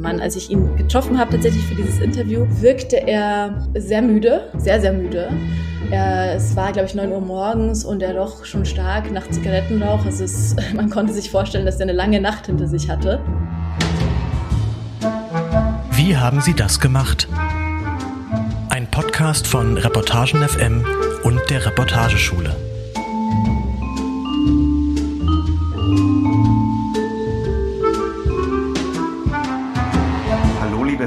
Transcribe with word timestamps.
Mann. 0.00 0.20
Als 0.20 0.36
ich 0.36 0.50
ihn 0.50 0.76
getroffen 0.76 1.18
habe, 1.18 1.32
tatsächlich 1.32 1.64
für 1.64 1.74
dieses 1.74 2.00
Interview, 2.00 2.46
wirkte 2.60 2.96
er 2.96 3.68
sehr 3.74 4.02
müde, 4.02 4.50
sehr, 4.56 4.80
sehr 4.80 4.92
müde. 4.92 5.28
Er, 5.90 6.34
es 6.36 6.56
war, 6.56 6.72
glaube 6.72 6.88
ich, 6.88 6.94
9 6.94 7.10
Uhr 7.10 7.20
morgens 7.20 7.84
und 7.84 8.02
er 8.02 8.16
roch 8.16 8.44
schon 8.44 8.64
stark 8.64 9.10
nach 9.12 9.28
Zigarettenrauch. 9.28 10.04
Also 10.04 10.24
es, 10.24 10.56
man 10.74 10.90
konnte 10.90 11.12
sich 11.12 11.30
vorstellen, 11.30 11.66
dass 11.66 11.76
er 11.76 11.82
eine 11.82 11.92
lange 11.92 12.20
Nacht 12.20 12.46
hinter 12.46 12.68
sich 12.68 12.88
hatte. 12.88 13.20
Wie 15.92 16.16
haben 16.16 16.40
Sie 16.40 16.54
das 16.54 16.80
gemacht? 16.80 17.28
Ein 18.70 18.90
Podcast 18.90 19.46
von 19.46 19.76
Reportagen 19.76 20.40
FM 20.40 20.84
und 21.24 21.38
der 21.50 21.66
Reportageschule. 21.66 22.69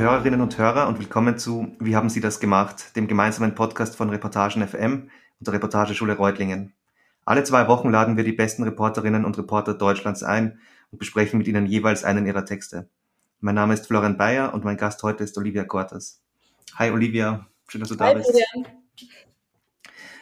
Hörerinnen 0.04 0.42
und 0.42 0.58
Hörer 0.58 0.90
und 0.90 1.00
willkommen 1.00 1.38
zu 1.38 1.78
Wie 1.80 1.96
haben 1.96 2.10
Sie 2.10 2.20
das 2.20 2.42
gemacht, 2.42 2.94
dem 2.98 3.08
gemeinsamen 3.08 3.56
Podcast 3.56 3.96
von 3.96 4.10
Reportagen 4.10 4.68
FM 4.68 5.10
und 5.40 5.48
der 5.48 5.54
Reportageschule 5.54 6.18
Reutlingen. 6.18 6.74
Alle 7.24 7.46
zwei 7.46 7.70
Wochen 7.70 7.90
laden 7.90 8.18
wir 8.18 8.26
die 8.26 8.34
besten 8.34 8.64
Reporterinnen 8.64 9.24
und 9.24 9.38
Reporter 9.38 9.74
Deutschlands 9.74 10.22
ein 10.22 10.60
und 10.92 11.00
besprechen 11.00 11.38
mit 11.38 11.48
ihnen 11.48 11.68
jeweils 11.68 12.04
einen 12.04 12.26
ihrer 12.26 12.44
Texte. 12.44 12.90
Mein 13.40 13.56
Name 13.56 13.76
ist 13.76 13.88
Florian 13.88 14.18
Bayer 14.18 14.54
und 14.54 14.66
mein 14.66 14.76
Gast 14.76 15.02
heute 15.04 15.24
ist 15.24 15.38
Olivia 15.38 15.64
Cortes. 15.64 16.22
Hi 16.76 16.92
Olivia, 16.92 17.48
schön, 17.70 17.80
dass 17.80 17.88
du 17.88 17.96
da 17.96 18.08
Hi, 18.08 18.16
bist. 18.16 18.38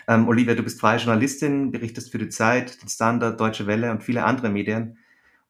Ähm, 0.07 0.27
Olivia, 0.27 0.53
du 0.53 0.61
bist 0.61 0.79
freie 0.79 0.99
Journalistin, 0.99 1.71
berichtest 1.71 2.11
für 2.11 2.19
die 2.19 2.29
Zeit, 2.29 2.79
den 2.83 2.87
Standard, 2.87 3.39
Deutsche 3.39 3.65
Welle 3.65 3.89
und 3.89 4.03
viele 4.03 4.25
andere 4.25 4.49
Medien 4.49 4.99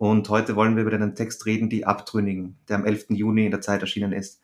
und 0.01 0.27
heute 0.29 0.55
wollen 0.55 0.75
wir 0.75 0.81
über 0.81 0.89
deinen 0.89 1.13
Text 1.13 1.45
reden, 1.45 1.69
Die 1.69 1.85
Abtrünnigen, 1.85 2.57
der 2.67 2.77
am 2.77 2.85
11. 2.85 3.09
Juni 3.09 3.45
in 3.45 3.51
der 3.51 3.61
Zeit 3.61 3.81
erschienen 3.81 4.13
ist. 4.13 4.41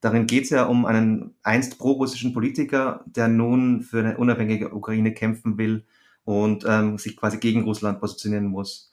Darin 0.00 0.26
geht 0.26 0.42
es 0.42 0.50
ja 0.50 0.64
um 0.64 0.84
einen 0.84 1.36
einst 1.44 1.78
pro-russischen 1.78 2.32
Politiker, 2.32 3.04
der 3.06 3.28
nun 3.28 3.82
für 3.82 4.00
eine 4.00 4.16
unabhängige 4.16 4.74
Ukraine 4.74 5.14
kämpfen 5.14 5.58
will 5.58 5.84
und 6.24 6.64
ähm, 6.68 6.98
sich 6.98 7.16
quasi 7.16 7.38
gegen 7.38 7.62
Russland 7.62 8.00
positionieren 8.00 8.46
muss. 8.46 8.92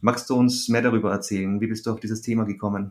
Magst 0.00 0.28
du 0.30 0.34
uns 0.34 0.68
mehr 0.68 0.82
darüber 0.82 1.12
erzählen? 1.12 1.60
Wie 1.60 1.68
bist 1.68 1.86
du 1.86 1.92
auf 1.92 2.00
dieses 2.00 2.22
Thema 2.22 2.42
gekommen? 2.42 2.90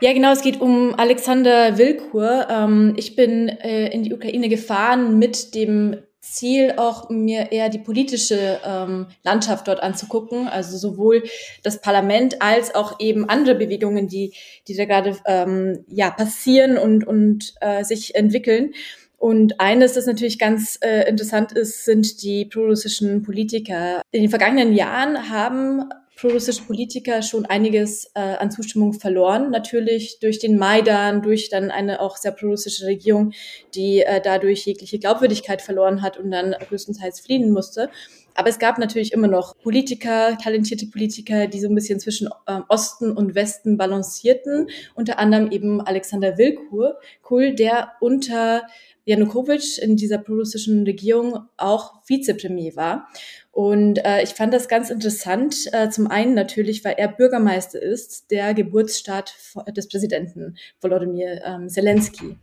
Ja, 0.00 0.12
genau, 0.12 0.32
es 0.32 0.42
geht 0.42 0.60
um 0.60 0.96
Alexander 0.96 1.78
Wilkur. 1.78 2.48
Ähm, 2.50 2.94
ich 2.96 3.14
bin 3.14 3.48
äh, 3.48 3.86
in 3.94 4.02
die 4.02 4.12
Ukraine 4.12 4.48
gefahren 4.48 5.16
mit 5.16 5.54
dem 5.54 5.96
Ziel, 6.22 6.74
auch 6.76 7.10
mir 7.10 7.50
eher 7.50 7.68
die 7.68 7.80
politische 7.80 8.60
ähm, 8.64 9.08
Landschaft 9.24 9.66
dort 9.66 9.82
anzugucken, 9.82 10.46
also 10.46 10.78
sowohl 10.78 11.24
das 11.64 11.80
Parlament 11.80 12.40
als 12.40 12.74
auch 12.74 13.00
eben 13.00 13.28
andere 13.28 13.56
Bewegungen, 13.56 14.06
die, 14.06 14.32
die 14.68 14.76
da 14.76 14.84
gerade 14.84 15.16
ähm, 15.26 15.84
ja, 15.88 16.10
passieren 16.10 16.78
und, 16.78 17.04
und 17.04 17.54
äh, 17.60 17.82
sich 17.82 18.14
entwickeln. 18.14 18.72
Und 19.18 19.60
eines, 19.60 19.94
das 19.94 20.06
natürlich 20.06 20.38
ganz 20.38 20.78
äh, 20.80 21.08
interessant 21.08 21.52
ist, 21.52 21.84
sind 21.84 22.22
die 22.22 22.44
prorussischen 22.44 23.22
Politiker. 23.22 24.00
In 24.12 24.22
den 24.22 24.30
vergangenen 24.30 24.74
Jahren 24.74 25.28
haben 25.28 25.90
prorussische 26.16 26.62
Politiker 26.62 27.22
schon 27.22 27.46
einiges 27.46 28.10
äh, 28.14 28.20
an 28.20 28.50
Zustimmung 28.50 28.92
verloren. 28.92 29.50
Natürlich 29.50 30.18
durch 30.20 30.38
den 30.38 30.58
Maidan, 30.58 31.22
durch 31.22 31.48
dann 31.48 31.70
eine 31.70 32.00
auch 32.00 32.16
sehr 32.16 32.32
prorussische 32.32 32.86
Regierung, 32.86 33.32
die 33.74 34.00
äh, 34.00 34.20
dadurch 34.22 34.66
jegliche 34.66 34.98
Glaubwürdigkeit 34.98 35.62
verloren 35.62 36.02
hat 36.02 36.18
und 36.18 36.30
dann 36.30 36.54
größtenteils 36.68 37.20
fliehen 37.20 37.50
musste. 37.50 37.90
Aber 38.34 38.48
es 38.48 38.58
gab 38.58 38.78
natürlich 38.78 39.12
immer 39.12 39.28
noch 39.28 39.58
Politiker, 39.58 40.38
talentierte 40.38 40.86
Politiker, 40.86 41.46
die 41.46 41.60
so 41.60 41.68
ein 41.68 41.74
bisschen 41.74 42.00
zwischen 42.00 42.28
äh, 42.46 42.60
Osten 42.68 43.12
und 43.12 43.34
Westen 43.34 43.76
balancierten. 43.76 44.68
Unter 44.94 45.18
anderem 45.18 45.50
eben 45.50 45.80
Alexander 45.80 46.38
Wilkur, 46.38 46.98
der 47.30 47.92
unter 48.00 48.62
Janukowitsch 49.04 49.78
in 49.78 49.96
dieser 49.96 50.18
prorussischen 50.18 50.84
Regierung 50.84 51.40
auch 51.56 51.94
Vizepremier 52.06 52.76
war. 52.76 53.08
Und 53.50 53.98
äh, 54.04 54.22
ich 54.22 54.30
fand 54.30 54.54
das 54.54 54.68
ganz 54.68 54.90
interessant, 54.90 55.68
äh, 55.72 55.90
zum 55.90 56.06
einen 56.06 56.34
natürlich, 56.34 56.84
weil 56.84 56.94
er 56.96 57.08
Bürgermeister 57.08 57.80
ist, 57.80 58.30
der 58.30 58.54
Geburtsstaat 58.54 59.34
des 59.76 59.88
Präsidenten 59.88 60.56
Volodymyr 60.80 61.42
ähm, 61.44 61.68
Zelensky. 61.68 62.38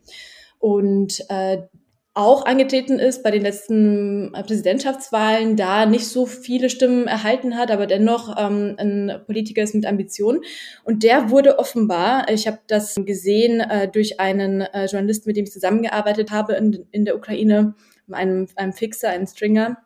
Und 0.59 1.23
äh, 1.29 1.63
auch 2.13 2.45
angetreten 2.45 2.99
ist 2.99 3.23
bei 3.23 3.31
den 3.31 3.43
letzten 3.43 4.33
äh, 4.33 4.43
Präsidentschaftswahlen, 4.43 5.55
da 5.55 5.85
nicht 5.85 6.07
so 6.07 6.25
viele 6.25 6.69
Stimmen 6.69 7.07
erhalten 7.07 7.55
hat, 7.55 7.71
aber 7.71 7.87
dennoch 7.87 8.35
ähm, 8.37 8.75
ein 8.77 9.21
Politiker 9.25 9.61
ist 9.61 9.75
mit 9.75 9.85
Ambition. 9.85 10.41
Und 10.83 11.03
der 11.03 11.29
wurde 11.29 11.59
offenbar, 11.59 12.29
ich 12.29 12.47
habe 12.47 12.59
das 12.67 12.95
gesehen 12.95 13.61
äh, 13.61 13.87
durch 13.87 14.19
einen 14.19 14.61
äh, 14.61 14.85
Journalisten, 14.85 15.29
mit 15.29 15.37
dem 15.37 15.45
ich 15.45 15.51
zusammengearbeitet 15.51 16.31
habe 16.31 16.53
in, 16.53 16.85
in 16.91 17.05
der 17.05 17.15
Ukraine, 17.15 17.75
einem, 18.11 18.47
einem 18.55 18.73
Fixer, 18.73 19.09
einem 19.09 19.27
Stringer, 19.27 19.77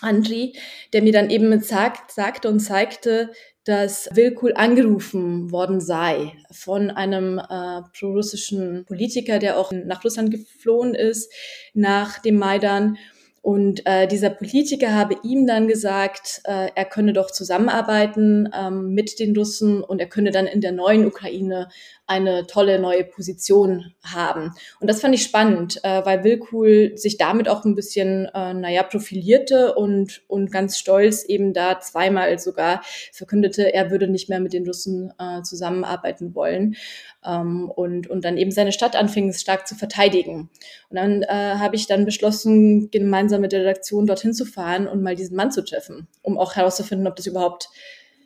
Andri, 0.00 0.54
der 0.92 1.02
mir 1.02 1.12
dann 1.12 1.30
eben 1.30 1.60
sagt, 1.60 2.12
sagte 2.12 2.48
und 2.48 2.60
zeigte, 2.60 3.30
dass 3.64 4.08
Wilkul 4.12 4.52
angerufen 4.54 5.50
worden 5.50 5.80
sei 5.80 6.32
von 6.52 6.90
einem 6.90 7.38
äh, 7.38 7.82
prorussischen 7.98 8.84
Politiker, 8.86 9.40
der 9.40 9.58
auch 9.58 9.72
nach 9.72 10.04
Russland 10.04 10.30
geflohen 10.30 10.94
ist 10.94 11.32
nach 11.74 12.20
dem 12.20 12.36
Maidan. 12.36 12.96
Und 13.42 13.86
äh, 13.86 14.06
dieser 14.06 14.30
Politiker 14.30 14.92
habe 14.92 15.16
ihm 15.22 15.46
dann 15.46 15.68
gesagt, 15.68 16.42
äh, 16.44 16.68
er 16.74 16.84
könne 16.84 17.12
doch 17.12 17.30
zusammenarbeiten 17.30 18.48
ähm, 18.52 18.92
mit 18.92 19.18
den 19.18 19.36
Russen 19.36 19.82
und 19.82 20.00
er 20.00 20.08
könne 20.08 20.30
dann 20.30 20.46
in 20.46 20.60
der 20.60 20.72
neuen 20.72 21.06
Ukraine 21.06 21.68
eine 22.06 22.46
tolle 22.46 22.78
neue 22.78 23.04
Position 23.04 23.94
haben. 24.04 24.52
Und 24.80 24.88
das 24.88 25.00
fand 25.00 25.14
ich 25.14 25.22
spannend, 25.22 25.80
äh, 25.82 26.04
weil 26.04 26.22
Wilkul 26.22 26.96
sich 26.96 27.16
damit 27.16 27.48
auch 27.48 27.64
ein 27.64 27.74
bisschen, 27.74 28.26
äh, 28.26 28.54
naja, 28.54 28.84
profilierte 28.84 29.74
und, 29.74 30.22
und 30.28 30.52
ganz 30.52 30.78
stolz 30.78 31.24
eben 31.24 31.52
da 31.52 31.80
zweimal 31.80 32.38
sogar 32.38 32.82
verkündete, 33.12 33.74
er 33.74 33.90
würde 33.90 34.06
nicht 34.06 34.28
mehr 34.28 34.40
mit 34.40 34.52
den 34.52 34.66
Russen 34.66 35.12
äh, 35.18 35.42
zusammenarbeiten 35.42 36.34
wollen 36.34 36.76
ähm, 37.24 37.70
und, 37.70 38.08
und 38.08 38.24
dann 38.24 38.36
eben 38.36 38.52
seine 38.52 38.72
Stadt 38.72 38.94
anfing, 38.94 39.32
stark 39.32 39.66
zu 39.66 39.74
verteidigen. 39.74 40.48
Und 40.88 40.96
dann 40.96 41.22
äh, 41.22 41.26
habe 41.58 41.74
ich 41.74 41.88
dann 41.88 42.04
beschlossen, 42.04 42.90
gemeinsam 42.90 43.40
mit 43.40 43.50
der 43.50 43.60
Redaktion 43.60 44.06
dorthin 44.06 44.32
zu 44.32 44.44
fahren 44.44 44.86
und 44.86 45.02
mal 45.02 45.16
diesen 45.16 45.36
Mann 45.36 45.50
zu 45.50 45.64
treffen, 45.64 46.06
um 46.22 46.38
auch 46.38 46.54
herauszufinden, 46.54 47.08
ob 47.08 47.16
das 47.16 47.26
überhaupt, 47.26 47.68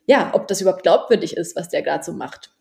ja, 0.06 0.32
ob 0.34 0.48
das 0.48 0.60
überhaupt 0.60 0.82
glaubwürdig 0.82 1.36
ist, 1.36 1.56
was 1.56 1.70
der 1.70 1.82
gerade 1.82 2.04
so 2.04 2.12
macht. 2.12 2.52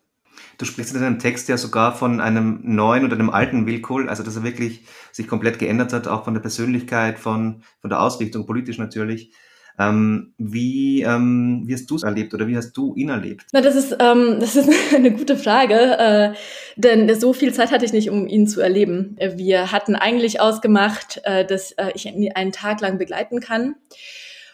Du 0.60 0.66
sprichst 0.66 0.94
in 0.94 1.00
deinem 1.00 1.18
Text 1.18 1.48
ja 1.48 1.56
sogar 1.56 1.94
von 1.94 2.20
einem 2.20 2.60
neuen 2.62 3.06
oder 3.06 3.14
einem 3.14 3.30
alten 3.30 3.64
Wilkohl, 3.64 4.10
also 4.10 4.22
dass 4.22 4.36
er 4.36 4.44
wirklich 4.44 4.82
sich 5.10 5.26
komplett 5.26 5.58
geändert 5.58 5.94
hat, 5.94 6.06
auch 6.06 6.22
von 6.22 6.34
der 6.34 6.42
Persönlichkeit, 6.42 7.18
von, 7.18 7.62
von 7.80 7.88
der 7.88 8.02
Ausrichtung, 8.02 8.44
politisch 8.44 8.76
natürlich. 8.76 9.32
Ähm, 9.78 10.34
wie, 10.36 11.00
ähm, 11.00 11.62
wie 11.64 11.72
hast 11.72 11.90
du 11.90 11.96
es 11.96 12.02
erlebt 12.02 12.34
oder 12.34 12.46
wie 12.46 12.58
hast 12.58 12.72
du 12.72 12.94
ihn 12.94 13.08
erlebt? 13.08 13.46
Na, 13.54 13.62
das 13.62 13.74
ist, 13.74 13.96
ähm, 14.00 14.36
das 14.38 14.54
ist 14.54 14.68
eine 14.94 15.12
gute 15.12 15.38
Frage, 15.38 15.98
äh, 15.98 16.32
denn 16.76 17.18
so 17.18 17.32
viel 17.32 17.54
Zeit 17.54 17.70
hatte 17.70 17.86
ich 17.86 17.94
nicht, 17.94 18.10
um 18.10 18.26
ihn 18.26 18.46
zu 18.46 18.60
erleben. 18.60 19.16
Wir 19.36 19.72
hatten 19.72 19.96
eigentlich 19.96 20.42
ausgemacht, 20.42 21.22
äh, 21.24 21.46
dass 21.46 21.72
äh, 21.72 21.92
ich 21.94 22.04
ihn 22.04 22.32
einen 22.34 22.52
Tag 22.52 22.82
lang 22.82 22.98
begleiten 22.98 23.40
kann. 23.40 23.76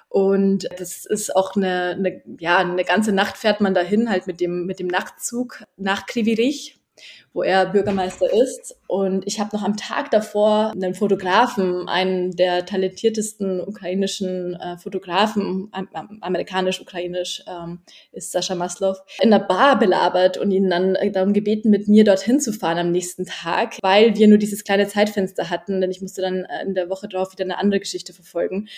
Und 0.09 0.69
das 0.79 1.05
ist 1.05 1.35
auch 1.35 1.57
eine, 1.57 1.97
eine, 1.99 2.23
ja, 2.39 2.59
eine 2.59 2.85
ganze 2.85 3.13
Nacht 3.13 3.37
fährt 3.37 3.61
man 3.61 3.75
dahin, 3.75 4.09
halt 4.09 4.27
mit 4.27 4.41
dem, 4.41 4.67
mit 4.67 4.79
dem 4.79 4.87
Nachtzug 4.87 5.65
nach 5.77 6.07
Krivirich 6.07 6.77
wo 7.33 7.43
er 7.43 7.67
Bürgermeister 7.67 8.33
ist. 8.33 8.77
Und 8.87 9.27
ich 9.27 9.39
habe 9.39 9.55
noch 9.55 9.63
am 9.63 9.77
Tag 9.77 10.11
davor 10.11 10.73
einen 10.75 10.95
Fotografen, 10.95 11.87
einen 11.89 12.33
der 12.33 12.65
talentiertesten 12.65 13.61
ukrainischen 13.61 14.55
äh, 14.55 14.79
Fotografen, 14.79 15.69
am, 15.73 15.89
amerikanisch-ukrainisch 16.21 17.45
ähm, 17.47 17.81
ist 18.13 18.33
Sascha 18.33 18.55
Maslov, 18.55 18.97
in 19.21 19.31
der 19.31 19.41
Bar 19.41 19.79
belabert 19.79 20.39
und 20.39 20.51
ihn 20.51 20.71
dann 20.71 20.95
äh, 20.95 21.11
darum 21.11 21.35
gebeten, 21.35 21.69
mit 21.71 21.89
mir 21.89 22.05
dorthin 22.05 22.41
zu 22.41 22.53
fahren 22.53 22.79
am 22.79 22.91
nächsten 22.91 23.27
Tag, 23.27 23.77
weil 23.83 24.17
wir 24.17 24.29
nur 24.29 24.39
dieses 24.39 24.65
kleine 24.65 24.89
Zeitfenster 24.89 25.51
hatten, 25.51 25.83
denn 25.83 25.91
ich 25.91 26.01
musste 26.01 26.23
dann 26.23 26.45
äh, 26.45 26.63
in 26.65 26.75
der 26.75 26.89
Woche 26.89 27.07
drauf 27.07 27.33
wieder 27.33 27.45
eine 27.45 27.59
andere 27.59 27.81
Geschichte 27.81 28.15
verfolgen 28.15 28.69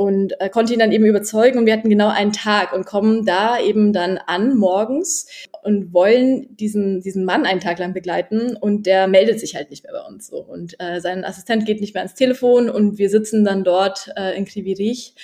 und 0.00 0.40
äh, 0.40 0.48
konnte 0.48 0.72
ihn 0.72 0.78
dann 0.78 0.92
eben 0.92 1.04
überzeugen 1.04 1.58
und 1.58 1.66
wir 1.66 1.74
hatten 1.74 1.90
genau 1.90 2.08
einen 2.08 2.32
Tag 2.32 2.72
und 2.72 2.86
kommen 2.86 3.26
da 3.26 3.60
eben 3.60 3.92
dann 3.92 4.16
an 4.16 4.56
morgens 4.56 5.26
und 5.62 5.92
wollen 5.92 6.56
diesen, 6.56 7.02
diesen 7.02 7.26
Mann 7.26 7.44
einen 7.44 7.60
Tag 7.60 7.78
lang 7.78 7.92
begleiten 7.92 8.56
und 8.56 8.86
der 8.86 9.08
meldet 9.08 9.38
sich 9.40 9.56
halt 9.56 9.68
nicht 9.68 9.84
mehr 9.84 9.92
bei 9.92 10.00
uns 10.08 10.28
so. 10.28 10.38
Und 10.38 10.74
äh, 10.80 11.02
sein 11.02 11.22
Assistent 11.22 11.66
geht 11.66 11.82
nicht 11.82 11.92
mehr 11.92 12.02
ans 12.02 12.14
Telefon 12.14 12.70
und 12.70 12.96
wir 12.96 13.10
sitzen 13.10 13.44
dann 13.44 13.62
dort 13.62 14.10
äh, 14.16 14.34
in 14.38 14.46
Krivirich 14.46 15.16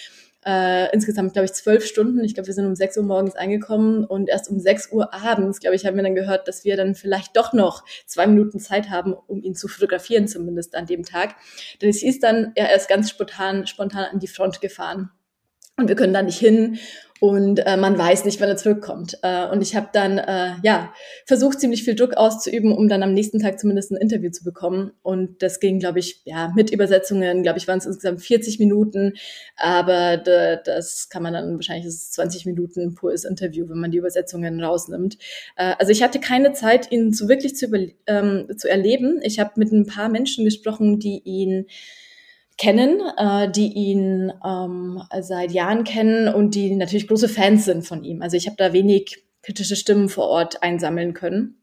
äh, 0.46 0.92
insgesamt, 0.92 1.32
glaube 1.32 1.46
ich, 1.46 1.52
zwölf 1.52 1.84
Stunden. 1.84 2.22
Ich 2.22 2.34
glaube, 2.34 2.46
wir 2.46 2.54
sind 2.54 2.66
um 2.66 2.76
sechs 2.76 2.96
Uhr 2.96 3.02
morgens 3.02 3.34
angekommen 3.34 4.04
und 4.04 4.28
erst 4.28 4.48
um 4.48 4.60
sechs 4.60 4.92
Uhr 4.92 5.12
abends, 5.12 5.58
glaube 5.58 5.74
ich, 5.74 5.84
haben 5.84 5.96
wir 5.96 6.04
dann 6.04 6.14
gehört, 6.14 6.46
dass 6.46 6.64
wir 6.64 6.76
dann 6.76 6.94
vielleicht 6.94 7.36
doch 7.36 7.52
noch 7.52 7.84
zwei 8.06 8.26
Minuten 8.28 8.60
Zeit 8.60 8.88
haben, 8.88 9.12
um 9.12 9.42
ihn 9.42 9.56
zu 9.56 9.66
fotografieren, 9.66 10.28
zumindest 10.28 10.76
an 10.76 10.86
dem 10.86 11.02
Tag. 11.02 11.34
Denn 11.82 11.90
es 11.90 11.98
hieß 11.98 12.20
dann, 12.20 12.52
er 12.54 12.74
ist 12.76 12.88
ganz 12.88 13.10
spontan, 13.10 13.66
spontan 13.66 14.04
an 14.04 14.20
die 14.20 14.28
Front 14.28 14.60
gefahren. 14.60 15.10
Und 15.76 15.88
wir 15.88 15.96
können 15.96 16.14
da 16.14 16.22
nicht 16.22 16.38
hin 16.38 16.78
und 17.18 17.58
äh, 17.66 17.76
man 17.76 17.96
weiß 17.96 18.24
nicht, 18.26 18.40
wann 18.40 18.48
er 18.48 18.56
zurückkommt. 18.56 19.18
Äh, 19.22 19.46
und 19.48 19.62
ich 19.62 19.74
habe 19.74 19.88
dann 19.92 20.18
äh, 20.18 20.52
ja 20.62 20.92
versucht, 21.24 21.60
ziemlich 21.60 21.82
viel 21.82 21.94
Druck 21.94 22.14
auszuüben, 22.14 22.72
um 22.72 22.88
dann 22.88 23.02
am 23.02 23.14
nächsten 23.14 23.40
Tag 23.40 23.58
zumindest 23.58 23.90
ein 23.90 23.96
Interview 23.96 24.30
zu 24.30 24.44
bekommen. 24.44 24.92
Und 25.02 25.42
das 25.42 25.60
ging, 25.60 25.78
glaube 25.78 25.98
ich, 25.98 26.20
ja 26.24 26.52
mit 26.54 26.70
Übersetzungen, 26.70 27.42
glaube 27.42 27.58
ich, 27.58 27.66
waren 27.68 27.78
es 27.78 27.86
insgesamt 27.86 28.20
40 28.20 28.58
Minuten. 28.58 29.14
Aber 29.56 30.18
das 30.18 31.08
kann 31.08 31.22
man 31.22 31.32
dann 31.32 31.54
wahrscheinlich 31.54 31.86
ist 31.86 32.12
20 32.14 32.44
Minuten 32.44 32.94
pures 32.94 33.24
Interview, 33.24 33.68
wenn 33.68 33.78
man 33.78 33.90
die 33.90 33.98
Übersetzungen 33.98 34.62
rausnimmt. 34.62 35.16
Äh, 35.56 35.74
also 35.78 35.92
ich 35.92 36.02
hatte 36.02 36.20
keine 36.20 36.52
Zeit, 36.52 36.92
ihn 36.92 37.12
so 37.12 37.28
wirklich 37.28 37.56
zu, 37.56 37.66
ähm, 38.06 38.46
zu 38.56 38.68
erleben. 38.68 39.20
Ich 39.22 39.38
habe 39.38 39.52
mit 39.56 39.72
ein 39.72 39.86
paar 39.86 40.10
Menschen 40.10 40.44
gesprochen, 40.44 40.98
die 40.98 41.22
ihn 41.24 41.66
kennen, 42.58 43.00
äh, 43.18 43.50
die 43.50 43.72
ihn 43.72 44.32
ähm, 44.44 45.02
seit 45.20 45.52
Jahren 45.52 45.84
kennen 45.84 46.32
und 46.32 46.54
die 46.54 46.74
natürlich 46.74 47.08
große 47.08 47.28
Fans 47.28 47.64
sind 47.64 47.86
von 47.86 48.02
ihm. 48.02 48.22
Also 48.22 48.36
ich 48.36 48.46
habe 48.46 48.56
da 48.56 48.72
wenig 48.72 49.24
kritische 49.42 49.76
Stimmen 49.76 50.08
vor 50.08 50.28
Ort 50.28 50.62
einsammeln 50.62 51.12
können, 51.12 51.60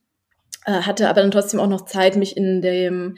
äh, 0.66 0.72
hatte 0.72 1.10
aber 1.10 1.22
dann 1.22 1.32
trotzdem 1.32 1.60
auch 1.60 1.68
noch 1.68 1.86
Zeit, 1.86 2.16
mich 2.16 2.38
in 2.38 2.62
dem 2.62 3.18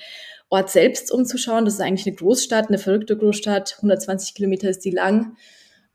Ort 0.49 0.69
selbst 0.69 1.11
umzuschauen. 1.11 1.65
Das 1.65 1.75
ist 1.75 1.81
eigentlich 1.81 2.07
eine 2.07 2.15
Großstadt, 2.15 2.69
eine 2.69 2.77
verrückte 2.77 3.17
Großstadt. 3.17 3.75
120 3.77 4.35
Kilometer 4.35 4.69
ist 4.69 4.85
die 4.85 4.91
lang 4.91 5.35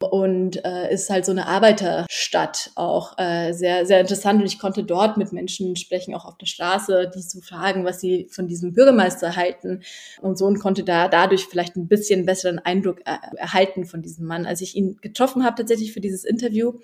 und 0.02 0.64
äh, 0.64 0.92
ist 0.92 1.10
halt 1.10 1.24
so 1.24 1.32
eine 1.32 1.46
Arbeiterstadt 1.46 2.70
auch 2.74 3.18
äh, 3.18 3.52
sehr 3.52 3.86
sehr 3.86 4.00
interessant. 4.00 4.40
Und 4.40 4.46
ich 4.46 4.58
konnte 4.58 4.84
dort 4.84 5.16
mit 5.16 5.32
Menschen 5.32 5.76
sprechen 5.76 6.14
auch 6.14 6.24
auf 6.24 6.38
der 6.38 6.46
Straße 6.46 7.10
die 7.14 7.20
zu 7.20 7.40
fragen 7.40 7.84
was 7.84 8.00
sie 8.00 8.28
von 8.30 8.48
diesem 8.48 8.72
Bürgermeister 8.72 9.36
halten 9.36 9.82
und 10.20 10.38
so 10.38 10.46
und 10.46 10.58
konnte 10.58 10.84
da 10.84 11.08
dadurch 11.08 11.46
vielleicht 11.46 11.76
ein 11.76 11.88
bisschen 11.88 12.26
besseren 12.26 12.58
Eindruck 12.58 13.00
er 13.04 13.20
erhalten 13.36 13.84
von 13.84 14.02
diesem 14.02 14.26
Mann. 14.26 14.46
Als 14.46 14.60
ich 14.60 14.74
ihn 14.76 14.98
getroffen 15.02 15.44
habe 15.44 15.56
tatsächlich 15.56 15.92
für 15.92 16.00
dieses 16.00 16.24
Interview 16.24 16.74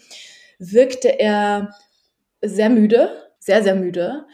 wirkte 0.59 1.09
er 1.19 1.75
sehr 2.43 2.71
müde 2.71 3.11
sehr 3.39 3.63
sehr 3.63 3.75
müde 3.75 4.27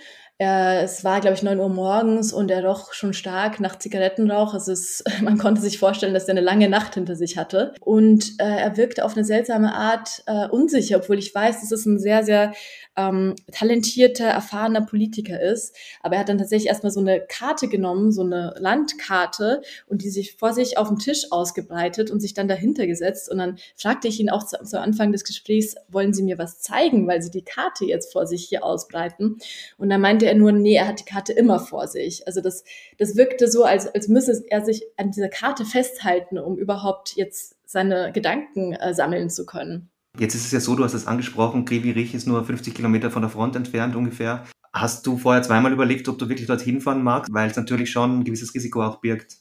er, 0.43 0.83
es 0.83 1.05
war, 1.05 1.21
glaube 1.21 1.37
ich, 1.37 1.43
neun 1.43 1.61
Uhr 1.61 1.69
morgens 1.69 2.33
und 2.33 2.50
er 2.50 2.65
roch 2.65 2.93
schon 2.93 3.15
stark 3.15 3.61
nach 3.61 3.79
Zigarettenrauch. 3.79 4.55
Also 4.55 4.73
es, 4.73 5.05
man 5.23 5.39
konnte 5.39 5.61
sich 5.61 5.79
vorstellen, 5.79 6.15
dass 6.15 6.25
er 6.25 6.33
eine 6.33 6.41
lange 6.41 6.69
Nacht 6.69 6.94
hinter 6.94 7.15
sich 7.17 7.39
hatte. 7.39 7.75
Und 7.81 8.33
äh, 8.39 8.44
er 8.44 8.77
wirkte 8.77 9.05
auf 9.05 9.17
eine 9.17 9.25
seltsame 9.25 9.75
Art 9.75 10.23
äh, 10.27 10.49
unsicher, 10.49 10.97
obwohl 10.99 11.19
ich 11.19 11.35
weiß, 11.35 11.62
es 11.62 11.73
ein 11.87 11.99
sehr, 11.99 12.25
sehr 12.25 12.53
ähm, 12.97 13.35
talentierter, 13.50 14.27
erfahrener 14.27 14.83
Politiker 14.83 15.41
ist. 15.41 15.75
Aber 16.03 16.15
er 16.15 16.21
hat 16.21 16.29
dann 16.29 16.39
tatsächlich 16.39 16.69
erstmal 16.69 16.93
so 16.93 17.00
eine 17.00 17.21
Karte 17.21 17.69
genommen, 17.69 18.12
so 18.12 18.23
eine 18.23 18.55
Landkarte 18.59 19.62
und 19.87 20.03
die 20.03 20.11
sich 20.11 20.37
vor 20.37 20.53
sich 20.53 20.79
auf 20.79 20.89
dem 20.89 20.99
Tisch 20.99 21.27
ausgebreitet 21.31 22.11
und 22.11 22.21
sich 22.21 22.35
dann 22.35 22.49
dahinter 22.49 22.87
gesetzt. 22.87 23.31
Und 23.31 23.39
dann 23.39 23.59
fragte 23.77 24.09
ich 24.09 24.21
ihn 24.21 24.31
auch 24.31 24.44
zu, 24.44 24.62
zu 24.65 24.81
Anfang 24.81 25.12
des 25.12 25.25
Gesprächs, 25.25 25.77
wollen 25.89 26.12
Sie 26.12 26.23
mir 26.23 26.39
was 26.39 26.61
zeigen, 26.61 27.06
weil 27.06 27.23
Sie 27.23 27.31
die 27.31 27.44
Karte 27.44 27.85
jetzt 27.85 28.12
vor 28.12 28.27
sich 28.27 28.44
hier 28.44 28.65
ausbreiten? 28.65 29.38
Und 29.79 29.91
dann 29.91 30.00
meinte 30.00 30.27
er 30.27 30.35
nur, 30.35 30.53
nee, 30.53 30.75
er 30.75 30.88
hat 30.88 31.00
die 31.00 31.05
Karte 31.05 31.33
immer 31.33 31.61
vor 31.61 31.88
sich. 31.88 32.27
Also 32.27 32.41
das, 32.41 32.65
das 32.99 33.17
wirkte 33.17 33.50
so, 33.50 33.65
als, 33.65 33.93
als 33.95 34.09
müsse 34.09 34.45
er 34.49 34.65
sich 34.65 34.85
an 34.97 35.11
dieser 35.11 35.29
Karte 35.29 35.65
festhalten, 35.65 36.38
um 36.38 36.59
überhaupt 36.59 37.17
jetzt 37.17 37.56
seine 37.65 38.12
Gedanken 38.12 38.75
äh, 38.75 38.95
sammeln 38.95 39.31
zu 39.31 39.47
können. 39.47 39.92
Jetzt 40.19 40.35
ist 40.35 40.44
es 40.44 40.53
ja 40.53 40.61
so, 40.61 40.75
du 40.76 40.85
hast 40.85 40.93
es 40.93 41.06
angesprochen, 41.06 41.64
Krivi-Rich 41.64 42.14
ist 42.14 42.26
nur 42.26 42.44
50 42.44 42.75
Kilometer 42.75 43.11
von 43.11 43.23
der 43.23 43.31
Front 43.31 43.56
entfernt 43.56 43.97
ungefähr. 43.97 44.44
Hast 44.73 45.06
du 45.06 45.17
vorher 45.17 45.43
zweimal 45.43 45.73
überlegt, 45.73 46.09
ob 46.09 46.19
du 46.19 46.29
wirklich 46.29 46.47
dorthin 46.47 46.81
fahren 46.82 47.03
magst, 47.03 47.32
weil 47.32 47.50
es 47.50 47.56
natürlich 47.56 47.91
schon 47.91 48.20
ein 48.20 48.25
gewisses 48.25 48.55
Risiko 48.55 48.82
auch 48.82 49.00
birgt? 49.00 49.38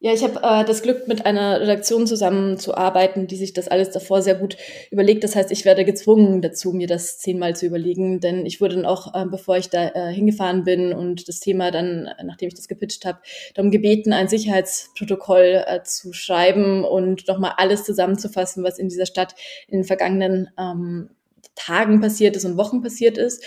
Ja, 0.00 0.12
ich 0.12 0.22
habe 0.22 0.38
äh, 0.44 0.64
das 0.64 0.82
Glück, 0.82 1.08
mit 1.08 1.26
einer 1.26 1.60
Redaktion 1.60 2.06
zusammenzuarbeiten, 2.06 3.26
die 3.26 3.34
sich 3.34 3.52
das 3.52 3.66
alles 3.66 3.90
davor 3.90 4.22
sehr 4.22 4.36
gut 4.36 4.56
überlegt. 4.92 5.24
Das 5.24 5.34
heißt, 5.34 5.50
ich 5.50 5.64
werde 5.64 5.84
gezwungen 5.84 6.40
dazu, 6.40 6.72
mir 6.72 6.86
das 6.86 7.18
zehnmal 7.18 7.56
zu 7.56 7.66
überlegen, 7.66 8.20
denn 8.20 8.46
ich 8.46 8.60
wurde 8.60 8.76
dann 8.76 8.86
auch, 8.86 9.12
äh, 9.12 9.26
bevor 9.26 9.56
ich 9.56 9.70
da 9.70 9.88
äh, 9.88 10.12
hingefahren 10.12 10.62
bin 10.62 10.92
und 10.92 11.26
das 11.26 11.40
Thema 11.40 11.72
dann, 11.72 12.08
nachdem 12.22 12.46
ich 12.46 12.54
das 12.54 12.68
gepitcht 12.68 13.04
habe, 13.06 13.18
darum 13.54 13.72
gebeten, 13.72 14.12
ein 14.12 14.28
Sicherheitsprotokoll 14.28 15.64
äh, 15.66 15.82
zu 15.82 16.12
schreiben 16.12 16.84
und 16.84 17.26
nochmal 17.26 17.54
alles 17.56 17.82
zusammenzufassen, 17.82 18.62
was 18.62 18.78
in 18.78 18.88
dieser 18.88 19.06
Stadt 19.06 19.34
in 19.66 19.78
den 19.78 19.84
vergangenen 19.84 20.48
ähm, 20.56 21.10
Tagen 21.54 22.00
passiert 22.00 22.36
ist 22.36 22.44
und 22.44 22.56
Wochen 22.56 22.82
passiert 22.82 23.18
ist. 23.18 23.44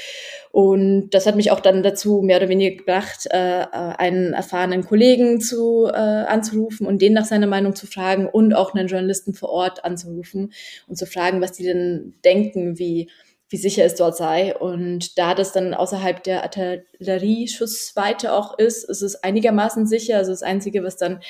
Und 0.51 1.11
das 1.11 1.25
hat 1.25 1.35
mich 1.35 1.51
auch 1.51 1.61
dann 1.61 1.81
dazu 1.81 2.21
mehr 2.21 2.37
oder 2.37 2.49
weniger 2.49 2.75
gebracht, 2.75 3.27
äh, 3.31 3.61
äh, 3.61 3.65
einen 3.71 4.33
erfahrenen 4.33 4.83
Kollegen 4.83 5.39
zu, 5.39 5.87
äh, 5.87 5.95
anzurufen 5.95 6.85
und 6.85 7.01
den 7.01 7.13
nach 7.13 7.25
seiner 7.25 7.47
Meinung 7.47 7.75
zu 7.75 7.87
fragen 7.87 8.27
und 8.27 8.53
auch 8.53 8.73
einen 8.73 8.87
Journalisten 8.87 9.33
vor 9.33 9.49
Ort 9.49 9.85
anzurufen 9.85 10.51
und 10.87 10.97
zu 10.97 11.05
fragen, 11.05 11.41
was 11.41 11.53
die 11.53 11.63
denn 11.63 12.15
denken, 12.25 12.77
wie, 12.77 13.09
wie 13.49 13.57
sicher 13.57 13.85
es 13.85 13.95
dort 13.95 14.17
sei. 14.17 14.55
Und 14.57 15.17
da 15.17 15.35
das 15.35 15.53
dann 15.53 15.73
außerhalb 15.73 16.23
der 16.23 16.43
Artillerieschussweite 16.43 18.33
auch 18.33 18.57
ist, 18.57 18.83
ist 18.83 19.01
es 19.01 19.23
einigermaßen 19.23 19.85
sicher. 19.85 20.17
Also 20.17 20.31
das 20.31 20.43
Einzige, 20.43 20.83
was 20.83 20.97
dann 20.97 21.21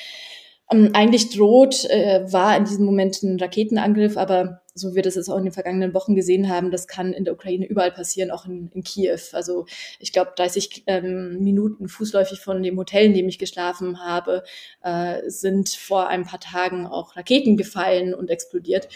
ähm, 0.72 0.90
eigentlich 0.94 1.30
droht, 1.30 1.84
äh, 1.90 2.24
war 2.32 2.56
in 2.56 2.64
diesem 2.64 2.86
Moment 2.86 3.22
ein 3.22 3.38
Raketenangriff, 3.38 4.16
aber 4.16 4.61
so 4.74 4.90
wie 4.90 4.96
wir 4.96 5.02
das 5.02 5.16
jetzt 5.16 5.28
auch 5.28 5.36
in 5.36 5.44
den 5.44 5.52
vergangenen 5.52 5.92
Wochen 5.94 6.14
gesehen 6.14 6.48
haben, 6.48 6.70
das 6.70 6.86
kann 6.86 7.12
in 7.12 7.24
der 7.24 7.34
Ukraine 7.34 7.66
überall 7.66 7.92
passieren, 7.92 8.30
auch 8.30 8.46
in, 8.46 8.70
in 8.72 8.82
Kiew. 8.82 9.20
Also 9.32 9.66
ich 9.98 10.12
glaube, 10.12 10.32
30 10.36 10.84
ähm, 10.86 11.40
Minuten 11.40 11.88
fußläufig 11.88 12.40
von 12.40 12.62
dem 12.62 12.78
Hotel, 12.78 13.06
in 13.06 13.14
dem 13.14 13.28
ich 13.28 13.38
geschlafen 13.38 14.02
habe, 14.02 14.44
äh, 14.82 15.28
sind 15.28 15.68
vor 15.68 16.08
ein 16.08 16.24
paar 16.24 16.40
Tagen 16.40 16.86
auch 16.86 17.16
Raketen 17.16 17.56
gefallen 17.56 18.14
und 18.14 18.30
explodiert. 18.30 18.88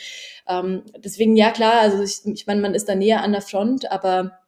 Ähm, 0.49 0.83
deswegen, 0.99 1.37
ja 1.37 1.51
klar, 1.51 1.81
also 1.81 2.03
ich, 2.03 2.25
ich 2.25 2.47
meine, 2.47 2.61
man 2.61 2.75
ist 2.75 2.89
da 2.89 2.95
näher 2.95 3.23
an 3.23 3.33
der 3.33 3.43
Front, 3.43 3.91
aber 3.91 4.39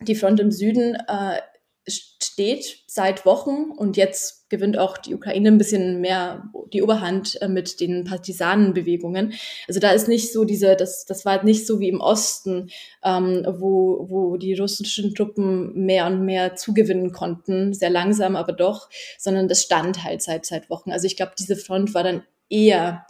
die 0.00 0.16
Front 0.16 0.40
im 0.40 0.50
Süden 0.50 0.96
äh, 1.06 1.40
steht 1.86 2.84
seit 2.86 3.24
Wochen 3.24 3.70
und 3.76 3.96
jetzt 3.96 4.41
gewinnt 4.52 4.78
auch 4.78 4.98
die 4.98 5.14
Ukraine 5.14 5.48
ein 5.48 5.56
bisschen 5.56 6.02
mehr 6.02 6.44
die 6.74 6.82
Oberhand 6.82 7.40
äh, 7.40 7.48
mit 7.48 7.80
den 7.80 8.04
Partisanenbewegungen. 8.04 9.32
Also 9.66 9.80
da 9.80 9.90
ist 9.90 10.08
nicht 10.08 10.30
so 10.30 10.44
diese, 10.44 10.76
das, 10.76 11.06
das 11.06 11.24
war 11.24 11.42
nicht 11.42 11.66
so 11.66 11.80
wie 11.80 11.88
im 11.88 12.00
Osten, 12.00 12.70
ähm, 13.02 13.46
wo, 13.48 14.06
wo 14.10 14.36
die 14.36 14.54
russischen 14.54 15.14
Truppen 15.14 15.86
mehr 15.86 16.06
und 16.06 16.24
mehr 16.24 16.54
zugewinnen 16.54 17.12
konnten, 17.12 17.72
sehr 17.72 17.90
langsam, 17.90 18.36
aber 18.36 18.52
doch, 18.52 18.90
sondern 19.18 19.48
das 19.48 19.62
stand 19.62 20.04
halt 20.04 20.20
seit, 20.22 20.44
seit 20.44 20.68
Wochen. 20.68 20.92
Also 20.92 21.06
ich 21.06 21.16
glaube, 21.16 21.32
diese 21.38 21.56
Front 21.56 21.94
war 21.94 22.04
dann 22.04 22.22
eher 22.50 23.06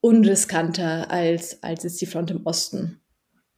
unriskanter 0.00 1.10
als, 1.10 1.62
als 1.62 1.84
jetzt 1.84 2.00
die 2.00 2.06
Front 2.06 2.30
im 2.30 2.46
Osten. 2.46 3.02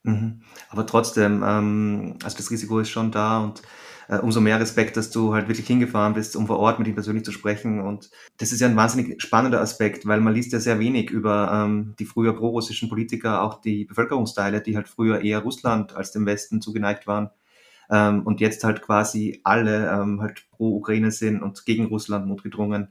Mhm. 0.03 0.43
Aber 0.69 0.85
trotzdem, 0.85 1.45
ähm, 1.47 2.19
also 2.25 2.37
das 2.37 2.51
Risiko 2.51 2.81
ist 2.81 2.91
schon 2.91 3.13
da 3.13 3.39
und 3.39 3.63
äh, 4.09 4.19
umso 4.19 4.41
mehr 4.41 4.61
Respekt, 4.61 4.97
dass 4.97 5.11
du 5.11 5.35
halt 5.35 5.49
wirklich 5.49 5.67
hingefahren 5.67 6.15
bist, 6.15 6.37
um 6.37 6.47
vor 6.47 6.59
Ort 6.59 6.79
mit 6.79 6.89
ihm 6.89 6.95
persönlich 6.95 7.25
zu 7.25 7.33
sprechen. 7.33 7.81
Und 7.81 8.11
das 8.39 8.53
ist 8.53 8.61
ja 8.61 8.69
ein 8.69 8.77
wahnsinnig 8.77 9.21
spannender 9.23 9.61
Aspekt, 9.61 10.07
weil 10.07 10.21
man 10.21 10.35
liest 10.35 10.53
ja 10.53 10.61
sehr 10.61 10.79
wenig 10.79 11.11
über 11.11 11.51
ähm, 11.53 11.95
die 11.99 12.07
früher 12.07 12.35
pro-russischen 12.35 12.89
Politiker, 12.89 13.43
auch 13.43 13.61
die 13.61 13.85
Bevölkerungsteile, 13.85 14.61
die 14.61 14.77
halt 14.77 14.89
früher 14.89 15.21
eher 15.21 15.41
Russland 15.41 15.95
als 15.95 16.13
dem 16.13 16.27
Westen 16.27 16.61
zugeneigt 16.61 17.07
waren. 17.07 17.31
Ähm, 17.91 18.23
und 18.23 18.41
jetzt 18.41 18.65
halt 18.65 18.83
quasi 18.83 19.41
alle 19.45 19.91
ähm, 19.91 20.21
halt 20.21 20.47
pro 20.51 20.77
Ukraine 20.77 21.11
sind 21.11 21.43
und 21.43 21.67
gegen 21.67 21.87
Russland 21.87 22.27
notgedrungen 22.27 22.89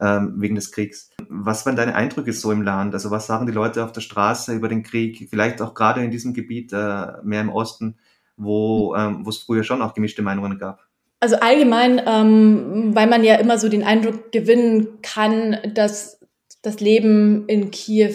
ähm, 0.00 0.34
wegen 0.36 0.54
des 0.54 0.72
Kriegs. 0.72 1.10
Was 1.28 1.64
waren 1.66 1.76
deine 1.76 1.94
Eindrücke 1.94 2.32
so 2.32 2.52
im 2.52 2.62
Land? 2.62 2.94
Also 2.94 3.10
was 3.10 3.26
sagen 3.26 3.46
die 3.46 3.52
Leute 3.52 3.84
auf 3.84 3.92
der 3.92 4.00
Straße 4.00 4.54
über 4.54 4.68
den 4.68 4.82
Krieg? 4.82 5.28
Vielleicht 5.30 5.62
auch 5.62 5.74
gerade 5.74 6.02
in 6.02 6.10
diesem 6.10 6.34
Gebiet, 6.34 6.72
äh, 6.72 7.12
mehr 7.22 7.40
im 7.40 7.50
Osten 7.50 7.96
wo 8.36 8.94
ähm, 8.96 9.24
es 9.28 9.38
früher 9.38 9.64
schon 9.64 9.82
auch 9.82 9.94
gemischte 9.94 10.22
Meinungen 10.22 10.58
gab. 10.58 10.80
Also 11.20 11.36
allgemein, 11.36 12.02
ähm, 12.06 12.94
weil 12.94 13.06
man 13.06 13.24
ja 13.24 13.36
immer 13.36 13.58
so 13.58 13.68
den 13.68 13.82
Eindruck 13.82 14.30
gewinnen 14.32 15.00
kann, 15.00 15.56
dass 15.74 16.20
das 16.62 16.80
Leben 16.80 17.48
in 17.48 17.70
Kiew 17.70 18.14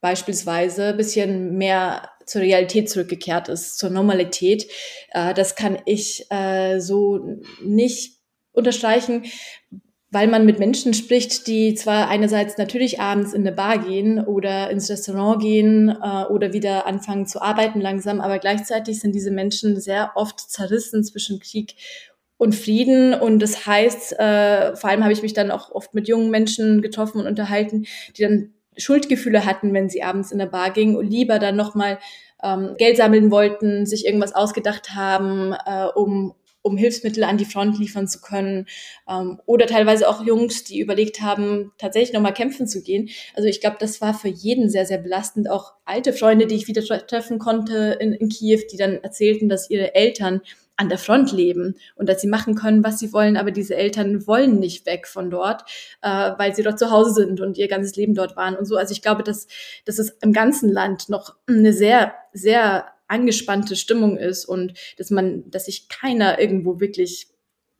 beispielsweise 0.00 0.88
ein 0.88 0.96
bisschen 0.96 1.56
mehr 1.56 2.10
zur 2.26 2.42
Realität 2.42 2.90
zurückgekehrt 2.90 3.48
ist, 3.48 3.78
zur 3.78 3.90
Normalität. 3.90 4.66
Äh, 5.10 5.32
das 5.32 5.56
kann 5.56 5.78
ich 5.86 6.30
äh, 6.30 6.80
so 6.80 7.40
nicht 7.62 8.18
unterstreichen, 8.52 9.24
weil 10.16 10.28
man 10.28 10.46
mit 10.46 10.58
Menschen 10.58 10.94
spricht, 10.94 11.46
die 11.46 11.74
zwar 11.74 12.08
einerseits 12.08 12.56
natürlich 12.56 13.00
abends 13.00 13.34
in 13.34 13.42
eine 13.42 13.54
Bar 13.54 13.76
gehen 13.76 14.18
oder 14.18 14.70
ins 14.70 14.88
Restaurant 14.88 15.42
gehen 15.42 15.90
äh, 15.90 16.24
oder 16.30 16.54
wieder 16.54 16.86
anfangen 16.86 17.26
zu 17.26 17.42
arbeiten 17.42 17.82
langsam, 17.82 18.22
aber 18.22 18.38
gleichzeitig 18.38 18.98
sind 18.98 19.14
diese 19.14 19.30
Menschen 19.30 19.78
sehr 19.78 20.12
oft 20.14 20.40
zerrissen 20.40 21.04
zwischen 21.04 21.38
Krieg 21.38 21.74
und 22.38 22.54
Frieden. 22.54 23.12
Und 23.12 23.40
das 23.40 23.66
heißt, 23.66 24.18
äh, 24.18 24.74
vor 24.74 24.88
allem 24.88 25.02
habe 25.02 25.12
ich 25.12 25.20
mich 25.20 25.34
dann 25.34 25.50
auch 25.50 25.70
oft 25.70 25.92
mit 25.92 26.08
jungen 26.08 26.30
Menschen 26.30 26.80
getroffen 26.80 27.20
und 27.20 27.26
unterhalten, 27.26 27.84
die 28.16 28.22
dann 28.22 28.54
Schuldgefühle 28.78 29.44
hatten, 29.44 29.74
wenn 29.74 29.90
sie 29.90 30.02
abends 30.02 30.32
in 30.32 30.38
der 30.38 30.46
Bar 30.46 30.70
gingen 30.70 30.96
und 30.96 31.10
lieber 31.10 31.38
dann 31.38 31.56
nochmal 31.56 31.98
ähm, 32.42 32.74
Geld 32.78 32.96
sammeln 32.96 33.30
wollten, 33.30 33.84
sich 33.84 34.06
irgendwas 34.06 34.34
ausgedacht 34.34 34.94
haben, 34.94 35.52
äh, 35.66 35.88
um 35.94 36.32
um 36.66 36.76
Hilfsmittel 36.76 37.22
an 37.24 37.38
die 37.38 37.44
Front 37.44 37.78
liefern 37.78 38.08
zu 38.08 38.20
können. 38.20 38.66
Ähm, 39.08 39.40
oder 39.46 39.66
teilweise 39.66 40.08
auch 40.08 40.24
Jungs, 40.24 40.64
die 40.64 40.80
überlegt 40.80 41.22
haben, 41.22 41.72
tatsächlich 41.78 42.12
nochmal 42.12 42.34
kämpfen 42.34 42.66
zu 42.66 42.82
gehen. 42.82 43.08
Also 43.34 43.48
ich 43.48 43.60
glaube, 43.60 43.76
das 43.78 44.00
war 44.00 44.14
für 44.14 44.28
jeden 44.28 44.68
sehr, 44.68 44.84
sehr 44.84 44.98
belastend. 44.98 45.48
Auch 45.48 45.74
alte 45.84 46.12
Freunde, 46.12 46.46
die 46.46 46.56
ich 46.56 46.66
wieder 46.66 46.82
treffen 47.06 47.38
konnte 47.38 47.96
in, 48.00 48.12
in 48.12 48.28
Kiew, 48.28 48.60
die 48.70 48.76
dann 48.76 49.02
erzählten, 49.02 49.48
dass 49.48 49.70
ihre 49.70 49.94
Eltern 49.94 50.40
an 50.76 50.88
der 50.88 50.98
Front 50.98 51.32
leben 51.32 51.76
und 51.94 52.08
dass 52.08 52.20
sie 52.20 52.28
machen 52.28 52.54
können, 52.54 52.84
was 52.84 52.98
sie 52.98 53.12
wollen, 53.12 53.38
aber 53.38 53.50
diese 53.50 53.76
Eltern 53.76 54.26
wollen 54.26 54.58
nicht 54.58 54.84
weg 54.84 55.06
von 55.06 55.30
dort, 55.30 55.62
äh, 56.02 56.32
weil 56.36 56.54
sie 56.54 56.62
dort 56.62 56.78
zu 56.78 56.90
Hause 56.90 57.14
sind 57.14 57.40
und 57.40 57.56
ihr 57.56 57.68
ganzes 57.68 57.96
Leben 57.96 58.14
dort 58.14 58.36
waren 58.36 58.56
und 58.56 58.66
so. 58.66 58.76
Also 58.76 58.92
ich 58.92 59.00
glaube, 59.00 59.22
dass, 59.22 59.46
dass 59.86 59.98
es 59.98 60.10
im 60.20 60.34
ganzen 60.34 60.70
Land 60.70 61.08
noch 61.08 61.34
eine 61.46 61.72
sehr, 61.72 62.12
sehr 62.34 62.84
angespannte 63.08 63.76
Stimmung 63.76 64.16
ist 64.16 64.44
und 64.44 64.74
dass 64.98 65.10
man, 65.10 65.50
dass 65.50 65.66
sich 65.66 65.88
keiner 65.88 66.38
irgendwo 66.38 66.80
wirklich 66.80 67.28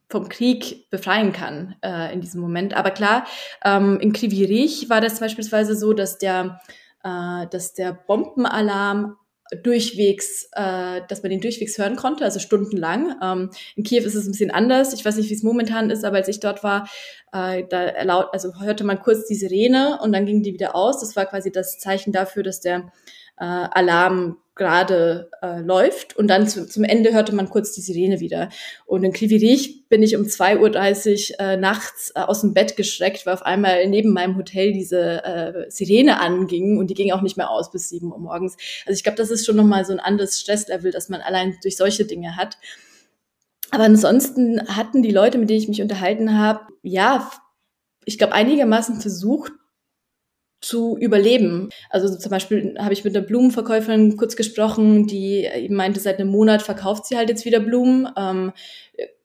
vom 0.09 0.29
Krieg 0.29 0.89
befreien 0.89 1.33
kann 1.33 1.75
äh, 1.83 2.13
in 2.13 2.21
diesem 2.21 2.39
Moment. 2.41 2.73
Aber 2.73 2.91
klar, 2.91 3.25
ähm, 3.63 3.99
in 3.99 4.13
Krivirich 4.13 4.89
war 4.89 5.01
das 5.01 5.19
beispielsweise 5.19 5.75
so, 5.75 5.93
dass 5.93 6.17
der, 6.17 6.61
äh, 7.03 7.45
dass 7.47 7.73
der 7.73 7.91
Bombenalarm 7.93 9.17
durchwegs, 9.63 10.49
äh, 10.53 11.01
dass 11.07 11.23
man 11.23 11.29
den 11.29 11.41
durchwegs 11.41 11.77
hören 11.77 11.95
konnte, 11.95 12.23
also 12.23 12.39
stundenlang. 12.39 13.15
Ähm, 13.21 13.49
in 13.75 13.83
Kiew 13.83 14.03
ist 14.03 14.15
es 14.15 14.25
ein 14.25 14.31
bisschen 14.31 14.51
anders. 14.51 14.93
Ich 14.93 15.05
weiß 15.05 15.17
nicht, 15.17 15.29
wie 15.29 15.33
es 15.33 15.43
momentan 15.43 15.89
ist, 15.89 16.03
aber 16.03 16.17
als 16.17 16.27
ich 16.27 16.39
dort 16.39 16.63
war, 16.63 16.89
äh, 17.31 17.63
da 17.69 17.81
erlaut, 17.83 18.27
also 18.33 18.59
hörte 18.59 18.83
man 18.83 19.01
kurz 19.01 19.25
die 19.25 19.35
Sirene 19.35 19.99
und 20.01 20.11
dann 20.11 20.25
ging 20.25 20.43
die 20.43 20.53
wieder 20.53 20.75
aus. 20.75 20.99
Das 20.99 21.15
war 21.15 21.25
quasi 21.25 21.51
das 21.51 21.79
Zeichen 21.79 22.11
dafür, 22.11 22.43
dass 22.43 22.59
der 22.59 22.91
äh, 23.37 23.45
Alarm 23.45 24.37
gerade 24.57 25.29
äh, 25.41 25.61
läuft 25.61 26.15
und 26.17 26.27
dann 26.27 26.47
zu, 26.47 26.67
zum 26.67 26.83
Ende 26.83 27.13
hörte 27.13 27.33
man 27.33 27.49
kurz 27.49 27.71
die 27.73 27.81
Sirene 27.81 28.19
wieder. 28.19 28.49
Und 28.85 29.03
in 29.03 29.13
Klivirich 29.13 29.87
bin 29.87 30.03
ich 30.03 30.15
um 30.15 30.23
2.30 30.23 31.33
Uhr 31.33 31.39
äh, 31.39 31.57
nachts 31.57 32.11
äh, 32.15 32.19
aus 32.19 32.41
dem 32.41 32.53
Bett 32.53 32.75
geschreckt, 32.75 33.25
weil 33.25 33.33
auf 33.33 33.45
einmal 33.45 33.87
neben 33.87 34.11
meinem 34.11 34.35
Hotel 34.35 34.73
diese 34.73 35.23
äh, 35.23 35.71
Sirene 35.71 36.19
anging 36.19 36.77
und 36.77 36.89
die 36.89 36.95
ging 36.95 37.11
auch 37.11 37.21
nicht 37.21 37.37
mehr 37.37 37.49
aus 37.49 37.71
bis 37.71 37.89
7 37.89 38.11
Uhr 38.11 38.19
morgens. 38.19 38.57
Also 38.85 38.97
ich 38.97 39.03
glaube, 39.03 39.17
das 39.17 39.29
ist 39.29 39.45
schon 39.45 39.55
nochmal 39.55 39.85
so 39.85 39.93
ein 39.93 39.99
anderes 39.99 40.39
Stresslevel, 40.39 40.91
das 40.91 41.09
man 41.09 41.21
allein 41.21 41.55
durch 41.61 41.77
solche 41.77 42.05
Dinge 42.05 42.35
hat. 42.35 42.57
Aber 43.71 43.83
ansonsten 43.83 44.61
hatten 44.67 45.03
die 45.03 45.11
Leute, 45.11 45.37
mit 45.37 45.49
denen 45.49 45.59
ich 45.59 45.67
mich 45.67 45.81
unterhalten 45.81 46.37
habe, 46.37 46.61
ja, 46.81 47.29
ich 48.05 48.17
glaube, 48.17 48.33
einigermaßen 48.33 49.01
versucht, 49.01 49.51
zu 50.59 50.97
überleben. 50.97 51.69
Also 51.89 52.15
zum 52.17 52.31
Beispiel 52.31 52.75
habe 52.79 52.93
ich 52.93 53.03
mit 53.03 53.15
einer 53.15 53.25
Blumenverkäuferin 53.25 54.17
kurz 54.17 54.35
gesprochen, 54.35 55.07
die 55.07 55.45
eben 55.45 55.75
meinte, 55.75 55.99
seit 55.99 56.19
einem 56.19 56.29
Monat 56.29 56.61
verkauft 56.61 57.05
sie 57.05 57.17
halt 57.17 57.29
jetzt 57.29 57.45
wieder 57.45 57.59
Blumen. 57.59 58.07
Ähm, 58.17 58.53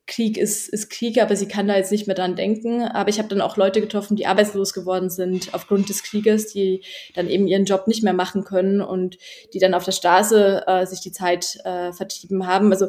Krieg 0.07 0.37
ist, 0.37 0.69
ist 0.69 0.91
Krieg, 0.91 1.23
aber 1.23 1.37
sie 1.37 1.49
kann 1.49 1.69
da 1.69 1.77
jetzt 1.77 1.93
nicht 1.93 2.07
mehr 2.07 2.17
dran 2.17 2.37
denken. 2.37 2.83
Aber 2.83 3.09
ich 3.09 3.19
habe 3.19 3.29
dann 3.29 3.41
auch 3.41 3.57
Leute 3.57 3.81
getroffen, 3.81 4.17
die 4.17 4.27
arbeitslos 4.27 4.75
geworden 4.75 5.11
sind 5.11 5.55
aufgrund 5.55 5.89
des 5.89 6.03
Krieges, 6.03 6.53
die 6.53 6.83
dann 7.15 7.31
eben 7.31 7.47
ihren 7.47 7.65
Job 7.65 7.87
nicht 7.87 8.03
mehr 8.03 8.13
machen 8.13 8.45
können 8.45 8.81
und 8.81 9.17
die 9.55 9.59
dann 9.59 9.75
auf 9.75 9.85
der 9.85 9.93
Straße 9.93 10.65
äh, 10.67 10.87
sich 10.87 11.01
die 11.01 11.13
Zeit 11.13 11.59
äh, 11.65 11.93
vertrieben 11.93 12.47
haben. 12.47 12.73
Also 12.73 12.89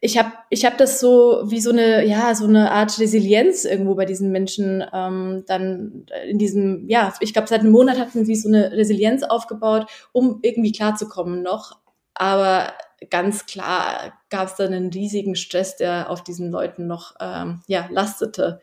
ich 0.00 0.16
habe 0.16 0.32
ich 0.48 0.64
hab 0.64 0.78
das 0.78 1.00
so 1.00 1.42
wie 1.46 1.60
so 1.60 1.70
eine 1.70 2.04
ja 2.06 2.34
so 2.34 2.46
eine 2.46 2.70
Art 2.70 2.98
Resilienz 3.00 3.64
irgendwo 3.64 3.94
bei 3.96 4.04
diesen 4.04 4.30
Menschen 4.30 4.84
ähm, 4.92 5.44
dann 5.46 6.06
in 6.28 6.38
diesem 6.38 6.88
ja 6.88 7.12
ich 7.20 7.32
glaube 7.32 7.48
seit 7.48 7.60
einem 7.60 7.72
Monat 7.72 7.98
hatten 7.98 8.24
sie 8.24 8.36
so 8.36 8.48
eine 8.48 8.72
Resilienz 8.72 9.24
aufgebaut 9.24 9.86
um 10.12 10.38
irgendwie 10.42 10.72
klarzukommen 10.72 11.42
noch. 11.42 11.78
Aber 12.14 12.72
ganz 13.10 13.46
klar 13.46 14.12
gab 14.30 14.48
es 14.48 14.54
dann 14.56 14.72
einen 14.72 14.92
riesigen 14.92 15.34
Stress 15.34 15.76
der 15.76 16.10
auf 16.10 16.22
diesen 16.22 16.50
Leuten 16.50 16.86
noch 16.86 17.16
ähm, 17.20 17.62
ja 17.66 17.88
lastete. 17.90 18.60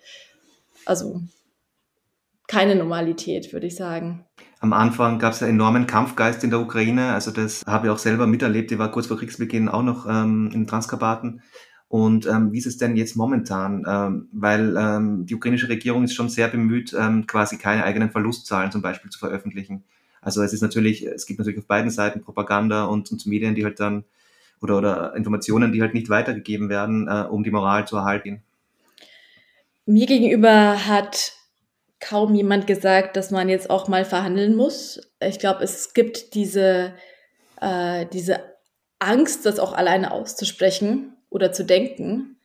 Also 0.85 1.21
keine 2.47 2.75
Normalität 2.75 3.51
würde 3.51 3.67
ich 3.67 3.75
sagen 3.75 4.25
am 4.65 4.73
Anfang 4.73 5.19
gab 5.19 5.33
es 5.33 5.43
einen 5.43 5.53
enormen 5.53 5.85
Kampfgeist 5.85 6.43
in 6.43 6.49
der 6.49 6.59
Ukraine. 6.59 7.13
Also 7.13 7.29
das 7.29 7.63
habe 7.67 7.87
ich 7.87 7.93
auch 7.93 7.99
selber 7.99 8.25
miterlebt. 8.25 8.71
Ich 8.71 8.79
war 8.79 8.91
kurz 8.91 9.05
vor 9.05 9.17
Kriegsbeginn 9.17 9.69
auch 9.69 9.83
noch 9.83 10.07
ähm, 10.09 10.49
in 10.53 10.65
Transkarpaten. 10.65 11.43
Und 11.87 12.25
ähm, 12.25 12.51
wie 12.51 12.57
ist 12.57 12.65
es 12.65 12.77
denn 12.77 12.95
jetzt 12.95 13.15
momentan? 13.15 13.85
Ähm, 13.87 14.27
weil 14.31 14.75
ähm, 14.75 15.27
die 15.27 15.35
ukrainische 15.35 15.69
Regierung 15.69 16.03
ist 16.03 16.15
schon 16.15 16.29
sehr 16.29 16.47
bemüht, 16.47 16.95
ähm, 16.99 17.27
quasi 17.27 17.57
keine 17.57 17.83
eigenen 17.83 18.09
Verlustzahlen 18.09 18.71
zum 18.71 18.81
Beispiel 18.81 19.11
zu 19.11 19.19
veröffentlichen. 19.19 19.83
Also 20.19 20.41
es 20.41 20.51
ist 20.51 20.61
natürlich, 20.61 21.05
es 21.05 21.27
gibt 21.27 21.37
natürlich 21.37 21.59
auf 21.59 21.67
beiden 21.67 21.91
Seiten 21.91 22.21
Propaganda 22.21 22.85
und, 22.85 23.11
und 23.11 23.27
Medien, 23.27 23.53
die 23.53 23.63
halt 23.63 23.79
dann 23.79 24.03
oder, 24.61 24.79
oder 24.79 25.15
Informationen, 25.15 25.73
die 25.73 25.81
halt 25.81 25.93
nicht 25.93 26.09
weitergegeben 26.09 26.69
werden, 26.69 27.07
äh, 27.07 27.27
um 27.29 27.43
die 27.43 27.51
Moral 27.51 27.87
zu 27.87 27.97
erhalten. 27.97 28.41
Mir 29.85 30.07
gegenüber 30.07 30.87
hat 30.87 31.33
kaum 31.99 32.35
jemand 32.35 32.67
gesagt, 32.67 33.17
dass 33.17 33.31
man 33.31 33.49
jetzt 33.49 33.69
auch 33.69 33.87
mal 33.87 34.05
verhandeln 34.05 34.55
muss. 34.55 34.99
Ich 35.19 35.39
glaube, 35.39 35.63
es 35.63 35.93
gibt 35.93 36.33
diese, 36.35 36.93
äh, 37.61 38.05
diese 38.11 38.39
Angst, 38.99 39.45
das 39.45 39.59
auch 39.59 39.73
alleine 39.73 40.11
auszusprechen 40.11 41.17
oder 41.29 41.51
zu 41.51 41.63
denken, 41.65 42.39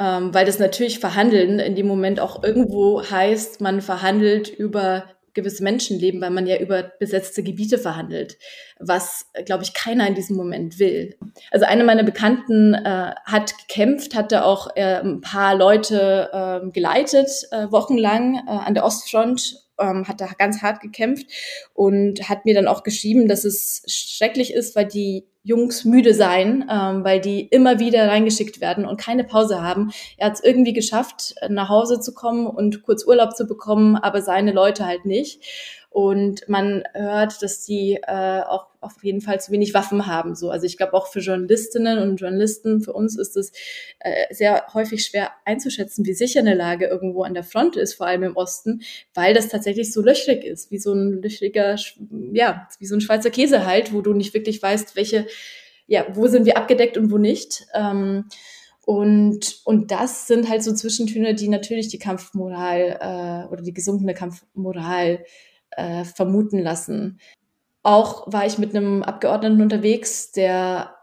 ähm, 0.00 0.34
weil 0.34 0.46
das 0.46 0.58
natürlich 0.58 0.98
Verhandeln 0.98 1.58
in 1.58 1.74
dem 1.76 1.86
Moment 1.86 2.20
auch 2.20 2.42
irgendwo 2.42 3.02
heißt, 3.02 3.60
man 3.60 3.80
verhandelt 3.80 4.48
über 4.48 5.13
gewisse 5.34 5.62
Menschenleben, 5.62 6.20
weil 6.20 6.30
man 6.30 6.46
ja 6.46 6.58
über 6.58 6.82
besetzte 6.98 7.42
Gebiete 7.42 7.78
verhandelt, 7.78 8.38
was, 8.78 9.26
glaube 9.44 9.64
ich, 9.64 9.74
keiner 9.74 10.06
in 10.06 10.14
diesem 10.14 10.36
Moment 10.36 10.78
will. 10.78 11.16
Also 11.50 11.66
eine 11.66 11.84
meiner 11.84 12.04
Bekannten 12.04 12.74
äh, 12.74 13.14
hat 13.24 13.54
gekämpft, 13.58 14.14
hatte 14.14 14.44
auch 14.44 14.68
äh, 14.76 15.00
ein 15.00 15.20
paar 15.20 15.54
Leute 15.54 16.30
äh, 16.32 16.70
geleitet, 16.70 17.28
äh, 17.50 17.70
wochenlang 17.70 18.36
äh, 18.46 18.50
an 18.50 18.74
der 18.74 18.84
Ostfront 18.84 19.64
ähm, 19.78 20.06
hat 20.06 20.20
da 20.20 20.28
ganz 20.38 20.62
hart 20.62 20.80
gekämpft 20.80 21.26
und 21.72 22.28
hat 22.28 22.44
mir 22.44 22.54
dann 22.54 22.68
auch 22.68 22.82
geschrieben, 22.82 23.28
dass 23.28 23.44
es 23.44 23.82
schrecklich 23.86 24.52
ist, 24.52 24.76
weil 24.76 24.86
die 24.86 25.26
Jungs 25.44 25.84
müde 25.84 26.14
seien, 26.14 26.68
ähm, 26.70 27.04
weil 27.04 27.20
die 27.20 27.42
immer 27.42 27.78
wieder 27.78 28.08
reingeschickt 28.08 28.62
werden 28.62 28.86
und 28.86 28.98
keine 28.98 29.24
Pause 29.24 29.62
haben. 29.62 29.92
Er 30.16 30.28
hat 30.28 30.34
es 30.34 30.42
irgendwie 30.42 30.72
geschafft, 30.72 31.34
nach 31.48 31.68
Hause 31.68 32.00
zu 32.00 32.14
kommen 32.14 32.46
und 32.46 32.82
kurz 32.82 33.06
Urlaub 33.06 33.36
zu 33.36 33.46
bekommen, 33.46 33.96
aber 33.96 34.22
seine 34.22 34.52
Leute 34.52 34.86
halt 34.86 35.04
nicht. 35.04 35.42
Und 35.90 36.48
man 36.48 36.82
hört, 36.92 37.40
dass 37.42 37.64
die 37.64 38.00
äh, 38.02 38.40
auch 38.40 38.66
auf 38.84 39.02
jeden 39.02 39.20
Fall 39.20 39.40
zu 39.40 39.52
wenig 39.52 39.74
Waffen 39.74 40.06
haben. 40.06 40.34
So, 40.34 40.50
also 40.50 40.66
ich 40.66 40.76
glaube 40.76 40.94
auch 40.94 41.08
für 41.08 41.20
Journalistinnen 41.20 41.98
und 41.98 42.16
Journalisten, 42.16 42.80
für 42.80 42.92
uns 42.92 43.18
ist 43.18 43.36
es 43.36 43.52
äh, 44.00 44.32
sehr 44.32 44.66
häufig 44.74 45.04
schwer 45.04 45.32
einzuschätzen, 45.44 46.04
wie 46.06 46.14
sicher 46.14 46.40
eine 46.40 46.54
Lage 46.54 46.86
irgendwo 46.86 47.22
an 47.22 47.34
der 47.34 47.44
Front 47.44 47.76
ist, 47.76 47.94
vor 47.94 48.06
allem 48.06 48.22
im 48.22 48.36
Osten, 48.36 48.82
weil 49.14 49.34
das 49.34 49.48
tatsächlich 49.48 49.92
so 49.92 50.02
löchrig 50.02 50.44
ist, 50.44 50.70
wie 50.70 50.78
so 50.78 50.92
ein 50.92 51.22
löchriger, 51.22 51.76
ja, 52.32 52.68
wie 52.78 52.86
so 52.86 52.94
ein 52.94 53.00
Schweizer 53.00 53.30
Käse 53.30 53.66
halt, 53.66 53.92
wo 53.92 54.00
du 54.00 54.12
nicht 54.12 54.34
wirklich 54.34 54.62
weißt, 54.62 54.96
welche, 54.96 55.26
ja, 55.86 56.06
wo 56.12 56.26
sind 56.28 56.46
wir 56.46 56.56
abgedeckt 56.56 56.96
und 56.96 57.10
wo 57.10 57.18
nicht. 57.18 57.66
Ähm, 57.74 58.26
und, 58.86 59.60
und 59.64 59.90
das 59.90 60.26
sind 60.26 60.48
halt 60.48 60.62
so 60.62 60.74
Zwischentöne, 60.74 61.34
die 61.34 61.48
natürlich 61.48 61.88
die 61.88 61.98
Kampfmoral 61.98 62.98
äh, 63.00 63.52
oder 63.52 63.62
die 63.62 63.72
gesunkene 63.72 64.12
Kampfmoral 64.12 65.24
äh, 65.70 66.04
vermuten 66.04 66.58
lassen. 66.58 67.18
Auch 67.84 68.32
war 68.32 68.46
ich 68.46 68.58
mit 68.58 68.74
einem 68.74 69.02
Abgeordneten 69.02 69.62
unterwegs, 69.62 70.32
der 70.32 70.96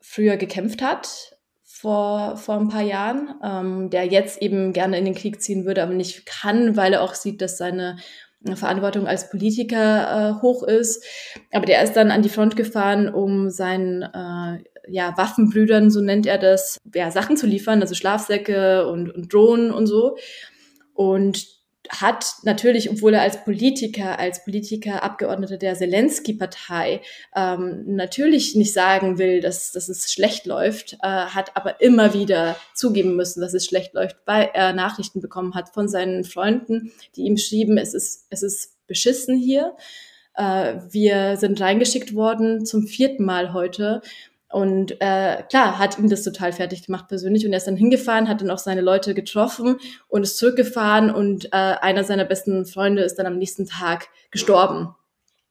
früher 0.00 0.36
gekämpft 0.36 0.82
hat, 0.82 1.36
vor, 1.62 2.36
vor 2.36 2.56
ein 2.56 2.68
paar 2.68 2.82
Jahren, 2.82 3.34
ähm, 3.44 3.90
der 3.90 4.06
jetzt 4.06 4.42
eben 4.42 4.72
gerne 4.72 4.98
in 4.98 5.04
den 5.04 5.14
Krieg 5.14 5.40
ziehen 5.40 5.64
würde, 5.64 5.82
aber 5.82 5.92
nicht 5.92 6.26
kann, 6.26 6.76
weil 6.76 6.94
er 6.94 7.02
auch 7.02 7.14
sieht, 7.14 7.40
dass 7.42 7.58
seine 7.58 7.98
Verantwortung 8.54 9.06
als 9.06 9.30
Politiker 9.30 10.38
äh, 10.38 10.42
hoch 10.42 10.62
ist. 10.62 11.04
Aber 11.52 11.66
der 11.66 11.82
ist 11.82 11.92
dann 11.92 12.10
an 12.10 12.22
die 12.22 12.28
Front 12.28 12.56
gefahren, 12.56 13.12
um 13.12 13.50
seinen 13.50 14.02
äh, 14.02 14.64
ja, 14.88 15.16
Waffenbrüdern, 15.16 15.90
so 15.90 16.00
nennt 16.00 16.26
er 16.26 16.38
das, 16.38 16.78
ja, 16.94 17.10
Sachen 17.10 17.36
zu 17.36 17.46
liefern, 17.46 17.82
also 17.82 17.94
Schlafsäcke 17.94 18.88
und, 18.88 19.10
und 19.10 19.32
Drohnen 19.32 19.72
und 19.72 19.86
so. 19.86 20.16
Und 20.94 21.57
hat 21.90 22.34
natürlich, 22.42 22.90
obwohl 22.90 23.14
er 23.14 23.22
als 23.22 23.44
Politiker, 23.44 24.18
als 24.18 24.44
Politiker, 24.44 25.02
Abgeordneter 25.02 25.56
der 25.56 25.74
Zelensky-Partei 25.74 27.00
ähm, 27.34 27.84
natürlich 27.86 28.54
nicht 28.54 28.72
sagen 28.72 29.18
will, 29.18 29.40
dass, 29.40 29.72
dass 29.72 29.88
es 29.88 30.12
schlecht 30.12 30.46
läuft, 30.46 30.94
äh, 31.02 31.06
hat 31.06 31.56
aber 31.56 31.80
immer 31.80 32.14
wieder 32.14 32.56
zugeben 32.74 33.16
müssen, 33.16 33.40
dass 33.40 33.54
es 33.54 33.64
schlecht 33.64 33.94
läuft, 33.94 34.16
weil 34.26 34.50
er 34.54 34.72
Nachrichten 34.72 35.20
bekommen 35.20 35.54
hat 35.54 35.70
von 35.70 35.88
seinen 35.88 36.24
Freunden, 36.24 36.92
die 37.16 37.22
ihm 37.22 37.36
schrieben, 37.36 37.78
es 37.78 37.94
ist, 37.94 38.26
es 38.30 38.42
ist 38.42 38.86
beschissen 38.86 39.36
hier. 39.36 39.74
Äh, 40.34 40.76
wir 40.90 41.36
sind 41.36 41.60
reingeschickt 41.60 42.14
worden 42.14 42.64
zum 42.64 42.86
vierten 42.86 43.24
Mal 43.24 43.52
heute 43.52 44.02
und 44.50 44.92
äh, 45.00 45.42
klar, 45.50 45.78
hat 45.78 45.98
ihn 45.98 46.08
das 46.08 46.22
total 46.22 46.52
fertig 46.52 46.86
gemacht 46.86 47.08
persönlich. 47.08 47.44
Und 47.44 47.52
er 47.52 47.58
ist 47.58 47.66
dann 47.66 47.76
hingefahren, 47.76 48.28
hat 48.28 48.40
dann 48.40 48.50
auch 48.50 48.58
seine 48.58 48.80
Leute 48.80 49.14
getroffen 49.14 49.78
und 50.08 50.22
ist 50.22 50.38
zurückgefahren. 50.38 51.10
Und 51.10 51.46
äh, 51.46 51.48
einer 51.52 52.04
seiner 52.04 52.24
besten 52.24 52.64
Freunde 52.64 53.02
ist 53.02 53.16
dann 53.16 53.26
am 53.26 53.36
nächsten 53.36 53.66
Tag 53.66 54.08
gestorben. 54.30 54.94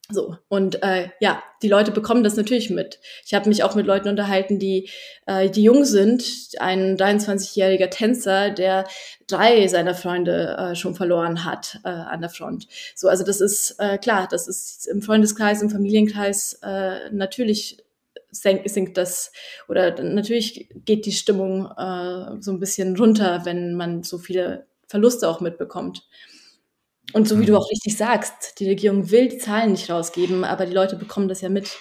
So, 0.10 0.38
und 0.48 0.82
äh, 0.84 1.10
ja, 1.20 1.44
die 1.62 1.68
Leute 1.68 1.92
bekommen 1.92 2.24
das 2.24 2.38
natürlich 2.38 2.70
mit. 2.70 2.98
Ich 3.26 3.34
habe 3.34 3.50
mich 3.50 3.64
auch 3.64 3.76
mit 3.76 3.86
Leuten 3.86 4.08
unterhalten, 4.08 4.58
die, 4.58 4.90
äh, 5.26 5.50
die 5.50 5.64
jung 5.64 5.84
sind. 5.84 6.24
Ein 6.60 6.96
23-jähriger 6.96 7.90
Tänzer, 7.90 8.52
der 8.52 8.88
drei 9.28 9.68
seiner 9.68 9.96
Freunde 9.96 10.56
äh, 10.58 10.76
schon 10.76 10.96
verloren 10.96 11.44
hat 11.44 11.82
äh, 11.84 11.90
an 11.90 12.22
der 12.22 12.30
Front. 12.30 12.68
So, 12.96 13.10
also 13.10 13.26
das 13.26 13.42
ist 13.42 13.76
äh, 13.80 13.98
klar, 13.98 14.30
das 14.32 14.48
ist 14.48 14.88
im 14.88 15.02
Freundeskreis, 15.02 15.62
im 15.62 15.70
Familienkreis 15.70 16.58
äh, 16.64 17.12
natürlich 17.12 17.84
sinkt, 18.42 18.98
das 18.98 19.32
oder 19.68 20.02
natürlich 20.04 20.70
geht 20.86 21.06
die 21.06 21.12
Stimmung 21.12 21.66
äh, 21.78 22.42
so 22.42 22.52
ein 22.52 22.60
bisschen 22.60 22.96
runter, 22.96 23.42
wenn 23.46 23.76
man 23.76 24.04
so 24.04 24.18
viele 24.18 24.68
Verluste 24.88 25.28
auch 25.30 25.42
mitbekommt. 25.42 26.08
Und 27.14 27.28
so 27.28 27.40
wie 27.40 27.46
du 27.46 27.54
mhm. 27.54 27.60
auch 27.60 27.70
richtig 27.72 27.96
sagst, 27.98 28.60
die 28.60 28.68
Regierung 28.68 29.12
will 29.12 29.30
die 29.30 29.38
Zahlen 29.38 29.72
nicht 29.72 29.90
rausgeben, 29.90 30.44
aber 30.44 30.66
die 30.66 30.74
Leute 30.74 30.98
bekommen 30.98 31.30
das 31.30 31.42
ja 31.42 31.50
mit. 31.50 31.78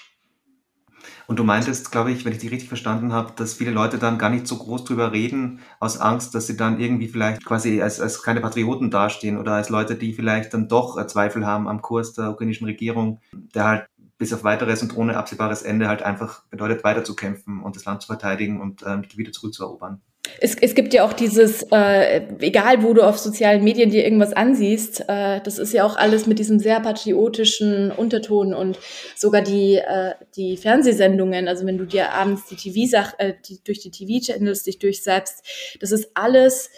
Und 1.26 1.40
du 1.40 1.44
meintest, 1.44 1.90
glaube 1.90 2.12
ich, 2.12 2.24
wenn 2.24 2.32
ich 2.32 2.38
dich 2.38 2.52
richtig 2.52 2.68
verstanden 2.68 3.12
habe, 3.12 3.32
dass 3.34 3.54
viele 3.54 3.72
Leute 3.72 3.98
dann 3.98 4.18
gar 4.18 4.30
nicht 4.30 4.46
so 4.46 4.56
groß 4.56 4.84
drüber 4.84 5.12
reden, 5.12 5.60
aus 5.80 5.98
Angst, 5.98 6.34
dass 6.34 6.46
sie 6.46 6.56
dann 6.56 6.78
irgendwie 6.78 7.08
vielleicht 7.08 7.44
quasi 7.44 7.82
als, 7.82 8.00
als 8.00 8.22
keine 8.22 8.40
Patrioten 8.40 8.90
dastehen 8.90 9.36
oder 9.36 9.52
als 9.54 9.68
Leute, 9.68 9.96
die 9.96 10.12
vielleicht 10.12 10.54
dann 10.54 10.68
doch 10.68 11.04
Zweifel 11.06 11.44
haben 11.44 11.66
am 11.66 11.82
Kurs 11.82 12.12
der 12.12 12.30
ukrainischen 12.30 12.66
Regierung, 12.66 13.20
der 13.32 13.64
halt 13.64 13.86
bis 14.18 14.32
auf 14.32 14.44
weiteres 14.44 14.82
und 14.82 14.96
ohne 14.96 15.16
absehbares 15.16 15.62
Ende 15.62 15.88
halt 15.88 16.02
einfach 16.02 16.44
bedeutet, 16.46 16.84
weiterzukämpfen 16.84 17.62
und 17.62 17.76
das 17.76 17.84
Land 17.84 18.02
zu 18.02 18.06
verteidigen 18.06 18.60
und 18.60 18.82
ähm, 18.86 19.02
Gebiete 19.02 19.32
zurückzuerobern. 19.32 20.00
Es, 20.40 20.54
es 20.56 20.74
gibt 20.74 20.92
ja 20.92 21.04
auch 21.04 21.12
dieses, 21.12 21.62
äh, 21.70 22.22
egal 22.40 22.82
wo 22.82 22.92
du 22.94 23.02
auf 23.02 23.18
sozialen 23.18 23.64
Medien 23.64 23.90
dir 23.90 24.04
irgendwas 24.04 24.32
ansiehst, 24.32 25.04
äh, 25.08 25.40
das 25.40 25.58
ist 25.58 25.72
ja 25.72 25.84
auch 25.84 25.96
alles 25.96 26.26
mit 26.26 26.38
diesem 26.38 26.58
sehr 26.58 26.80
patriotischen 26.80 27.90
Unterton 27.92 28.52
und 28.52 28.78
sogar 29.14 29.42
die, 29.42 29.76
äh, 29.76 30.14
die 30.36 30.56
Fernsehsendungen, 30.56 31.48
also 31.48 31.66
wenn 31.66 31.78
du 31.78 31.86
dir 31.86 32.12
abends 32.12 32.46
die 32.46 32.56
TV-Sach, 32.56 33.14
äh, 33.18 33.34
die, 33.48 33.62
durch 33.64 33.80
die 33.80 33.90
TV-Channels 33.90 34.64
dich 34.64 34.78
durchsetzt, 34.78 35.44
das 35.80 35.92
ist 35.92 36.10
alles, 36.14 36.70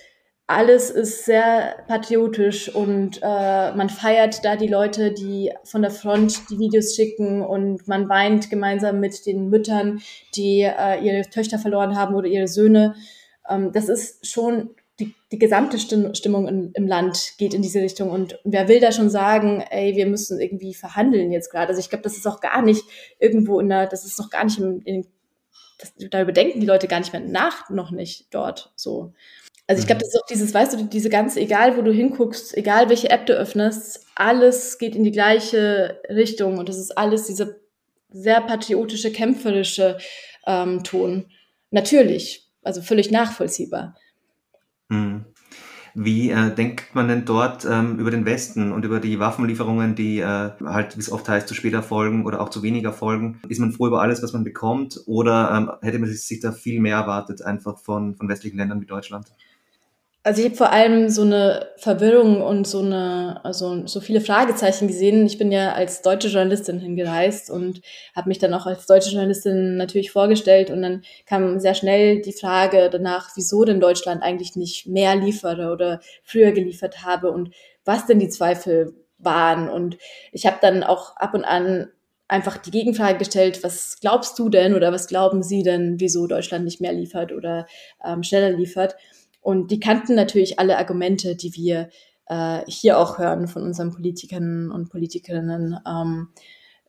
alles 0.49 0.91
ist 0.91 1.25
sehr 1.25 1.85
patriotisch 1.87 2.75
und 2.75 3.21
äh, 3.23 3.73
man 3.75 3.89
feiert 3.89 4.45
da 4.45 4.57
die 4.57 4.67
Leute, 4.67 5.13
die 5.13 5.53
von 5.63 5.83
der 5.83 5.93
Front 5.93 6.51
die 6.51 6.59
Videos 6.59 6.97
schicken 6.97 7.43
und 7.43 7.87
man 7.87 8.09
weint 8.09 8.51
gemeinsam 8.51 8.99
mit 8.99 9.27
den 9.27 9.49
Müttern, 9.49 10.01
die 10.35 10.63
äh, 10.63 11.01
ihre 11.01 11.29
Töchter 11.31 11.59
verloren 11.59 11.97
haben 11.97 12.15
oder 12.15 12.27
ihre 12.27 12.49
Söhne 12.49 12.95
ähm, 13.49 13.73
das 13.73 13.89
ist 13.89 14.27
schon 14.27 14.71
die, 15.01 15.15
die 15.31 15.39
gesamte 15.39 15.79
Stimmung 15.79 16.49
in, 16.49 16.73
im 16.73 16.87
Land 16.87 17.35
geht 17.39 17.55
in 17.55 17.63
diese 17.63 17.81
Richtung. 17.81 18.11
Und 18.11 18.39
wer 18.45 18.69
will 18.69 18.81
da 18.81 18.93
schon 18.93 19.11
sagen, 19.11 19.61
ey, 19.71 19.95
wir 19.97 20.07
müssen 20.07 20.41
irgendwie 20.41 20.75
verhandeln 20.75 21.31
jetzt 21.31 21.51
gerade? 21.51 21.69
Also 21.69 21.81
ich 21.81 21.89
glaube, 21.89 22.03
das 22.03 22.17
ist 22.17 22.27
auch 22.27 22.41
gar 22.41 22.63
nicht 22.63 22.85
irgendwo 23.19 23.61
in 23.61 23.69
der, 23.69 23.87
das 23.87 24.05
ist 24.05 24.19
noch 24.19 24.31
gar 24.31 24.45
nicht 24.45 24.59
in, 24.59 24.83
in 24.83 25.07
das, 25.79 25.93
darüber 26.11 26.33
denken 26.33 26.59
die 26.59 26.67
Leute 26.67 26.89
gar 26.89 26.99
nicht 26.99 27.13
mehr 27.13 27.23
nach, 27.23 27.71
noch 27.71 27.93
nicht 27.93 28.27
dort 28.35 28.73
so. 28.75 29.13
Also 29.69 29.81
ich 29.81 29.87
glaube, 29.87 29.99
mhm. 29.99 30.01
das 30.01 30.09
ist 30.09 30.21
auch 30.21 30.27
dieses, 30.27 30.55
weißt 30.55 30.73
du, 30.73 30.85
diese 30.85 31.11
ganze, 31.11 31.41
egal 31.41 31.77
wo 31.77 31.83
du 31.83 31.93
hinguckst, 31.93 32.57
egal 32.57 32.89
welche 32.89 33.11
App 33.11 33.27
du 33.27 33.35
öffnest, 33.35 34.07
alles 34.15 34.79
geht 34.79 34.97
in 34.97 35.05
die 35.05 35.13
gleiche 35.13 36.01
Richtung 36.09 36.57
und 36.57 36.71
das 36.71 36.79
ist 36.79 36.97
alles 36.97 37.27
dieser 37.27 37.51
sehr 38.11 38.41
patriotische, 38.41 39.13
kämpferische 39.13 39.99
ähm, 40.47 40.83
Ton. 40.85 41.27
Natürlich, 41.71 42.49
also 42.63 42.81
völlig 42.81 43.11
nachvollziehbar. 43.11 43.95
Hm. 44.91 45.27
Wie 45.95 46.31
äh, 46.31 46.55
denkt 46.55 46.95
man 46.95 47.09
denn 47.09 47.27
dort 47.27 47.67
ähm, 47.67 47.99
über 47.99 48.11
den 48.11 48.25
Westen 48.25 48.73
und 48.73 48.87
über 48.87 49.01
die 49.01 49.19
Waffenlieferungen, 49.19 49.95
die 49.95 50.21
äh, 50.21 50.51
halt, 50.65 50.97
wie 50.97 51.01
es 51.01 51.13
oft 51.13 51.29
heißt, 51.29 51.47
zu 51.47 51.55
später 51.55 51.83
folgen 51.83 52.25
oder 52.25 52.41
auch 52.41 52.49
zu 52.49 52.63
weniger 52.63 52.93
folgen? 52.93 53.41
Ist 53.49 53.59
man 53.59 53.73
froh 53.73 53.89
über 53.89 54.01
alles, 54.01 54.23
was 54.23 54.33
man 54.33 54.45
bekommt 54.45 55.01
oder 55.07 55.51
ähm, 55.55 55.71
hätte 55.83 55.99
man 55.99 56.09
sich 56.09 56.41
da 56.41 56.53
viel 56.53 56.81
mehr 56.81 56.97
erwartet, 56.97 57.43
einfach 57.43 57.79
von, 57.79 58.17
von 58.17 58.29
westlichen 58.29 58.57
Ländern 58.57 58.81
wie 58.81 58.87
Deutschland? 58.87 59.27
Also 60.29 60.43
ich 60.43 60.49
habe 60.49 60.57
vor 60.57 60.73
allem 60.73 61.09
so 61.09 61.23
eine 61.23 61.71
Verwirrung 61.79 62.43
und 62.43 62.67
so 62.67 62.81
eine, 62.81 63.41
also 63.45 63.87
so 63.87 63.99
viele 63.99 64.21
Fragezeichen 64.21 64.87
gesehen. 64.87 65.25
Ich 65.25 65.39
bin 65.39 65.51
ja 65.51 65.73
als 65.73 66.03
deutsche 66.03 66.29
Journalistin 66.29 66.81
hingereist 66.81 67.49
und 67.49 67.81
habe 68.15 68.29
mich 68.29 68.39
dann 68.39 68.53
auch 68.53 68.67
als 68.67 68.85
deutsche 68.85 69.09
Journalistin 69.09 69.79
natürlich 69.79 70.11
vorgestellt 70.11 70.69
und 70.69 70.83
dann 70.83 71.01
kam 71.25 71.61
sehr 71.61 71.73
schnell 71.73 72.21
die 72.21 72.35
Frage 72.35 72.91
danach, 72.93 73.31
wieso 73.37 73.65
denn 73.65 73.81
Deutschland 73.81 74.23
eigentlich 74.23 74.55
nicht 74.55 74.87
mehr 74.87 75.17
liefere 75.17 75.73
oder 75.73 76.01
früher 76.25 76.53
geliefert 76.53 77.07
habe 77.07 77.31
und 77.31 77.55
was 77.87 78.05
denn 78.05 78.19
die 78.19 78.29
Zweifel 78.29 78.93
waren. 79.17 79.71
Und 79.71 79.97
ich 80.33 80.45
habe 80.45 80.59
dann 80.61 80.83
auch 80.83 81.17
ab 81.17 81.33
und 81.33 81.47
an 81.47 81.89
einfach 82.29 82.59
die 82.59 82.71
Gegenfrage 82.71 83.17
gestellt, 83.17 83.65
was 83.65 83.97
glaubst 83.99 84.39
du 84.39 84.51
denn 84.51 84.75
oder 84.75 84.93
was 84.93 85.07
glauben 85.07 85.43
Sie 85.43 85.63
denn, 85.63 85.99
wieso 85.99 86.27
Deutschland 86.27 86.67
nicht 86.67 86.83
mehr 86.83 86.93
liefert 86.93 87.33
oder 87.33 87.67
ähm, 88.05 88.23
schneller 88.23 88.51
liefert? 88.51 88.95
Und 89.41 89.71
die 89.71 89.81
kannten 89.81 90.15
natürlich 90.15 90.59
alle 90.59 90.79
Argumente, 90.79 91.37
die 91.37 91.55
wir 91.55 91.89
äh, 92.27 92.61
hier 92.67 92.99
auch 92.99 93.19
hören 93.19 93.49
von 93.49 93.63
unseren 93.63 93.93
Politikern 93.93 94.71
und 94.71 94.91
Politikerinnen. 94.91 95.79
Ähm, 95.87 96.29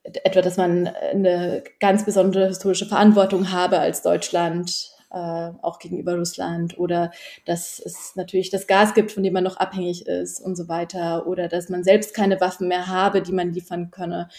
etwa, 0.03 0.41
dass 0.41 0.57
man 0.57 0.87
eine 0.87 1.63
ganz 1.79 2.05
besondere 2.05 2.47
historische 2.47 2.85
Verantwortung 2.85 3.51
habe 3.51 3.79
als 3.79 4.01
Deutschland, 4.01 4.91
äh, 5.11 5.51
auch 5.61 5.79
gegenüber 5.79 6.15
Russland, 6.17 6.77
oder 6.77 7.11
dass 7.45 7.79
es 7.79 8.15
natürlich 8.15 8.49
das 8.49 8.67
Gas 8.67 8.93
gibt, 8.93 9.11
von 9.11 9.23
dem 9.23 9.33
man 9.33 9.43
noch 9.43 9.57
abhängig 9.57 10.07
ist 10.07 10.39
und 10.39 10.55
so 10.55 10.67
weiter, 10.67 11.27
oder 11.27 11.47
dass 11.47 11.69
man 11.69 11.83
selbst 11.83 12.13
keine 12.13 12.39
Waffen 12.41 12.67
mehr 12.67 12.87
habe, 12.87 13.21
die 13.21 13.33
man 13.33 13.53
liefern 13.53 13.91
könne, 13.91 14.29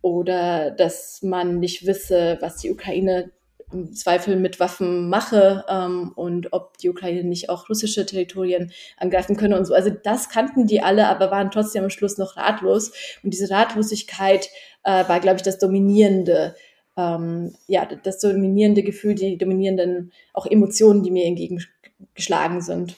oder 0.00 0.70
dass 0.70 1.22
man 1.22 1.58
nicht 1.58 1.86
wisse, 1.86 2.38
was 2.40 2.56
die 2.56 2.70
Ukraine 2.70 3.30
im 3.72 3.92
Zweifel 3.92 4.36
mit 4.36 4.60
Waffen 4.60 5.08
mache 5.08 5.64
ähm, 5.68 6.12
und 6.14 6.52
ob 6.52 6.78
die 6.78 6.88
Ukraine 6.88 7.24
nicht 7.24 7.50
auch 7.50 7.68
russische 7.68 8.06
Territorien 8.06 8.72
angreifen 8.96 9.36
könne 9.36 9.58
und 9.58 9.64
so. 9.64 9.74
Also 9.74 9.90
das 9.90 10.28
kannten 10.28 10.66
die 10.66 10.82
alle, 10.82 11.08
aber 11.08 11.30
waren 11.30 11.50
trotzdem 11.50 11.84
am 11.84 11.90
Schluss 11.90 12.18
noch 12.18 12.36
ratlos. 12.36 12.92
Und 13.22 13.32
diese 13.32 13.50
Ratlosigkeit 13.50 14.48
äh, 14.84 15.08
war, 15.08 15.20
glaube 15.20 15.36
ich, 15.36 15.42
das 15.42 15.58
dominierende, 15.58 16.54
ähm, 16.96 17.54
ja, 17.66 17.86
das 17.86 18.18
dominierende 18.20 18.82
Gefühl, 18.82 19.14
die 19.14 19.38
dominierenden 19.38 20.12
auch 20.32 20.46
Emotionen, 20.46 21.02
die 21.02 21.10
mir 21.10 21.24
entgegengeschlagen 21.24 22.60
sind. 22.60 22.96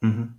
Mhm. 0.00 0.34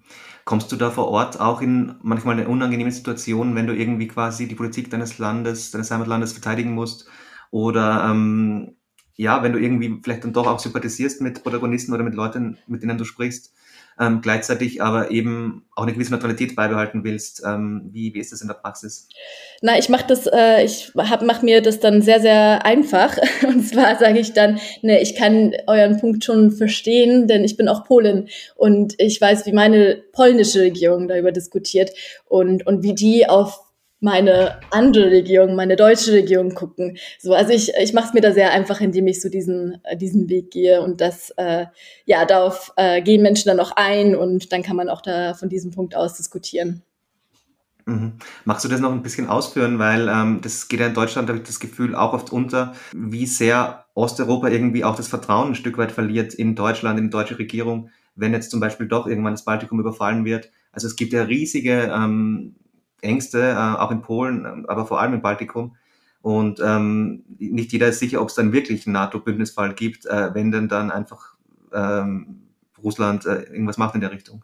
Kommst 0.45 0.71
du 0.71 0.75
da 0.75 0.91
vor 0.91 1.07
Ort 1.07 1.39
auch 1.39 1.59
in 1.61 1.95
manchmal 2.03 2.37
eine 2.37 2.47
unangenehme 2.47 2.91
Situation, 2.91 3.55
wenn 3.55 3.65
du 3.65 3.73
irgendwie 3.73 4.07
quasi 4.07 4.47
die 4.47 4.53
Politik 4.53 4.91
deines 4.91 5.17
Landes, 5.17 5.71
deines 5.71 5.89
Heimatlandes 5.89 6.33
verteidigen 6.33 6.73
musst? 6.73 7.07
Oder 7.49 8.07
ähm, 8.11 8.75
ja, 9.15 9.43
wenn 9.43 9.53
du 9.53 9.59
irgendwie 9.59 9.99
vielleicht 10.03 10.23
dann 10.23 10.33
doch 10.33 10.47
auch 10.47 10.59
sympathisierst 10.59 11.21
mit 11.21 11.43
Protagonisten 11.43 11.93
oder 11.93 12.03
mit 12.03 12.15
Leuten, 12.15 12.57
mit 12.67 12.83
denen 12.83 12.97
du 12.97 13.05
sprichst, 13.05 13.53
ähm, 13.99 14.19
gleichzeitig 14.21 14.81
aber 14.81 15.11
eben 15.11 15.65
auch 15.73 15.83
eine 15.83 15.93
gewisse 15.93 16.11
Neutralität 16.11 16.55
beibehalten 16.55 17.03
willst. 17.03 17.43
Ähm, 17.45 17.89
wie, 17.91 18.13
wie 18.13 18.19
ist 18.19 18.31
das 18.33 18.41
in 18.41 18.47
der 18.47 18.55
Praxis? 18.55 19.07
Na, 19.61 19.77
ich 19.77 19.87
mache 19.87 20.05
das, 20.07 20.27
äh, 20.27 20.65
ich 20.65 20.91
hab, 20.97 21.21
mach 21.21 21.41
mir 21.41 21.61
das 21.61 21.79
dann 21.79 22.01
sehr, 22.01 22.19
sehr 22.19 22.65
einfach. 22.65 23.17
Und 23.47 23.65
zwar 23.65 23.97
sage 23.97 24.19
ich 24.19 24.33
dann, 24.33 24.59
ne, 24.81 25.01
ich 25.01 25.15
kann 25.15 25.53
euren 25.67 25.99
Punkt 25.99 26.25
schon 26.25 26.51
verstehen, 26.51 27.27
denn 27.27 27.45
ich 27.45 27.55
bin 27.55 27.69
auch 27.69 27.85
Polin 27.85 28.27
und 28.55 28.95
ich 28.97 29.19
weiß, 29.21 29.45
wie 29.45 29.53
meine 29.53 30.01
polnische 30.11 30.61
Regierung 30.61 31.07
darüber 31.07 31.31
diskutiert 31.31 31.91
und, 32.25 32.65
und 32.67 32.83
wie 32.83 32.95
die 32.95 33.27
auf 33.27 33.64
meine 33.99 34.59
andere 34.71 35.09
Regierung, 35.09 35.55
meine 35.55 35.75
deutsche 35.75 36.11
Regierung 36.13 36.53
gucken. 36.53 36.97
So, 37.19 37.33
also 37.33 37.51
ich, 37.51 37.71
ich 37.81 37.93
mache 37.93 38.07
es 38.07 38.13
mir 38.13 38.21
da 38.21 38.31
sehr 38.33 38.51
einfach, 38.51 38.81
indem 38.81 39.07
ich 39.07 39.21
so 39.21 39.29
diesen, 39.29 39.81
äh, 39.83 39.97
diesen 39.97 40.29
Weg 40.29 40.51
gehe 40.51 40.81
und 40.81 41.01
das, 41.01 41.31
äh, 41.37 41.65
ja, 42.05 42.25
darauf 42.25 42.73
äh, 42.75 43.01
gehen 43.01 43.21
Menschen 43.21 43.47
dann 43.47 43.59
auch 43.59 43.71
ein 43.75 44.15
und 44.15 44.51
dann 44.51 44.63
kann 44.63 44.75
man 44.75 44.89
auch 44.89 45.01
da 45.01 45.33
von 45.33 45.49
diesem 45.49 45.71
Punkt 45.71 45.95
aus 45.95 46.15
diskutieren. 46.15 46.83
Mhm. 47.85 48.13
Magst 48.45 48.65
du 48.65 48.69
das 48.69 48.79
noch 48.79 48.91
ein 48.91 49.03
bisschen 49.03 49.27
ausführen, 49.27 49.77
weil 49.77 50.09
ähm, 50.09 50.39
das 50.41 50.67
geht 50.67 50.79
ja 50.79 50.87
in 50.87 50.95
Deutschland, 50.95 51.29
habe 51.29 51.39
ich 51.39 51.45
das 51.45 51.59
Gefühl, 51.59 51.95
auch 51.95 52.13
oft 52.13 52.31
unter, 52.31 52.73
wie 52.93 53.27
sehr 53.27 53.85
Osteuropa 53.93 54.49
irgendwie 54.49 54.83
auch 54.83 54.95
das 54.95 55.07
Vertrauen 55.07 55.49
ein 55.49 55.55
Stück 55.55 55.77
weit 55.77 55.91
verliert 55.91 56.33
in 56.33 56.55
Deutschland, 56.55 56.97
in 56.97 57.05
die 57.05 57.11
deutsche 57.11 57.37
Regierung, 57.37 57.89
wenn 58.15 58.33
jetzt 58.33 58.49
zum 58.49 58.59
Beispiel 58.59 58.87
doch 58.87 59.05
irgendwann 59.05 59.33
das 59.33 59.45
Baltikum 59.45 59.79
überfallen 59.79 60.25
wird. 60.25 60.49
Also 60.71 60.87
es 60.87 60.95
gibt 60.95 61.13
ja 61.13 61.23
riesige 61.23 61.91
ähm, 61.93 62.55
Ängste, 63.01 63.51
äh, 63.51 63.55
auch 63.55 63.91
in 63.91 64.01
Polen, 64.01 64.65
aber 64.67 64.85
vor 64.85 64.99
allem 64.99 65.13
im 65.13 65.21
Baltikum. 65.21 65.75
Und 66.21 66.59
ähm, 66.59 67.23
nicht 67.37 67.71
jeder 67.71 67.89
ist 67.89 67.99
sicher, 67.99 68.21
ob 68.21 68.29
es 68.29 68.35
dann 68.35 68.51
wirklich 68.51 68.87
einen 68.87 68.93
NATO-Bündnisfall 68.93 69.75
gibt, 69.75 70.07
äh, 70.07 70.33
wenn 70.33 70.51
denn 70.51 70.67
dann 70.67 70.89
einfach 70.89 71.35
ähm, 71.71 72.47
Russland 72.83 73.25
äh, 73.25 73.43
irgendwas 73.43 73.77
macht 73.77 73.95
in 73.95 74.01
der 74.01 74.11
Richtung. 74.11 74.43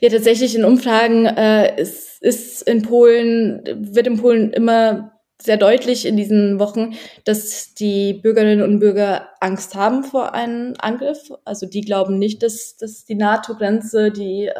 Ja, 0.00 0.08
tatsächlich 0.10 0.54
in 0.54 0.64
Umfragen 0.64 1.26
äh, 1.26 1.80
ist, 1.80 2.22
ist 2.22 2.62
in 2.62 2.82
Polen, 2.82 3.62
wird 3.94 4.06
in 4.06 4.18
Polen 4.18 4.52
immer 4.52 5.19
sehr 5.40 5.56
deutlich 5.56 6.06
in 6.06 6.16
diesen 6.16 6.58
Wochen, 6.58 6.94
dass 7.24 7.74
die 7.74 8.14
Bürgerinnen 8.14 8.62
und 8.62 8.78
Bürger 8.78 9.28
Angst 9.40 9.74
haben 9.74 10.04
vor 10.04 10.34
einem 10.34 10.74
Angriff. 10.78 11.32
Also 11.44 11.66
die 11.66 11.80
glauben 11.80 12.18
nicht, 12.18 12.42
dass, 12.42 12.76
dass 12.76 13.04
die 13.04 13.14
NATO-Grenze 13.14 14.10
die 14.10 14.46
äh, 14.46 14.58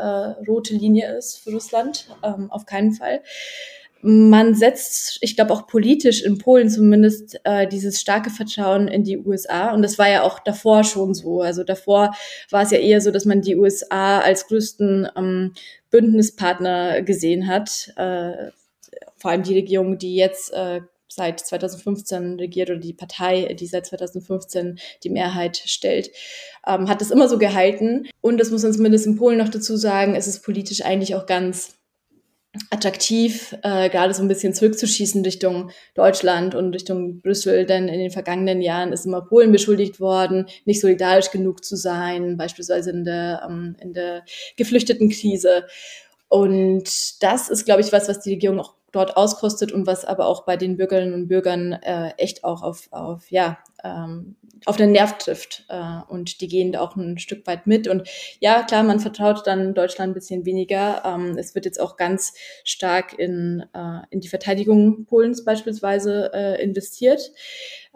rote 0.48 0.74
Linie 0.74 1.16
ist 1.16 1.38
für 1.38 1.52
Russland. 1.52 2.08
Ähm, 2.22 2.50
auf 2.50 2.66
keinen 2.66 2.92
Fall. 2.92 3.22
man 4.02 4.54
setzt, 4.54 5.18
ich 5.20 5.36
glaube 5.36 5.52
auch 5.52 5.66
politisch 5.66 6.22
in 6.22 6.38
Polen 6.38 6.70
zumindest, 6.70 7.38
äh, 7.44 7.66
dieses 7.66 8.00
starke 8.00 8.30
Vertrauen 8.30 8.88
in 8.88 9.04
die 9.04 9.18
USA. 9.18 9.74
Und 9.74 9.82
das 9.82 9.98
war 9.98 10.08
ja 10.08 10.22
auch 10.22 10.38
davor 10.38 10.84
schon 10.84 11.12
so. 11.12 11.42
Also 11.42 11.64
davor 11.64 12.14
war 12.50 12.62
es 12.62 12.70
ja 12.70 12.78
eher 12.78 13.00
so, 13.02 13.10
dass 13.10 13.26
man 13.26 13.42
die 13.42 13.56
USA 13.56 14.20
als 14.20 14.46
größten 14.46 15.08
ähm, 15.16 15.52
Bündnispartner 15.90 17.02
gesehen 17.02 17.46
hat. 17.46 17.92
Äh, 17.96 18.52
vor 19.20 19.30
allem 19.30 19.42
die 19.42 19.54
Regierung, 19.54 19.98
die 19.98 20.16
jetzt 20.16 20.52
äh, 20.52 20.80
seit 21.08 21.40
2015 21.40 22.38
regiert 22.38 22.70
oder 22.70 22.78
die 22.78 22.92
Partei, 22.92 23.54
die 23.54 23.66
seit 23.66 23.86
2015 23.86 24.78
die 25.02 25.10
Mehrheit 25.10 25.56
stellt, 25.56 26.10
ähm, 26.66 26.88
hat 26.88 27.00
das 27.00 27.10
immer 27.10 27.28
so 27.28 27.38
gehalten. 27.38 28.08
Und 28.20 28.38
das 28.38 28.50
muss 28.50 28.62
man 28.62 28.72
zumindest 28.72 29.06
in 29.06 29.16
Polen 29.16 29.38
noch 29.38 29.48
dazu 29.48 29.76
sagen, 29.76 30.14
es 30.14 30.26
ist 30.26 30.42
politisch 30.44 30.82
eigentlich 30.82 31.14
auch 31.14 31.26
ganz 31.26 31.74
attraktiv, 32.70 33.56
äh, 33.62 33.88
gerade 33.90 34.12
so 34.12 34.22
ein 34.22 34.28
bisschen 34.28 34.52
zurückzuschießen 34.52 35.22
Richtung 35.24 35.70
Deutschland 35.94 36.56
und 36.56 36.74
Richtung 36.74 37.20
Brüssel, 37.20 37.64
denn 37.64 37.86
in 37.86 38.00
den 38.00 38.10
vergangenen 38.10 38.60
Jahren 38.60 38.92
ist 38.92 39.06
immer 39.06 39.22
Polen 39.22 39.52
beschuldigt 39.52 40.00
worden, 40.00 40.46
nicht 40.64 40.80
solidarisch 40.80 41.30
genug 41.30 41.64
zu 41.64 41.76
sein, 41.76 42.36
beispielsweise 42.36 42.90
in 42.90 43.04
der, 43.04 43.46
ähm, 43.48 43.76
in 43.80 43.92
der 43.92 44.24
Geflüchtetenkrise. 44.56 45.66
Und 46.28 47.22
das 47.22 47.48
ist, 47.48 47.64
glaube 47.64 47.82
ich, 47.82 47.92
was, 47.92 48.08
was 48.08 48.20
die 48.20 48.30
Regierung 48.30 48.58
auch 48.58 48.74
dort 48.92 49.16
auskostet 49.16 49.72
und 49.72 49.86
was 49.86 50.04
aber 50.04 50.26
auch 50.26 50.44
bei 50.44 50.56
den 50.56 50.76
Bürgerinnen 50.76 51.14
und 51.14 51.28
Bürgern 51.28 51.72
äh, 51.72 52.10
echt 52.16 52.44
auch 52.44 52.62
auf, 52.62 52.88
auf 52.90 53.30
ja, 53.30 53.58
ähm, 53.84 54.36
auf 54.66 54.76
den 54.76 54.92
Nerv 54.92 55.18
trifft. 55.18 55.64
Äh, 55.68 56.00
und 56.08 56.40
die 56.40 56.48
gehen 56.48 56.72
da 56.72 56.80
auch 56.80 56.96
ein 56.96 57.18
Stück 57.18 57.46
weit 57.46 57.66
mit. 57.66 57.88
Und 57.88 58.08
ja, 58.40 58.62
klar, 58.62 58.82
man 58.82 59.00
vertraut 59.00 59.46
dann 59.46 59.74
Deutschland 59.74 60.10
ein 60.10 60.14
bisschen 60.14 60.44
weniger. 60.44 61.02
Ähm, 61.04 61.36
es 61.38 61.54
wird 61.54 61.64
jetzt 61.64 61.80
auch 61.80 61.96
ganz 61.96 62.34
stark 62.64 63.18
in, 63.18 63.64
äh, 63.74 64.00
in 64.10 64.20
die 64.20 64.28
Verteidigung 64.28 65.06
Polens 65.06 65.44
beispielsweise 65.44 66.30
äh, 66.34 66.62
investiert. 66.62 67.32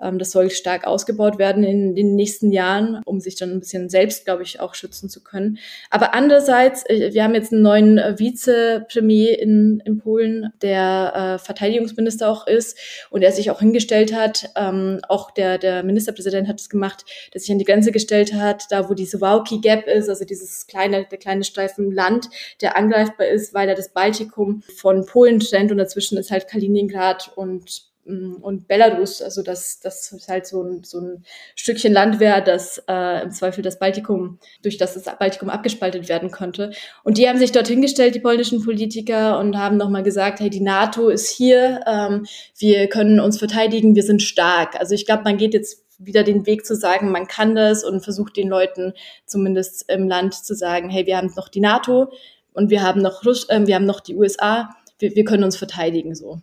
Ähm, 0.03 0.19
das 0.19 0.33
soll 0.33 0.51
stark 0.51 0.87
ausgebaut 0.87 1.39
werden 1.39 1.63
in 1.65 1.95
den 1.95 2.17
nächsten 2.17 2.51
Jahren, 2.51 3.01
um 3.05 3.21
sich 3.21 3.37
dann 3.37 3.51
ein 3.51 3.61
bisschen 3.61 3.89
selbst, 3.89 4.25
glaube 4.25 4.43
ich, 4.43 4.61
auch 4.61 4.75
schützen 4.75 5.09
zu 5.09 5.23
können. 5.23 5.59
Aber 5.91 6.15
andererseits, 6.15 6.89
äh, 6.89 7.13
wir 7.13 7.23
haben 7.23 7.35
jetzt 7.35 7.53
einen 7.53 7.63
neuen 7.63 7.99
äh, 7.99 8.19
Vizepremier 8.19 9.39
in, 9.39 9.83
in 9.85 9.99
Polen, 9.99 10.53
der 10.63 11.13
äh, 11.15 11.45
Verteidigungsminister 11.45 12.29
auch 12.29 12.47
ist 12.47 12.79
und 13.11 13.21
der 13.21 13.33
sich 13.33 13.51
auch 13.51 13.61
hingestellt 13.61 14.15
hat. 14.15 14.51
Ähm, 14.57 15.01
auch 15.09 15.31
der, 15.31 15.59
der 15.59 15.74
Ministerpräsident 15.83 16.49
hat 16.49 16.61
es 16.61 16.69
gemacht, 16.69 17.05
der 17.33 17.41
sich 17.41 17.51
an 17.51 17.59
die 17.59 17.65
Grenze 17.65 17.93
gestellt 17.93 18.35
hat, 18.35 18.65
da 18.71 18.89
wo 18.89 18.95
die 18.95 19.07
Suwałki 19.07 19.61
Gap 19.61 19.87
ist, 19.87 20.09
also 20.09 20.25
dieses 20.25 20.67
kleine, 20.67 21.07
der 21.07 21.19
kleine 21.19 21.45
Streifen 21.45 21.91
Land, 21.91 22.29
der 22.61 22.77
angreifbar 22.77 23.27
ist, 23.27 23.55
weil 23.55 23.69
er 23.69 23.75
das 23.75 23.93
Baltikum 23.93 24.63
von 24.77 25.07
Polen 25.07 25.41
trennt 25.41 25.71
und 25.71 25.79
dazwischen 25.79 26.19
ist 26.19 26.31
halt 26.31 26.49
Kaliningrad 26.49 27.33
und 27.37 27.94
und 28.07 28.69
Belarus, 28.69 29.23
also 29.23 29.43
dass 29.43 29.81
das 29.81 30.15
halt 30.29 30.47
so 30.47 30.63
ein, 30.63 30.85
so 30.85 31.01
ein 31.01 31.25
Stückchen 31.55 31.93
Land 31.93 32.21
wäre, 32.21 32.43
das 32.43 32.83
äh, 32.87 33.23
im 33.23 33.31
Zweifel 33.31 33.63
das 33.63 33.79
Baltikum, 33.79 34.39
durch 34.63 34.77
das 34.77 34.95
das 34.95 35.05
Baltikum 35.19 35.49
abgespaltet 35.49 36.09
werden 36.09 36.31
könnte. 36.31 36.73
Und 37.03 37.17
die 37.17 37.29
haben 37.29 37.39
sich 37.39 37.53
dorthin 37.53 37.81
gestellt, 37.81 38.15
die 38.15 38.21
polnischen 38.21 38.63
Politiker, 38.63 39.39
und 39.39 39.57
haben 39.57 39.79
nochmal 39.79 40.03
gesagt, 40.03 40.41
hey, 40.41 40.51
die 40.51 40.61
NATO 40.61 41.09
ist 41.09 41.31
hier, 41.31 41.81
ähm, 41.87 42.27
wir 42.59 42.89
können 42.89 43.21
uns 43.21 43.39
verteidigen, 43.39 43.95
wir 43.95 44.03
sind 44.03 44.23
stark. 44.23 44.79
Also 44.79 44.95
ich 44.95 45.07
glaube, 45.07 45.25
man 45.25 45.39
geht 45.39 45.55
jetzt 45.55 45.83
wieder 45.99 46.25
den 46.25 46.47
Weg 46.47 46.67
zu 46.67 46.77
sagen, 46.77 47.11
man 47.11 47.27
kann 47.27 47.55
das 47.55 47.85
und 47.85 48.03
versucht 48.03 48.37
den 48.37 48.49
Leuten 48.49 48.93
zumindest 49.27 49.91
im 49.91 50.09
Land 50.09 50.35
zu 50.35 50.55
sagen, 50.55 50.91
hey, 50.91 51.07
wir 51.07 51.17
haben 51.17 51.33
noch 51.37 51.49
die 51.49 51.61
NATO 51.61 52.13
und 52.53 52.71
wir 52.71 52.83
haben 52.83 53.01
noch, 53.01 53.25
Russ 53.25 53.49
äh, 53.49 53.67
wir 53.67 53.77
haben 53.77 53.87
noch 53.87 54.01
die 54.01 54.15
USA, 54.15 54.71
wir, 54.99 55.15
wir 55.15 55.25
können 55.25 55.45
uns 55.45 55.57
verteidigen 55.57 56.15
so. 56.15 56.41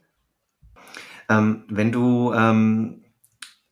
Ähm, 1.31 1.63
wenn 1.69 1.93
du 1.93 2.33
ähm, 2.33 3.03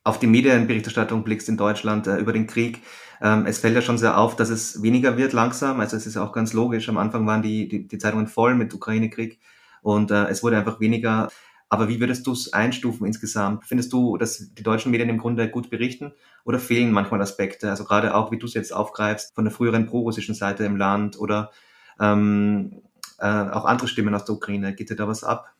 auf 0.05 0.17
die 0.17 0.27
Medienberichterstattung 0.27 1.23
blickst 1.23 1.49
in 1.49 1.57
Deutschland 1.57 2.07
äh, 2.07 2.17
über 2.17 2.31
den 2.31 2.47
Krieg, 2.47 2.81
ähm, 3.21 3.45
es 3.45 3.59
fällt 3.59 3.75
ja 3.75 3.81
schon 3.81 3.97
sehr 3.97 4.17
auf, 4.17 4.37
dass 4.37 4.49
es 4.49 4.81
weniger 4.81 5.17
wird 5.17 5.33
langsam. 5.33 5.81
Also 5.81 5.97
es 5.97 6.07
ist 6.07 6.15
auch 6.15 6.31
ganz 6.31 6.53
logisch. 6.53 6.87
Am 6.87 6.97
Anfang 6.97 7.27
waren 7.27 7.41
die, 7.41 7.67
die, 7.67 7.85
die 7.85 7.97
Zeitungen 7.97 8.27
voll 8.27 8.55
mit 8.55 8.73
Ukraine-Krieg 8.73 9.39
und 9.81 10.09
äh, 10.09 10.27
es 10.27 10.41
wurde 10.41 10.57
einfach 10.57 10.79
weniger. 10.79 11.27
Aber 11.67 11.89
wie 11.89 11.99
würdest 11.99 12.25
du 12.25 12.31
es 12.31 12.53
einstufen 12.53 13.05
insgesamt? 13.05 13.65
Findest 13.65 13.91
du, 13.91 14.17
dass 14.17 14.53
die 14.53 14.63
deutschen 14.63 14.91
Medien 14.91 15.09
im 15.09 15.17
Grunde 15.17 15.49
gut 15.49 15.69
berichten 15.69 16.13
oder 16.45 16.59
fehlen 16.59 16.91
manchmal 16.91 17.21
Aspekte? 17.21 17.69
Also 17.69 17.83
gerade 17.83 18.15
auch, 18.15 18.31
wie 18.31 18.39
du 18.39 18.47
es 18.47 18.53
jetzt 18.53 18.73
aufgreifst, 18.73 19.35
von 19.35 19.43
der 19.43 19.53
früheren 19.53 19.85
pro-russischen 19.85 20.33
Seite 20.33 20.63
im 20.63 20.77
Land 20.77 21.19
oder 21.19 21.51
ähm, 21.99 22.81
äh, 23.19 23.27
auch 23.27 23.65
andere 23.65 23.89
Stimmen 23.89 24.15
aus 24.15 24.25
der 24.25 24.35
Ukraine. 24.35 24.73
Geht 24.73 24.89
dir 24.89 24.95
da 24.95 25.07
was 25.07 25.23
ab? 25.23 25.53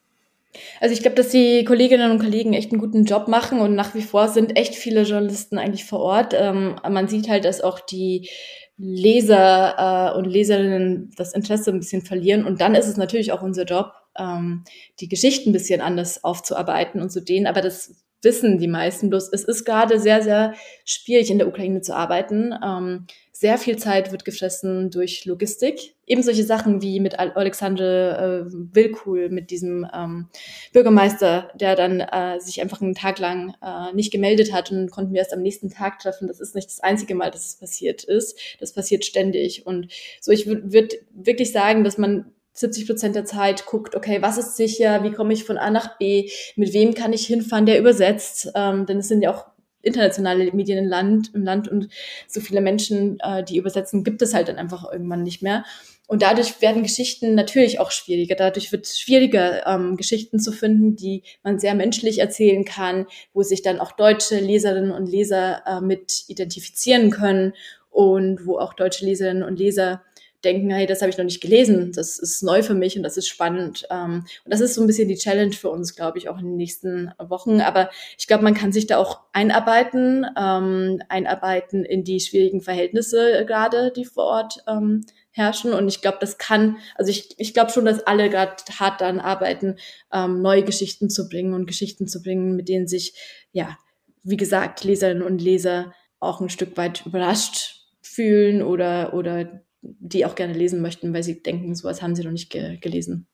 Also 0.80 0.94
ich 0.94 1.02
glaube, 1.02 1.16
dass 1.16 1.30
die 1.30 1.64
Kolleginnen 1.64 2.12
und 2.12 2.20
Kollegen 2.20 2.54
echt 2.54 2.72
einen 2.72 2.82
guten 2.82 3.06
Job 3.06 3.28
machen 3.28 3.60
und 3.60 3.76
nach 3.76 3.94
wie 3.94 4.02
vor 4.02 4.28
sind 4.30 4.58
echt 4.58 4.76
viele 4.76 5.04
Journalisten 5.04 5.58
eigentlich 5.58 5.86
vor 5.86 6.00
Ort. 6.00 6.34
Ähm, 6.36 6.76
man 6.90 7.08
sieht 7.08 7.30
halt, 7.30 7.46
dass 7.46 7.62
auch 7.62 7.80
die 7.80 8.30
Leser 8.78 10.14
äh, 10.14 10.18
und 10.18 10.26
Leserinnen 10.26 11.12
das 11.18 11.34
Interesse 11.34 11.72
ein 11.72 11.80
bisschen 11.80 12.02
verlieren. 12.02 12.46
Und 12.46 12.62
dann 12.62 12.76
ist 12.76 12.88
es 12.88 12.98
natürlich 12.98 13.32
auch 13.32 13.42
unser 13.42 13.66
Job, 13.66 13.92
ähm, 14.18 14.64
die 15.00 15.10
Geschichten 15.10 15.50
ein 15.50 15.54
bisschen 15.54 15.82
anders 15.82 16.24
aufzuarbeiten 16.24 17.02
und 17.02 17.12
zu 17.12 17.22
denen. 17.22 17.46
Aber 17.46 17.62
das 17.62 17.96
wissen 18.22 18.58
die 18.58 18.68
meisten. 18.68 19.10
Bloß 19.10 19.30
es 19.32 19.44
ist 19.44 19.66
gerade 19.66 20.00
sehr, 20.00 20.22
sehr 20.22 20.54
schwierig 20.86 21.30
in 21.32 21.38
der 21.38 21.48
Ukraine 21.48 21.82
zu 21.82 21.96
arbeiten. 21.96 22.54
Ähm, 22.64 23.08
sehr 23.40 23.58
viel 23.58 23.78
Zeit 23.78 24.12
wird 24.12 24.26
gefressen 24.26 24.92
durch 24.92 25.24
Logistik. 25.24 25.96
Eben 26.06 26.22
solche 26.22 26.44
Sachen 26.44 26.82
wie 26.82 27.00
mit 27.00 27.18
Alexander 27.18 28.42
äh, 28.42 28.52
Wilkul, 28.52 29.30
mit 29.30 29.50
diesem 29.50 29.88
ähm, 29.94 30.28
Bürgermeister, 30.74 31.50
der 31.56 31.78
dann 31.78 32.02
äh, 32.02 32.42
sich 32.42 32.60
einfach 32.60 32.82
einen 32.82 32.96
Tag 32.96 33.18
lang 33.18 33.56
äh, 33.64 33.94
nicht 33.94 34.12
gemeldet 34.12 34.52
hat 34.52 34.72
und 34.72 34.92
konnten 34.92 35.14
wir 35.14 35.20
erst 35.20 35.34
am 35.34 35.42
nächsten 35.42 35.70
Tag 35.70 36.00
treffen. 36.00 36.28
Das 36.28 36.42
ist 36.42 36.54
nicht 36.54 36.68
das 36.68 36.82
einzige 36.82 37.16
Mal, 37.16 37.32
dass 37.32 37.46
es 37.46 37.56
passiert 37.56 38.04
ist. 38.04 38.38
Das 38.60 38.74
passiert 38.74 39.06
ständig. 39.06 39.66
Und 39.66 39.88
so, 40.20 40.34
ich 40.34 40.46
würde 40.46 40.98
wirklich 41.14 41.54
sagen, 41.54 41.86
dass 41.86 41.98
man 41.98 42.34
70 42.60 42.88
Prozent 42.88 43.16
der 43.16 43.26
Zeit 43.26 43.66
guckt, 43.66 43.96
okay, 43.96 44.22
was 44.22 44.38
ist 44.38 44.56
sicher, 44.56 45.04
wie 45.04 45.12
komme 45.12 45.34
ich 45.34 45.44
von 45.44 45.58
A 45.58 45.70
nach 45.70 45.98
B, 45.98 46.30
mit 46.56 46.74
wem 46.74 46.94
kann 46.94 47.14
ich 47.14 47.26
hinfahren, 47.26 47.66
der 47.66 47.80
übersetzt, 47.80 48.52
ähm, 48.56 48.86
denn 48.86 49.00
es 49.00 49.08
sind 49.08 49.22
ja 49.22 49.34
auch 49.34 49.46
internationale 49.82 50.52
Medien 50.52 50.78
im 50.78 50.90
Land, 50.90 51.34
im 51.34 51.44
Land 51.44 51.68
und 51.70 51.88
so 52.28 52.42
viele 52.42 52.62
Menschen, 52.62 53.18
äh, 53.22 53.44
die 53.44 53.58
übersetzen, 53.58 54.04
gibt 54.04 54.22
es 54.22 54.34
halt 54.34 54.50
dann 54.50 54.58
einfach 54.58 54.92
irgendwann 54.92 55.24
nicht 55.24 55.42
mehr. 55.42 55.64
Und 56.08 56.24
dadurch 56.24 56.60
werden 56.60 56.82
Geschichten 56.82 57.36
natürlich 57.36 57.80
auch 57.80 57.92
schwieriger. 57.92 58.36
Dadurch 58.36 58.72
wird 58.72 58.86
es 58.86 59.00
schwieriger, 59.00 59.68
ähm, 59.68 59.96
Geschichten 59.96 60.40
zu 60.40 60.52
finden, 60.52 60.96
die 60.96 61.22
man 61.44 61.60
sehr 61.60 61.76
menschlich 61.76 62.18
erzählen 62.18 62.66
kann, 62.66 63.06
wo 63.32 63.44
sich 63.44 63.62
dann 63.62 63.80
auch 63.80 63.92
deutsche 63.92 64.40
Leserinnen 64.40 64.92
und 64.92 65.06
Leser 65.06 65.62
äh, 65.68 65.82
mit 65.82 66.24
identifizieren 66.28 67.12
können 67.12 67.54
und 67.92 68.46
wo 68.46 68.58
auch 68.58 68.74
deutsche 68.74 69.06
Leserinnen 69.06 69.44
und 69.44 69.60
Leser 69.60 70.02
denken, 70.44 70.70
hey, 70.72 70.86
das 70.86 71.02
habe 71.02 71.10
ich 71.10 71.18
noch 71.18 71.26
nicht 71.26 71.42
gelesen, 71.42 71.92
das 71.94 72.18
ist 72.18 72.44
neu 72.44 72.64
für 72.64 72.74
mich 72.74 72.96
und 72.98 73.04
das 73.04 73.18
ist 73.18 73.28
spannend. 73.28 73.86
Ähm, 73.90 74.26
und 74.46 74.54
das 74.54 74.62
ist 74.62 74.76
so 74.76 74.82
ein 74.82 74.88
bisschen 74.88 75.08
die 75.08 75.18
Challenge 75.18 75.54
für 75.54 75.70
uns, 75.70 75.96
glaube 75.96 76.18
ich, 76.18 76.30
auch 76.30 76.38
in 76.40 76.46
den 76.46 76.56
nächsten 76.56 77.12
Wochen. 77.20 77.62
Aber 77.62 77.90
ich 78.18 78.28
glaube, 78.28 78.44
man 78.44 78.54
kann 78.54 78.72
sich 78.72 78.88
da 78.88 78.98
auch 78.98 79.22
einarbeiten, 79.34 80.26
ähm, 80.38 81.02
einarbeiten 81.10 81.86
in 81.86 82.04
die 82.04 82.20
schwierigen 82.20 82.62
Verhältnisse 82.62 83.46
gerade, 83.46 83.92
die 83.92 84.06
vor 84.06 84.26
Ort 84.26 84.64
ähm, 84.68 85.06
herrschen. 85.32 85.74
Und 85.74 85.88
ich 85.88 86.02
glaube, 86.02 86.18
das 86.22 86.38
kann, 86.38 86.78
also 86.96 87.12
ich, 87.12 87.36
ich 87.38 87.54
glaube 87.54 87.72
schon, 87.72 87.86
dass 87.86 88.02
alle 88.02 88.30
gerade 88.30 88.56
hart 88.80 89.02
daran 89.02 89.20
arbeiten, 89.20 89.78
neue 90.12 90.64
Geschichten 90.64 91.10
zu 91.10 91.30
bringen 91.30 91.54
und 91.54 91.68
Geschichten 91.68 92.08
zu 92.08 92.22
bringen, 92.22 92.56
mit 92.56 92.68
denen 92.68 92.88
sich, 92.88 93.14
ja, 93.52 93.78
wie 94.24 94.38
gesagt, 94.38 94.84
Leserinnen 94.84 95.24
und 95.24 95.42
Leser 95.42 95.94
auch 96.20 96.42
ein 96.42 96.50
Stück 96.50 96.76
weit 96.78 97.06
überrascht 97.06 97.80
fühlen 98.02 98.62
oder, 98.62 99.14
oder 99.14 99.62
die 99.82 100.26
auch 100.26 100.36
gerne 100.36 100.54
lesen 100.54 100.82
möchten, 100.82 101.14
weil 101.14 101.24
sie 101.24 101.42
denken, 101.42 101.76
sowas 101.76 102.02
haben 102.02 102.16
sie 102.16 102.24
noch 102.24 102.32
nicht 102.32 102.52
ge 102.52 102.78
gelesen. 102.78 103.28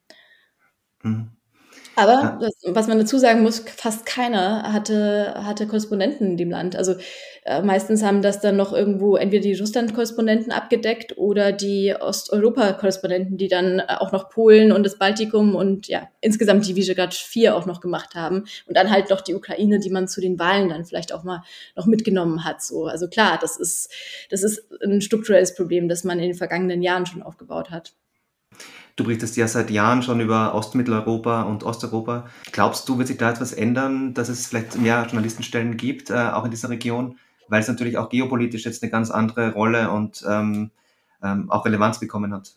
Mhm. 1.04 1.32
Aber 1.96 2.38
das, 2.42 2.54
was 2.66 2.88
man 2.88 3.00
dazu 3.00 3.18
sagen 3.18 3.42
muss, 3.42 3.60
fast 3.60 4.06
keiner 4.06 4.74
hatte, 4.74 5.34
hatte 5.46 5.68
Korrespondenten 5.68 6.32
in 6.32 6.38
dem 6.38 6.50
Land. 6.50 6.76
Also 6.76 6.96
äh, 7.46 7.62
meistens 7.62 8.04
haben 8.04 8.22
das 8.22 8.42
dann 8.42 8.58
noch 8.58 8.74
irgendwo 8.74 9.16
entweder 9.16 9.44
die 9.44 9.54
Russland-Korrespondenten 9.54 10.52
abgedeckt 10.52 11.18
oder 11.18 11.52
die 11.52 11.96
Osteuropa-Korrespondenten, 11.98 13.38
die 13.38 13.48
dann 13.48 13.80
äh, 13.80 13.96
auch 14.00 14.12
noch 14.12 14.30
Polen 14.30 14.72
und 14.72 14.84
das 14.84 14.98
Baltikum 14.98 15.56
und 15.56 15.88
ja, 15.88 16.10
insgesamt 16.22 16.68
die 16.68 16.76
Visegrad 16.76 17.14
4 17.14 17.56
auch 17.56 17.66
noch 17.66 17.82
gemacht 17.82 18.16
haben. 18.16 18.46
Und 18.68 18.76
dann 18.76 18.92
halt 18.92 19.10
noch 19.10 19.22
die 19.22 19.36
Ukraine, 19.36 19.80
die 19.80 19.90
man 19.90 20.08
zu 20.08 20.22
den 20.22 20.38
Wahlen 20.38 20.70
dann 20.70 20.86
vielleicht 20.86 21.14
auch 21.14 21.24
mal 21.24 21.44
noch 21.76 21.86
mitgenommen 21.86 22.44
hat. 22.44 22.62
So, 22.62 22.86
also 22.86 23.08
klar, 23.08 23.38
das 23.40 23.58
ist, 23.58 23.92
das 24.30 24.44
ist 24.44 24.64
ein 24.84 25.02
strukturelles 25.02 25.56
Problem, 25.56 25.88
das 25.88 26.04
man 26.04 26.20
in 26.20 26.30
den 26.30 26.38
vergangenen 26.38 26.82
Jahren 26.82 27.06
schon 27.06 27.24
aufgebaut 27.24 27.72
hat. 27.72 27.94
Du 28.96 29.04
berichtest 29.04 29.36
ja 29.36 29.48
seit 29.48 29.72
Jahren 29.72 30.04
schon 30.04 30.22
über 30.22 30.56
Ostmitteleuropa 30.56 31.44
und 31.44 31.64
Osteuropa. 31.64 32.28
Glaubst 32.54 32.88
du, 32.88 32.98
wird 32.98 33.10
sich 33.10 33.18
da 33.18 33.30
etwas 33.30 33.52
ändern, 33.52 34.14
dass 34.14 34.30
es 34.30 34.48
vielleicht 34.48 34.78
mehr 34.78 35.04
Journalistenstellen 35.04 35.76
gibt, 35.76 36.10
äh, 36.10 36.30
auch 36.32 36.46
in 36.46 36.52
dieser 36.52 36.70
Region? 36.70 37.18
Weil 37.50 37.62
es 37.62 37.68
natürlich 37.68 37.98
auch 37.98 38.10
geopolitisch 38.10 38.64
jetzt 38.66 38.82
eine 38.82 38.92
ganz 38.92 39.12
andere 39.12 39.54
Rolle 39.54 39.92
und 39.92 40.24
ähm, 40.28 40.72
ähm, 41.22 41.52
auch 41.52 41.66
Relevanz 41.66 42.00
bekommen 42.00 42.34
hat. 42.34 42.54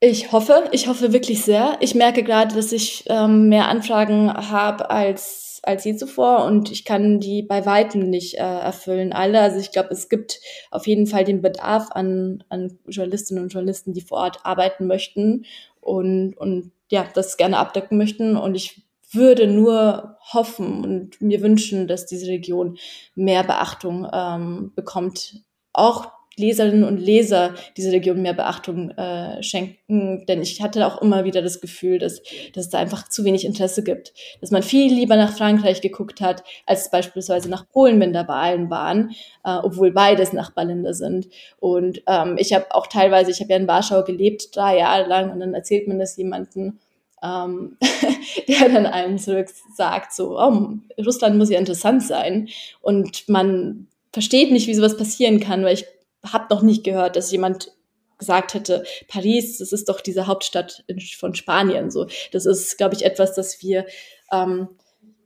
Ich 0.00 0.32
hoffe, 0.32 0.64
ich 0.72 0.88
hoffe 0.88 1.12
wirklich 1.12 1.44
sehr. 1.44 1.76
Ich 1.80 1.94
merke 1.94 2.22
gerade, 2.22 2.54
dass 2.54 2.72
ich 2.72 3.04
ähm, 3.06 3.48
mehr 3.48 3.68
Anfragen 3.68 4.32
habe 4.32 4.90
als 4.90 5.50
als 5.62 5.84
je 5.84 5.96
zuvor 5.96 6.44
und 6.44 6.70
ich 6.70 6.84
kann 6.84 7.20
die 7.20 7.42
bei 7.42 7.66
weitem 7.66 8.08
nicht 8.08 8.36
äh, 8.36 8.38
erfüllen, 8.38 9.12
alle. 9.12 9.40
Also 9.40 9.58
ich 9.58 9.72
glaube, 9.72 9.90
es 9.90 10.08
gibt 10.08 10.40
auf 10.70 10.86
jeden 10.86 11.06
Fall 11.06 11.24
den 11.24 11.42
Bedarf 11.42 11.88
an, 11.90 12.44
an 12.48 12.78
Journalistinnen 12.86 13.42
und 13.42 13.52
Journalisten, 13.52 13.92
die 13.92 14.00
vor 14.00 14.18
Ort 14.18 14.38
arbeiten 14.44 14.86
möchten 14.86 15.44
und, 15.80 16.34
und 16.34 16.72
ja, 16.90 17.06
das 17.14 17.36
gerne 17.36 17.58
abdecken 17.58 17.98
möchten. 17.98 18.36
Und 18.36 18.54
ich 18.54 18.82
würde 19.12 19.46
nur 19.46 20.16
hoffen 20.32 20.84
und 20.84 21.20
mir 21.20 21.42
wünschen, 21.42 21.88
dass 21.88 22.06
diese 22.06 22.28
Region 22.28 22.78
mehr 23.14 23.42
Beachtung 23.42 24.08
ähm, 24.12 24.72
bekommt, 24.74 25.44
auch 25.72 26.08
Leserinnen 26.40 26.84
und 26.84 26.98
Leser 26.98 27.54
dieser 27.76 27.92
Region 27.92 28.22
mehr 28.22 28.32
Beachtung 28.32 28.90
äh, 28.90 29.42
schenken. 29.42 30.24
Denn 30.26 30.42
ich 30.42 30.60
hatte 30.62 30.86
auch 30.86 31.00
immer 31.02 31.24
wieder 31.24 31.42
das 31.42 31.60
Gefühl, 31.60 31.98
dass, 31.98 32.22
dass 32.54 32.66
es 32.66 32.70
da 32.70 32.78
einfach 32.78 33.08
zu 33.08 33.24
wenig 33.24 33.44
Interesse 33.44 33.84
gibt. 33.84 34.12
Dass 34.40 34.50
man 34.50 34.62
viel 34.62 34.92
lieber 34.92 35.16
nach 35.16 35.36
Frankreich 35.36 35.80
geguckt 35.80 36.20
hat, 36.20 36.42
als 36.66 36.90
beispielsweise 36.90 37.48
nach 37.48 37.68
Polen, 37.68 38.00
wenn 38.00 38.12
da 38.12 38.26
Wahlen 38.26 38.70
waren, 38.70 39.10
äh, 39.44 39.56
obwohl 39.62 39.92
beides 39.92 40.32
Nachbarländer 40.32 40.94
sind. 40.94 41.28
Und 41.58 42.02
ähm, 42.06 42.36
ich 42.38 42.52
habe 42.52 42.66
auch 42.70 42.86
teilweise, 42.86 43.30
ich 43.30 43.40
habe 43.40 43.52
ja 43.52 43.58
in 43.58 43.68
Warschau 43.68 44.02
gelebt, 44.04 44.54
drei 44.56 44.78
Jahre 44.78 45.08
lang, 45.08 45.30
und 45.30 45.40
dann 45.40 45.54
erzählt 45.54 45.86
man 45.88 45.98
das 45.98 46.16
jemandem, 46.16 46.78
ähm, 47.22 47.76
der 48.48 48.68
dann 48.68 48.86
einem 48.86 49.18
zurück 49.18 49.48
sagt, 49.74 50.12
so, 50.12 50.38
oh, 50.38 50.68
Russland 51.04 51.36
muss 51.36 51.50
ja 51.50 51.58
interessant 51.58 52.02
sein. 52.02 52.48
Und 52.80 53.28
man 53.28 53.88
versteht 54.12 54.50
nicht, 54.50 54.66
wie 54.66 54.74
sowas 54.74 54.96
passieren 54.96 55.40
kann, 55.40 55.64
weil 55.64 55.74
ich 55.74 55.86
habe 56.24 56.46
noch 56.50 56.62
nicht 56.62 56.84
gehört, 56.84 57.16
dass 57.16 57.32
jemand 57.32 57.72
gesagt 58.18 58.54
hätte, 58.54 58.84
Paris, 59.08 59.58
das 59.58 59.72
ist 59.72 59.88
doch 59.88 60.00
diese 60.00 60.26
Hauptstadt 60.26 60.84
von 61.18 61.34
Spanien. 61.34 61.90
So, 61.90 62.06
das 62.32 62.46
ist, 62.46 62.76
glaube 62.78 62.94
ich, 62.94 63.04
etwas, 63.04 63.34
das 63.34 63.62
wir 63.62 63.86
ähm, 64.30 64.68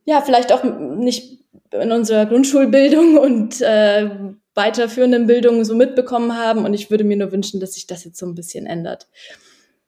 ja 0.04 0.22
vielleicht 0.22 0.52
auch 0.52 0.64
nicht 0.64 1.44
in 1.72 1.92
unserer 1.92 2.26
Grundschulbildung 2.26 3.18
und 3.18 3.60
äh, 3.60 4.08
weiterführenden 4.54 5.26
Bildung 5.26 5.64
so 5.64 5.74
mitbekommen 5.74 6.36
haben. 6.36 6.64
Und 6.64 6.74
ich 6.74 6.90
würde 6.90 7.04
mir 7.04 7.16
nur 7.16 7.32
wünschen, 7.32 7.60
dass 7.60 7.74
sich 7.74 7.86
das 7.86 8.04
jetzt 8.04 8.18
so 8.18 8.26
ein 8.26 8.34
bisschen 8.34 8.66
ändert. 8.66 9.08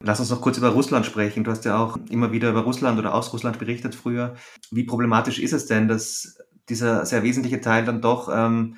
Lass 0.03 0.21
uns 0.21 0.31
noch 0.31 0.43
kurz 0.43 0.59
über 0.59 0.71
Russland 0.71 1.07
sprechen. 1.07 1.45
Du 1.45 1.51
hast 1.51 1.65
ja 1.65 1.83
auch 1.83 1.97
immer 2.11 2.33
wieder 2.33 2.51
über 2.51 2.61
Russland 2.63 2.99
oder 2.99 3.15
aus 3.15 3.33
Russland 3.33 3.59
berichtet 3.59 3.95
früher. 3.95 4.35
Wie 4.71 4.85
problematisch 4.85 5.39
ist 5.39 5.53
es 5.53 5.67
denn, 5.67 5.89
dass 5.89 6.39
dieser 6.69 7.07
sehr 7.07 7.23
wesentliche 7.23 7.61
Teil 7.61 7.85
dann 7.85 8.03
doch 8.03 8.29
ähm, 8.31 8.77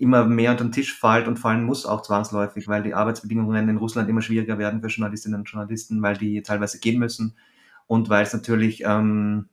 immer 0.00 0.24
mehr 0.24 0.52
unter 0.52 0.64
den 0.64 0.72
Tisch 0.72 0.98
fällt 0.98 1.28
und 1.28 1.38
fallen 1.38 1.64
muss 1.64 1.86
auch 1.86 2.02
zwangsläufig, 2.02 2.68
weil 2.68 2.82
die 2.82 2.94
Arbeitsbedingungen 2.94 3.68
in 3.68 3.76
Russland 3.76 4.08
immer 4.08 4.22
schwieriger 4.22 4.58
werden 4.58 4.80
für 4.80 4.88
Journalistinnen 4.88 5.40
und 5.40 5.48
Journalisten, 5.48 6.02
weil 6.02 6.16
die 6.16 6.42
teilweise 6.42 6.78
gehen 6.78 6.98
müssen 6.98 7.36
und 7.86 8.08
weil 8.08 8.22
es 8.22 8.32
natürlich 8.32 8.82
ähm, 8.84 9.48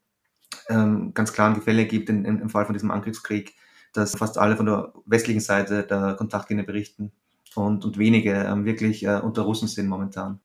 ähm, 0.70 1.14
ganz 1.14 1.34
klare 1.34 1.56
Gefälle 1.56 1.86
gibt 1.86 2.10
in, 2.10 2.26
in, 2.26 2.40
im 2.40 2.50
Fall 2.50 2.66
von 2.66 2.74
diesem 2.74 2.92
Angriffskrieg, 2.92 3.56
dass 3.94 4.16
fast 4.16 4.38
alle 4.38 4.56
von 4.56 4.66
der 4.66 4.94
westlichen 5.06 5.42
Seite 5.42 5.84
der 5.84 6.16
Kontaktlinie 6.16 6.64
berichten 6.64 7.12
und, 7.56 7.84
und 7.84 7.98
wenige 7.98 8.32
ähm, 8.32 8.66
wirklich 8.66 9.04
äh, 9.04 9.20
unter 9.20 9.42
Russen 9.42 9.68
sind 9.68 9.88
momentan. 9.88 10.40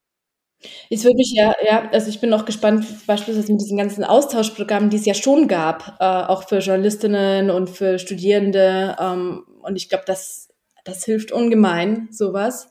Jetzt 0.89 1.05
würde 1.05 1.17
mich 1.17 1.33
ja, 1.35 1.53
ja, 1.67 1.89
also 1.91 2.09
ich 2.09 2.21
bin 2.21 2.31
noch 2.31 2.45
gespannt, 2.45 2.87
beispielsweise 3.07 3.53
mit 3.53 3.61
diesen 3.61 3.77
ganzen 3.77 4.05
Austauschprogrammen, 4.05 4.91
die 4.91 4.97
es 4.97 5.07
ja 5.07 5.15
schon 5.15 5.49
gab, 5.49 5.97
äh, 6.01 6.05
auch 6.05 6.49
für 6.49 6.59
Journalistinnen 6.59 7.51
und 7.51 7.71
für 7.71 7.99
Studierende. 7.99 8.97
Ähm, 9.01 9.43
und 9.63 9.77
ich 9.77 9.89
glaube, 9.89 10.05
das, 10.07 10.49
das 10.85 11.05
hilft 11.05 11.33
ungemein, 11.33 12.09
sowas. 12.11 12.69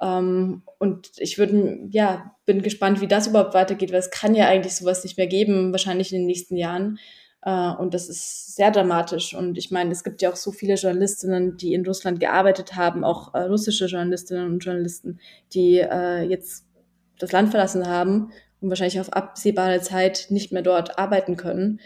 Ähm, 0.00 0.62
und 0.78 1.10
ich 1.18 1.38
würde, 1.38 1.86
ja, 1.90 2.34
bin 2.44 2.62
gespannt, 2.62 3.00
wie 3.00 3.06
das 3.06 3.28
überhaupt 3.28 3.54
weitergeht, 3.54 3.92
weil 3.92 4.00
es 4.00 4.10
kann 4.10 4.34
ja 4.34 4.48
eigentlich 4.48 4.74
sowas 4.74 5.04
nicht 5.04 5.16
mehr 5.16 5.28
geben, 5.28 5.72
wahrscheinlich 5.72 6.12
in 6.12 6.18
den 6.18 6.26
nächsten 6.26 6.56
Jahren. 6.56 6.98
Uh, 7.44 7.74
und 7.76 7.92
das 7.92 8.08
ist 8.08 8.54
sehr 8.54 8.70
dramatisch. 8.70 9.34
Und 9.34 9.58
ich 9.58 9.72
meine, 9.72 9.90
es 9.90 10.04
gibt 10.04 10.22
ja 10.22 10.30
auch 10.30 10.36
so 10.36 10.52
viele 10.52 10.74
Journalistinnen, 10.74 11.56
die 11.56 11.74
in 11.74 11.84
Russland 11.84 12.20
gearbeitet 12.20 12.76
haben, 12.76 13.02
auch 13.02 13.34
uh, 13.34 13.38
russische 13.38 13.86
Journalistinnen 13.86 14.46
und 14.46 14.64
Journalisten, 14.64 15.18
die 15.52 15.80
uh, 15.80 16.22
jetzt 16.22 16.66
das 17.18 17.32
Land 17.32 17.50
verlassen 17.50 17.88
haben 17.88 18.30
und 18.60 18.68
wahrscheinlich 18.68 19.00
auf 19.00 19.12
absehbare 19.12 19.80
Zeit 19.80 20.26
nicht 20.30 20.52
mehr 20.52 20.62
dort 20.62 20.98
arbeiten 20.98 21.36
können. 21.36 21.80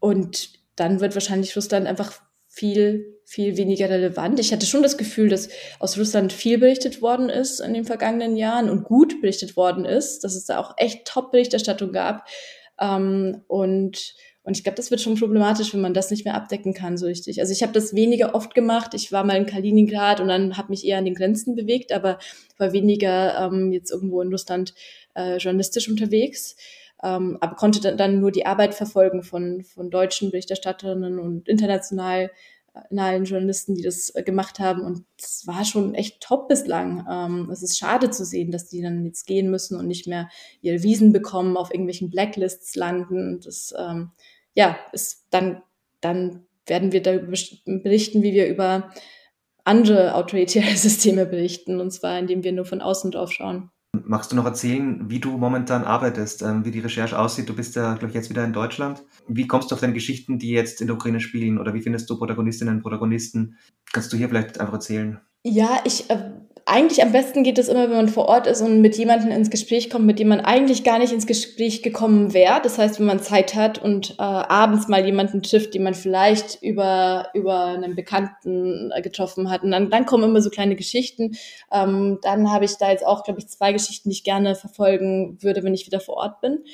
und 0.00 0.50
dann 0.76 1.00
wird 1.00 1.14
wahrscheinlich 1.14 1.56
Russland 1.56 1.86
einfach 1.86 2.20
viel, 2.54 3.18
viel 3.24 3.56
weniger 3.56 3.90
relevant. 3.90 4.38
Ich 4.38 4.52
hatte 4.52 4.64
schon 4.64 4.84
das 4.84 4.96
Gefühl, 4.96 5.28
dass 5.28 5.48
aus 5.80 5.98
Russland 5.98 6.32
viel 6.32 6.58
berichtet 6.58 7.02
worden 7.02 7.28
ist 7.28 7.58
in 7.58 7.74
den 7.74 7.84
vergangenen 7.84 8.36
Jahren 8.36 8.70
und 8.70 8.84
gut 8.84 9.20
berichtet 9.20 9.56
worden 9.56 9.84
ist, 9.84 10.22
dass 10.22 10.36
es 10.36 10.44
da 10.44 10.60
auch 10.60 10.74
echt 10.76 11.04
Top-Berichterstattung 11.04 11.90
gab. 11.90 12.28
Ähm, 12.80 13.42
und 13.48 14.14
und 14.46 14.58
ich 14.58 14.62
glaube, 14.62 14.76
das 14.76 14.90
wird 14.90 15.00
schon 15.00 15.18
problematisch, 15.18 15.72
wenn 15.72 15.80
man 15.80 15.94
das 15.94 16.10
nicht 16.10 16.26
mehr 16.26 16.34
abdecken 16.34 16.74
kann 16.74 16.98
so 16.98 17.06
richtig. 17.06 17.40
Also 17.40 17.50
ich 17.50 17.62
habe 17.62 17.72
das 17.72 17.94
weniger 17.94 18.34
oft 18.34 18.54
gemacht. 18.54 18.92
Ich 18.92 19.10
war 19.10 19.24
mal 19.24 19.38
in 19.38 19.46
Kaliningrad 19.46 20.20
und 20.20 20.28
dann 20.28 20.58
habe 20.58 20.68
mich 20.68 20.86
eher 20.86 20.98
an 20.98 21.06
den 21.06 21.14
Grenzen 21.14 21.56
bewegt, 21.56 21.92
aber 21.92 22.18
war 22.58 22.74
weniger 22.74 23.38
ähm, 23.38 23.72
jetzt 23.72 23.90
irgendwo 23.90 24.20
in 24.20 24.28
Russland 24.28 24.74
äh, 25.14 25.38
journalistisch 25.38 25.88
unterwegs 25.88 26.56
ähm, 27.04 27.38
aber 27.40 27.54
konnte 27.54 27.80
dann, 27.80 27.96
dann 27.96 28.20
nur 28.20 28.32
die 28.32 28.46
Arbeit 28.46 28.74
verfolgen 28.74 29.22
von, 29.22 29.62
von 29.62 29.90
deutschen 29.90 30.30
Berichterstatterinnen 30.30 31.18
und 31.18 31.48
international 31.48 32.30
internationalen 32.74 33.24
Journalisten, 33.24 33.74
die 33.74 33.82
das 33.82 34.10
äh, 34.14 34.22
gemacht 34.22 34.58
haben. 34.58 34.82
Und 34.82 35.04
es 35.18 35.46
war 35.46 35.64
schon 35.64 35.94
echt 35.94 36.20
top 36.20 36.48
bislang. 36.48 37.06
Ähm, 37.08 37.50
es 37.50 37.62
ist 37.62 37.78
schade 37.78 38.10
zu 38.10 38.24
sehen, 38.24 38.50
dass 38.50 38.68
die 38.68 38.82
dann 38.82 39.04
jetzt 39.04 39.26
gehen 39.26 39.50
müssen 39.50 39.78
und 39.78 39.86
nicht 39.86 40.06
mehr 40.06 40.28
ihre 40.60 40.82
Wiesen 40.82 41.12
bekommen, 41.12 41.56
auf 41.56 41.70
irgendwelchen 41.70 42.10
Blacklists 42.10 42.74
landen. 42.74 43.40
Das, 43.44 43.72
ähm, 43.78 44.10
ja, 44.54 44.76
ist 44.92 45.26
dann, 45.30 45.62
dann 46.00 46.46
werden 46.66 46.92
wir 46.92 47.02
darüber 47.02 47.26
berichten, 47.26 48.22
wie 48.22 48.32
wir 48.32 48.48
über 48.48 48.90
andere 49.64 50.14
autoritäre 50.14 50.76
Systeme 50.76 51.26
berichten, 51.26 51.80
und 51.80 51.90
zwar 51.92 52.18
indem 52.18 52.42
wir 52.42 52.52
nur 52.52 52.64
von 52.64 52.80
außen 52.80 53.12
drauf 53.12 53.32
schauen. 53.32 53.70
Magst 54.06 54.32
du 54.32 54.36
noch 54.36 54.44
erzählen, 54.44 55.08
wie 55.08 55.20
du 55.20 55.36
momentan 55.36 55.84
arbeitest, 55.84 56.42
ähm, 56.42 56.64
wie 56.64 56.70
die 56.70 56.80
Recherche 56.80 57.18
aussieht? 57.18 57.48
Du 57.48 57.54
bist 57.54 57.76
ja, 57.76 57.94
glaube 57.94 58.08
ich, 58.08 58.14
jetzt 58.14 58.30
wieder 58.30 58.44
in 58.44 58.52
Deutschland. 58.52 59.02
Wie 59.28 59.46
kommst 59.46 59.70
du 59.70 59.74
auf 59.74 59.80
deine 59.80 59.92
Geschichten, 59.92 60.38
die 60.38 60.50
jetzt 60.50 60.80
in 60.80 60.86
der 60.86 60.96
Ukraine 60.96 61.20
spielen? 61.20 61.58
Oder 61.58 61.74
wie 61.74 61.82
findest 61.82 62.08
du 62.10 62.18
Protagonistinnen 62.18 62.76
und 62.76 62.82
Protagonisten? 62.82 63.56
Kannst 63.92 64.12
du 64.12 64.16
hier 64.16 64.28
vielleicht 64.28 64.60
einfach 64.60 64.74
erzählen? 64.74 65.20
Ja, 65.44 65.80
ich 65.84 66.08
äh, 66.10 66.32
eigentlich 66.66 67.02
am 67.02 67.12
besten 67.12 67.42
geht 67.42 67.58
es 67.58 67.68
immer, 67.68 67.90
wenn 67.90 67.96
man 67.96 68.08
vor 68.08 68.26
Ort 68.26 68.46
ist 68.46 68.62
und 68.62 68.80
mit 68.80 68.96
jemandem 68.96 69.30
ins 69.30 69.50
Gespräch 69.50 69.90
kommt, 69.90 70.06
mit 70.06 70.18
dem 70.18 70.28
man 70.28 70.40
eigentlich 70.40 70.82
gar 70.82 70.98
nicht 70.98 71.12
ins 71.12 71.26
Gespräch 71.26 71.82
gekommen 71.82 72.32
wäre. 72.32 72.60
Das 72.62 72.78
heißt, 72.78 72.98
wenn 72.98 73.06
man 73.06 73.20
Zeit 73.20 73.54
hat 73.54 73.82
und 73.82 74.12
äh, 74.12 74.22
abends 74.22 74.88
mal 74.88 75.04
jemanden 75.04 75.42
trifft, 75.42 75.74
den 75.74 75.82
man 75.82 75.92
vielleicht 75.92 76.62
über, 76.62 77.28
über 77.34 77.66
einen 77.66 77.94
Bekannten 77.94 78.90
äh, 78.94 79.02
getroffen 79.02 79.50
hat. 79.50 79.62
Und 79.62 79.72
dann, 79.72 79.90
dann 79.90 80.06
kommen 80.06 80.24
immer 80.24 80.40
so 80.40 80.48
kleine 80.48 80.74
Geschichten. 80.74 81.36
Ähm, 81.70 82.18
dann 82.22 82.50
habe 82.50 82.64
ich 82.64 82.76
da 82.78 82.90
jetzt 82.90 83.06
auch, 83.06 83.24
glaube 83.24 83.40
ich, 83.40 83.48
zwei 83.48 83.72
Geschichten, 83.72 84.08
die 84.08 84.14
ich 84.14 84.24
gerne 84.24 84.54
verfolgen 84.54 85.36
würde, 85.42 85.64
wenn 85.64 85.74
ich 85.74 85.86
wieder 85.86 86.00
vor 86.00 86.16
Ort 86.16 86.40
bin. 86.40 86.64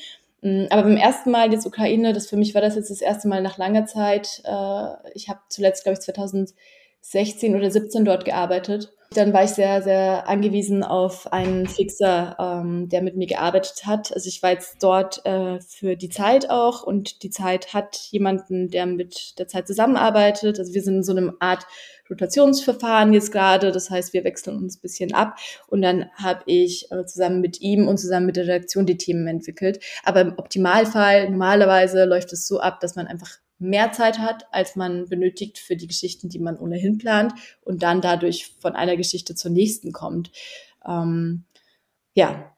Mm, 0.42 0.66
aber 0.70 0.83
beim 0.83 0.98
ersten 0.98 1.33
Mal 1.33 1.53
jetzt 1.53 1.66
Ukraine, 1.66 2.12
das 2.12 2.29
für 2.29 2.37
mich 2.37 2.55
war 2.55 2.62
das 2.62 2.76
jetzt 2.76 2.90
das 2.90 3.00
erste 3.00 3.26
Mal 3.26 3.42
nach 3.42 3.59
langer 3.59 3.87
Zeit. 3.87 4.40
Äh, 4.44 5.11
ich 5.14 5.29
habe 5.29 5.40
zuletzt, 5.48 5.83
glaube 5.83 5.94
ich, 5.94 6.05
2016 6.05 7.57
oder 7.57 7.72
17 7.72 8.05
dort 8.05 8.24
gearbeitet 8.24 8.92
dann 9.12 9.33
war 9.33 9.42
ich 9.42 9.51
sehr, 9.51 9.83
sehr 9.83 10.29
angewiesen 10.29 10.85
auf 10.85 11.33
einen 11.33 11.66
Fixer, 11.66 12.37
ähm, 12.38 12.88
der 12.88 13.03
mit 13.03 13.16
mir 13.16 13.27
gearbeitet 13.27 13.85
hat. 13.85 14.12
Also 14.14 14.29
ich 14.29 14.40
war 14.40 14.51
jetzt 14.53 14.77
dort 14.85 15.27
äh, 15.27 15.61
für 15.61 15.96
die 15.96 16.11
Zeit 16.11 16.49
auch 16.49 16.85
und 16.85 17.25
die 17.25 17.31
Zeit 17.31 17.75
hat 17.75 17.96
jemanden, 18.12 18.70
der 18.70 18.87
mit 18.87 19.37
der 19.40 19.49
Zeit 19.49 19.66
zusammenarbeitet. 19.66 20.61
Also 20.61 20.75
wir 20.75 20.83
sind 20.83 20.99
in 20.99 21.03
so 21.03 21.11
einem 21.11 21.37
Art 21.40 21.66
Rotationsverfahren 22.09 23.12
jetzt 23.12 23.33
gerade. 23.33 23.73
Das 23.73 23.90
heißt, 23.90 24.12
wir 24.12 24.23
wechseln 24.23 24.57
uns 24.57 24.77
ein 24.77 24.83
bisschen 24.83 25.12
ab 25.12 25.38
und 25.66 25.83
dann 25.83 26.09
habe 26.14 26.42
ich 26.46 26.92
äh, 26.92 27.05
zusammen 27.05 27.40
mit 27.40 27.61
ihm 27.61 27.88
und 27.88 27.99
zusammen 27.99 28.27
mit 28.27 28.37
der 28.37 28.44
Redaktion 28.44 28.87
die 28.87 28.96
Themen 28.96 29.27
entwickelt. 29.27 29.83
Aber 30.05 30.20
im 30.20 30.38
Optimalfall, 30.38 31.31
normalerweise 31.31 32.05
läuft 32.05 32.33
es 32.33 32.46
so 32.46 32.61
ab, 32.61 32.79
dass 32.79 32.94
man 32.94 33.09
einfach 33.09 33.38
mehr 33.61 33.92
Zeit 33.92 34.18
hat, 34.18 34.46
als 34.53 34.75
man 34.75 35.09
benötigt 35.09 35.59
für 35.59 35.77
die 35.77 35.87
Geschichten, 35.87 36.29
die 36.29 36.38
man 36.38 36.59
ohnehin 36.59 36.99
plant 36.99 37.33
und 37.62 37.83
dann 37.83 38.01
dadurch 38.01 38.55
von 38.59 38.75
einer 38.75 38.96
Geschichte 38.96 39.35
zur 39.35 39.51
nächsten 39.51 39.92
kommt. 39.92 40.33
Ähm, 40.87 41.44
ja, 42.14 42.53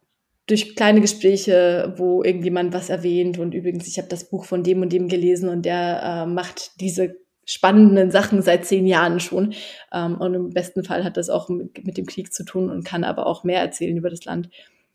durch 0.47 0.75
kleine 0.75 1.01
Gespräche, 1.01 1.95
wo 1.97 2.23
irgendjemand 2.23 2.73
was 2.73 2.89
erwähnt 2.89 3.39
und 3.39 3.55
übrigens, 3.55 3.87
ich 3.87 3.99
habe 3.99 4.09
das 4.09 4.29
Buch 4.29 4.45
von 4.45 4.63
dem 4.63 4.81
und 4.83 4.93
dem 4.93 5.09
gelesen 5.09 5.49
und 5.49 5.63
der 5.63 6.03
äh, 6.03 6.27
macht 6.27 6.81
diese 6.81 7.17
spannenden 7.45 8.11
Sachen 8.11 8.43
seit 8.43 8.65
zehn 8.65 8.87
Jahren 8.87 9.21
schon. 9.21 9.55
Ähm, 9.93 10.17
und 10.19 10.35
im 10.35 10.51
besten 10.51 10.85
Fall 10.85 11.05
hat 11.05 11.17
das 11.17 11.31
auch 11.31 11.49
mit, 11.49 11.85
mit 11.85 11.97
dem 11.97 12.07
Krieg 12.07 12.33
zu 12.33 12.45
tun 12.45 12.71
und 12.71 12.85
kann 12.85 13.05
aber 13.05 13.27
auch 13.27 13.45
mehr 13.45 13.61
erzählen 13.61 13.97
über 13.97 14.11
das 14.11 14.25
Land. 14.25 14.49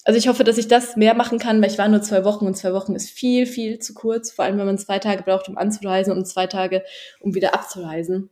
Also 0.04 0.18
ich 0.18 0.28
hoffe, 0.28 0.44
dass 0.44 0.58
ich 0.58 0.68
das 0.68 0.96
mehr 0.96 1.14
machen 1.14 1.38
kann, 1.38 1.62
weil 1.62 1.70
ich 1.70 1.78
war 1.78 1.90
nur 1.90 2.02
zwei 2.02 2.24
Wochen 2.24 2.46
und 2.46 2.56
zwei 2.56 2.74
Wochen 2.74 2.96
ist 2.96 3.10
viel, 3.10 3.46
viel 3.46 3.80
zu 3.80 3.94
kurz, 3.94 4.32
vor 4.32 4.46
allem 4.46 4.58
wenn 4.58 4.66
man 4.66 4.78
zwei 4.78 5.00
Tage 5.00 5.24
braucht, 5.24 5.50
um 5.50 5.58
anzureisen 5.58 6.14
und 6.14 6.26
zwei 6.26 6.48
Tage, 6.48 6.84
um 7.20 7.36
wieder 7.36 7.54
abzureisen. 7.54 8.30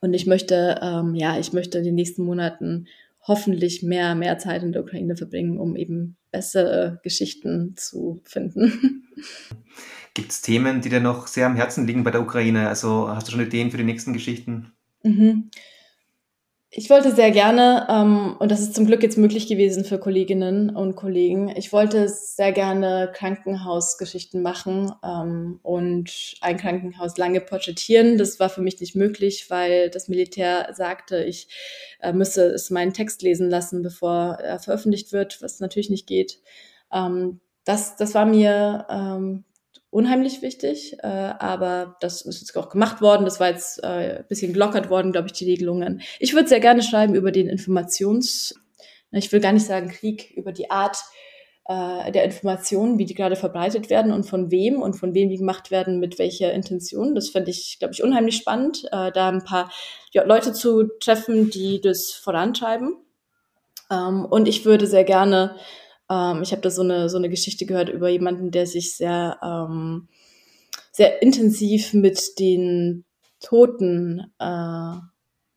Und 0.00 0.14
ich 0.14 0.26
möchte, 0.26 0.78
ähm, 0.82 1.14
ja, 1.14 1.38
ich 1.38 1.52
möchte 1.52 1.78
in 1.78 1.84
den 1.84 1.94
nächsten 1.94 2.24
Monaten 2.24 2.86
hoffentlich 3.22 3.82
mehr, 3.82 4.14
mehr 4.14 4.38
Zeit 4.38 4.62
in 4.62 4.72
der 4.72 4.82
Ukraine 4.82 5.16
verbringen, 5.16 5.58
um 5.58 5.76
eben 5.76 6.16
bessere 6.30 7.00
Geschichten 7.02 7.74
zu 7.76 8.20
finden. 8.24 9.04
Gibt 10.14 10.30
es 10.32 10.42
Themen, 10.42 10.80
die 10.80 10.88
dir 10.88 11.00
noch 11.00 11.26
sehr 11.26 11.46
am 11.46 11.56
Herzen 11.56 11.86
liegen 11.86 12.04
bei 12.04 12.10
der 12.10 12.22
Ukraine? 12.22 12.68
Also 12.68 13.08
hast 13.08 13.28
du 13.28 13.32
schon 13.32 13.40
Ideen 13.40 13.70
für 13.70 13.76
die 13.76 13.84
nächsten 13.84 14.12
Geschichten? 14.12 14.72
Mhm. 15.02 15.50
Ich 16.70 16.90
wollte 16.90 17.14
sehr 17.14 17.30
gerne, 17.30 17.86
ähm, 17.88 18.36
und 18.38 18.50
das 18.50 18.60
ist 18.60 18.74
zum 18.74 18.84
Glück 18.84 19.02
jetzt 19.02 19.16
möglich 19.16 19.46
gewesen 19.46 19.86
für 19.86 19.98
Kolleginnen 19.98 20.76
und 20.76 20.96
Kollegen, 20.96 21.48
ich 21.56 21.72
wollte 21.72 22.10
sehr 22.10 22.52
gerne 22.52 23.10
Krankenhausgeschichten 23.14 24.42
machen 24.42 24.92
ähm, 25.02 25.60
und 25.62 26.34
ein 26.42 26.58
Krankenhaus 26.58 27.16
lange 27.16 27.40
porträtieren. 27.40 28.18
Das 28.18 28.38
war 28.38 28.50
für 28.50 28.60
mich 28.60 28.78
nicht 28.80 28.94
möglich, 28.94 29.46
weil 29.48 29.88
das 29.88 30.08
Militär 30.08 30.68
sagte, 30.74 31.24
ich 31.24 31.48
äh, 32.00 32.12
müsse 32.12 32.44
es 32.48 32.68
meinen 32.68 32.92
Text 32.92 33.22
lesen 33.22 33.48
lassen, 33.48 33.82
bevor 33.82 34.34
er 34.34 34.58
veröffentlicht 34.58 35.10
wird, 35.10 35.40
was 35.40 35.60
natürlich 35.60 35.88
nicht 35.88 36.06
geht. 36.06 36.38
Ähm, 36.92 37.40
das, 37.64 37.96
das 37.96 38.14
war 38.14 38.26
mir 38.26 38.86
ähm, 38.90 39.44
unheimlich 39.90 40.42
wichtig, 40.42 40.96
äh, 41.02 41.06
aber 41.06 41.96
das 42.00 42.22
ist 42.22 42.40
jetzt 42.40 42.56
auch 42.56 42.68
gemacht 42.68 43.00
worden. 43.00 43.24
Das 43.24 43.40
war 43.40 43.48
jetzt 43.48 43.82
äh, 43.82 44.22
bisschen 44.28 44.52
gelockert 44.52 44.90
worden, 44.90 45.12
glaube 45.12 45.28
ich, 45.28 45.32
die 45.32 45.46
Regelungen. 45.46 46.02
Ich 46.18 46.34
würde 46.34 46.48
sehr 46.48 46.60
gerne 46.60 46.82
schreiben 46.82 47.14
über 47.14 47.32
den 47.32 47.48
Informations, 47.48 48.54
ich 49.10 49.32
will 49.32 49.40
gar 49.40 49.52
nicht 49.52 49.66
sagen 49.66 49.88
Krieg, 49.88 50.32
über 50.36 50.52
die 50.52 50.70
Art 50.70 50.98
äh, 51.68 52.10
der 52.12 52.24
Informationen, 52.24 52.98
wie 52.98 53.04
die 53.04 53.14
gerade 53.14 53.36
verbreitet 53.36 53.90
werden 53.90 54.12
und 54.12 54.24
von 54.24 54.50
wem 54.50 54.82
und 54.82 54.94
von 54.94 55.14
wem 55.14 55.28
die 55.28 55.38
gemacht 55.38 55.70
werden, 55.70 56.00
mit 56.00 56.18
welcher 56.18 56.52
Intention. 56.52 57.14
Das 57.14 57.30
fände 57.30 57.50
ich, 57.50 57.78
glaube 57.78 57.94
ich, 57.94 58.02
unheimlich 58.02 58.36
spannend, 58.36 58.84
äh, 58.92 59.12
da 59.12 59.28
ein 59.28 59.44
paar 59.44 59.70
ja, 60.12 60.24
Leute 60.24 60.52
zu 60.52 60.88
treffen, 61.00 61.50
die 61.50 61.80
das 61.80 62.10
vorantreiben. 62.10 62.96
Ähm, 63.90 64.26
und 64.26 64.48
ich 64.48 64.64
würde 64.64 64.86
sehr 64.86 65.04
gerne 65.04 65.56
ähm, 66.10 66.42
ich 66.42 66.52
habe 66.52 66.62
da 66.62 66.70
so 66.70 66.82
eine, 66.82 67.08
so 67.08 67.16
eine 67.16 67.28
Geschichte 67.28 67.66
gehört 67.66 67.88
über 67.88 68.08
jemanden, 68.08 68.50
der 68.50 68.66
sich 68.66 68.96
sehr, 68.96 69.38
ähm, 69.42 70.08
sehr 70.92 71.22
intensiv 71.22 71.94
mit 71.94 72.38
den 72.38 73.04
Toten 73.40 74.32
äh, 74.38 74.94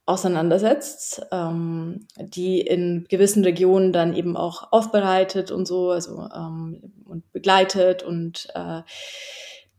auseinandersetzt, 0.05 1.21
ähm, 1.31 2.07
die 2.17 2.61
in 2.61 3.05
gewissen 3.07 3.43
Regionen 3.43 3.93
dann 3.93 4.15
eben 4.15 4.35
auch 4.35 4.71
aufbereitet 4.71 5.51
und 5.51 5.67
so, 5.67 5.91
also 5.91 6.27
ähm, 6.35 6.93
und 7.05 7.31
begleitet 7.31 8.03
und 8.03 8.47
äh, 8.53 8.81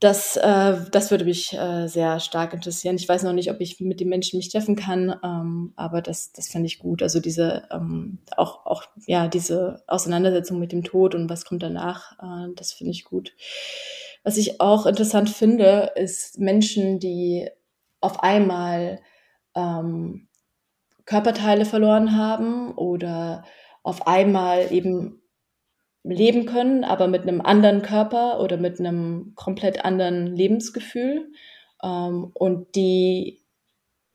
das, 0.02 0.36
äh, 0.36 0.76
das 0.90 1.12
würde 1.12 1.24
mich 1.24 1.52
äh, 1.52 1.86
sehr 1.86 2.18
stark 2.18 2.54
interessieren. 2.54 2.96
Ich 2.96 3.08
weiß 3.08 3.22
noch 3.22 3.32
nicht, 3.32 3.50
ob 3.52 3.60
ich 3.60 3.78
mit 3.78 4.00
den 4.00 4.08
Menschen 4.08 4.36
mich 4.36 4.50
treffen 4.50 4.74
kann, 4.74 5.14
ähm, 5.22 5.72
aber 5.76 6.02
das, 6.02 6.32
das 6.32 6.48
fände 6.48 6.66
ich 6.66 6.80
gut. 6.80 7.04
Also 7.04 7.20
diese, 7.20 7.68
ähm, 7.70 8.18
auch, 8.36 8.66
auch, 8.66 8.82
ja, 9.06 9.28
diese 9.28 9.84
Auseinandersetzung 9.86 10.58
mit 10.58 10.72
dem 10.72 10.82
Tod 10.82 11.14
und 11.14 11.30
was 11.30 11.44
kommt 11.44 11.62
danach, 11.62 12.18
äh, 12.20 12.52
das 12.56 12.72
finde 12.72 12.90
ich 12.90 13.04
gut. 13.04 13.32
Was 14.24 14.38
ich 14.38 14.60
auch 14.60 14.86
interessant 14.86 15.30
finde, 15.30 15.92
ist 15.94 16.36
Menschen, 16.38 16.98
die 16.98 17.48
auf 18.00 18.24
einmal 18.24 18.98
ähm, 19.54 20.26
Körperteile 21.04 21.64
verloren 21.64 22.16
haben 22.16 22.72
oder 22.72 23.44
auf 23.84 24.08
einmal 24.08 24.72
eben 24.72 25.21
leben 26.04 26.46
können, 26.46 26.84
aber 26.84 27.06
mit 27.06 27.22
einem 27.22 27.40
anderen 27.40 27.82
Körper 27.82 28.40
oder 28.40 28.56
mit 28.56 28.80
einem 28.80 29.32
komplett 29.34 29.84
anderen 29.84 30.34
Lebensgefühl. 30.34 31.30
Ähm, 31.82 32.30
und 32.34 32.74
die, 32.74 33.40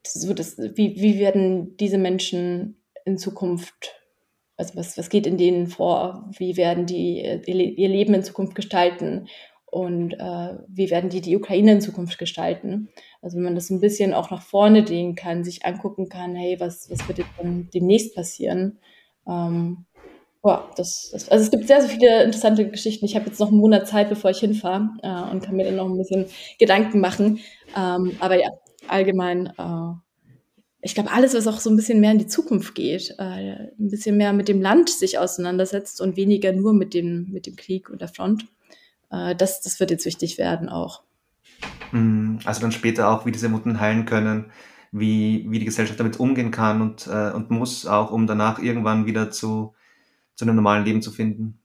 so 0.06 0.34
das, 0.34 0.58
wie, 0.58 1.00
wie 1.00 1.18
werden 1.18 1.76
diese 1.76 1.98
Menschen 1.98 2.82
in 3.04 3.18
Zukunft, 3.18 3.94
also 4.56 4.76
was, 4.76 4.98
was 4.98 5.08
geht 5.08 5.26
in 5.26 5.38
denen 5.38 5.66
vor? 5.66 6.28
Wie 6.36 6.56
werden 6.56 6.86
die 6.86 7.20
ihr 7.20 7.88
Leben 7.88 8.14
in 8.14 8.22
Zukunft 8.22 8.54
gestalten? 8.54 9.28
Und 9.70 10.14
äh, 10.14 10.58
wie 10.66 10.90
werden 10.90 11.10
die 11.10 11.20
die 11.20 11.36
Ukraine 11.36 11.72
in 11.72 11.80
Zukunft 11.80 12.18
gestalten? 12.18 12.88
Also 13.20 13.36
wenn 13.36 13.44
man 13.44 13.54
das 13.54 13.68
ein 13.70 13.80
bisschen 13.80 14.14
auch 14.14 14.30
nach 14.30 14.42
vorne 14.42 14.82
drehen 14.82 15.14
kann, 15.14 15.44
sich 15.44 15.66
angucken 15.66 16.08
kann, 16.08 16.34
hey, 16.34 16.58
was, 16.58 16.90
was 16.90 17.06
wird 17.06 17.18
jetzt 17.18 17.30
demnächst 17.74 18.14
passieren? 18.14 18.78
Ähm, 19.26 19.84
Boah, 20.40 20.70
das, 20.76 21.10
das, 21.12 21.28
also 21.28 21.44
es 21.44 21.50
gibt 21.50 21.66
sehr, 21.66 21.80
sehr 21.80 21.90
viele 21.90 22.22
interessante 22.22 22.68
Geschichten. 22.68 23.04
Ich 23.04 23.16
habe 23.16 23.26
jetzt 23.26 23.40
noch 23.40 23.48
einen 23.48 23.58
Monat 23.58 23.88
Zeit, 23.88 24.08
bevor 24.08 24.30
ich 24.30 24.38
hinfahre 24.38 24.90
äh, 25.02 25.30
und 25.30 25.42
kann 25.42 25.56
mir 25.56 25.64
dann 25.64 25.76
noch 25.76 25.86
ein 25.86 25.98
bisschen 25.98 26.26
Gedanken 26.58 27.00
machen. 27.00 27.40
Ähm, 27.76 28.16
aber 28.20 28.38
ja, 28.38 28.48
allgemein, 28.86 29.46
äh, 29.58 29.92
ich 30.80 30.94
glaube, 30.94 31.10
alles, 31.10 31.34
was 31.34 31.48
auch 31.48 31.58
so 31.58 31.70
ein 31.70 31.76
bisschen 31.76 32.00
mehr 32.00 32.12
in 32.12 32.18
die 32.18 32.28
Zukunft 32.28 32.76
geht, 32.76 33.16
äh, 33.18 33.22
ein 33.78 33.88
bisschen 33.90 34.16
mehr 34.16 34.32
mit 34.32 34.48
dem 34.48 34.62
Land 34.62 34.90
sich 34.90 35.18
auseinandersetzt 35.18 36.00
und 36.00 36.16
weniger 36.16 36.52
nur 36.52 36.72
mit 36.72 36.94
dem, 36.94 37.26
mit 37.30 37.46
dem 37.46 37.56
Krieg 37.56 37.90
und 37.90 38.00
der 38.00 38.08
Front, 38.08 38.46
äh, 39.10 39.34
das, 39.34 39.60
das 39.60 39.80
wird 39.80 39.90
jetzt 39.90 40.06
wichtig 40.06 40.38
werden 40.38 40.68
auch. 40.68 41.02
Mhm. 41.90 42.38
Also 42.44 42.60
dann 42.60 42.72
später 42.72 43.10
auch, 43.10 43.26
wie 43.26 43.32
diese 43.32 43.48
Mutten 43.48 43.80
heilen 43.80 44.04
können, 44.04 44.52
wie, 44.92 45.46
wie 45.48 45.58
die 45.58 45.64
Gesellschaft 45.64 45.98
damit 45.98 46.20
umgehen 46.20 46.52
kann 46.52 46.80
und, 46.80 47.08
äh, 47.08 47.32
und 47.32 47.50
muss, 47.50 47.86
auch 47.86 48.12
um 48.12 48.28
danach 48.28 48.60
irgendwann 48.60 49.04
wieder 49.06 49.30
zu 49.30 49.74
zu 50.38 50.44
einem 50.44 50.56
normalen 50.56 50.84
Leben 50.84 51.02
zu 51.02 51.10
finden. 51.10 51.60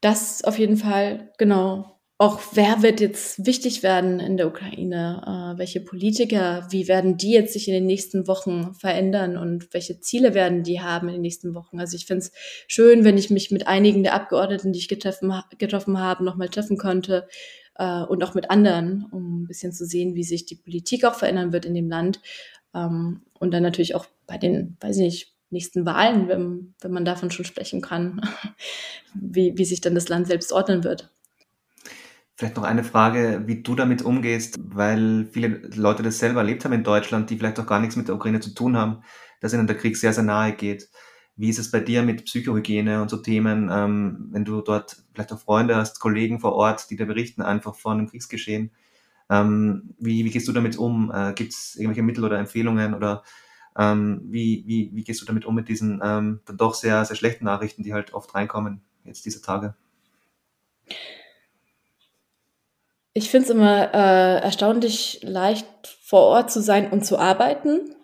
Das 0.00 0.44
auf 0.44 0.58
jeden 0.58 0.76
Fall, 0.76 1.32
genau. 1.38 1.98
Auch 2.20 2.40
wer 2.52 2.82
wird 2.82 3.00
jetzt 3.00 3.46
wichtig 3.46 3.84
werden 3.84 4.18
in 4.18 4.36
der 4.36 4.48
Ukraine? 4.48 5.22
Äh, 5.24 5.58
welche 5.58 5.80
Politiker, 5.80 6.66
wie 6.70 6.88
werden 6.88 7.16
die 7.16 7.30
jetzt 7.30 7.52
sich 7.52 7.68
in 7.68 7.74
den 7.74 7.86
nächsten 7.86 8.26
Wochen 8.26 8.74
verändern 8.74 9.36
und 9.36 9.72
welche 9.72 10.00
Ziele 10.00 10.34
werden 10.34 10.64
die 10.64 10.80
haben 10.80 11.08
in 11.08 11.14
den 11.14 11.22
nächsten 11.22 11.54
Wochen? 11.54 11.78
Also 11.78 11.96
ich 11.96 12.06
finde 12.06 12.24
es 12.24 12.32
schön, 12.66 13.04
wenn 13.04 13.16
ich 13.16 13.30
mich 13.30 13.52
mit 13.52 13.68
einigen 13.68 14.02
der 14.02 14.14
Abgeordneten, 14.14 14.72
die 14.72 14.80
ich 14.80 14.88
getroffen, 14.88 15.32
getroffen 15.58 15.98
habe, 15.98 16.24
nochmal 16.24 16.48
treffen 16.48 16.76
konnte 16.76 17.28
äh, 17.76 18.02
und 18.02 18.22
auch 18.24 18.34
mit 18.34 18.50
anderen, 18.50 19.06
um 19.12 19.42
ein 19.42 19.46
bisschen 19.46 19.72
zu 19.72 19.86
sehen, 19.86 20.16
wie 20.16 20.24
sich 20.24 20.44
die 20.44 20.56
Politik 20.56 21.04
auch 21.04 21.14
verändern 21.14 21.52
wird 21.52 21.64
in 21.66 21.74
dem 21.74 21.88
Land. 21.88 22.20
Ähm, 22.74 23.22
und 23.38 23.52
dann 23.52 23.62
natürlich 23.62 23.94
auch 23.94 24.06
bei 24.26 24.38
den, 24.38 24.76
weiß 24.80 24.96
ich 24.96 25.02
nicht, 25.02 25.37
nächsten 25.50 25.86
Wahlen, 25.86 26.28
wenn, 26.28 26.74
wenn 26.80 26.92
man 26.92 27.04
davon 27.04 27.30
schon 27.30 27.44
sprechen 27.44 27.80
kann, 27.80 28.20
wie, 29.14 29.56
wie 29.56 29.64
sich 29.64 29.80
dann 29.80 29.94
das 29.94 30.08
Land 30.08 30.26
selbst 30.26 30.52
ordnen 30.52 30.84
wird. 30.84 31.10
Vielleicht 32.36 32.56
noch 32.56 32.62
eine 32.62 32.84
Frage, 32.84 33.42
wie 33.46 33.62
du 33.62 33.74
damit 33.74 34.02
umgehst, 34.02 34.56
weil 34.60 35.26
viele 35.32 35.60
Leute 35.74 36.04
das 36.04 36.20
selber 36.20 36.40
erlebt 36.40 36.64
haben 36.64 36.72
in 36.72 36.84
Deutschland, 36.84 37.30
die 37.30 37.36
vielleicht 37.36 37.58
auch 37.58 37.66
gar 37.66 37.80
nichts 37.80 37.96
mit 37.96 38.06
der 38.06 38.14
Ukraine 38.14 38.38
zu 38.38 38.54
tun 38.54 38.76
haben, 38.76 39.02
dass 39.40 39.52
ihnen 39.52 39.66
der 39.66 39.76
Krieg 39.76 39.96
sehr, 39.96 40.12
sehr 40.12 40.22
nahe 40.22 40.52
geht. 40.52 40.88
Wie 41.34 41.48
ist 41.48 41.58
es 41.58 41.70
bei 41.70 41.80
dir 41.80 42.02
mit 42.02 42.24
Psychohygiene 42.26 43.02
und 43.02 43.10
so 43.10 43.16
Themen, 43.16 43.68
ähm, 43.72 44.28
wenn 44.30 44.44
du 44.44 44.60
dort 44.60 44.96
vielleicht 45.14 45.32
auch 45.32 45.40
Freunde 45.40 45.74
hast, 45.76 45.98
Kollegen 45.98 46.38
vor 46.38 46.52
Ort, 46.52 46.90
die 46.90 46.96
dir 46.96 47.06
berichten 47.06 47.42
einfach 47.42 47.74
von 47.74 47.98
dem 47.98 48.08
Kriegsgeschehen? 48.08 48.70
Ähm, 49.30 49.94
wie, 49.98 50.24
wie 50.24 50.30
gehst 50.30 50.48
du 50.48 50.52
damit 50.52 50.76
um? 50.78 51.12
Äh, 51.12 51.32
Gibt 51.34 51.52
es 51.52 51.74
irgendwelche 51.74 52.02
Mittel 52.02 52.24
oder 52.24 52.38
Empfehlungen 52.38 52.94
oder 52.94 53.24
ähm, 53.78 54.22
wie, 54.24 54.64
wie, 54.66 54.90
wie 54.92 55.04
gehst 55.04 55.20
du 55.22 55.24
damit 55.24 55.46
um 55.46 55.54
mit 55.54 55.68
diesen 55.68 56.00
ähm, 56.04 56.40
dann 56.46 56.56
doch 56.56 56.74
sehr, 56.74 57.04
sehr 57.04 57.16
schlechten 57.16 57.44
Nachrichten, 57.44 57.82
die 57.82 57.94
halt 57.94 58.12
oft 58.12 58.34
reinkommen 58.34 58.82
jetzt 59.04 59.24
diese 59.24 59.40
Tage? 59.40 59.74
Ich 63.14 63.30
finde 63.30 63.44
es 63.44 63.50
immer 63.50 63.94
äh, 63.94 64.40
erstaunlich 64.42 65.20
leicht, 65.22 65.66
vor 66.02 66.20
Ort 66.22 66.50
zu 66.50 66.60
sein 66.62 66.90
und 66.90 67.04
zu 67.04 67.18
arbeiten. 67.18 67.94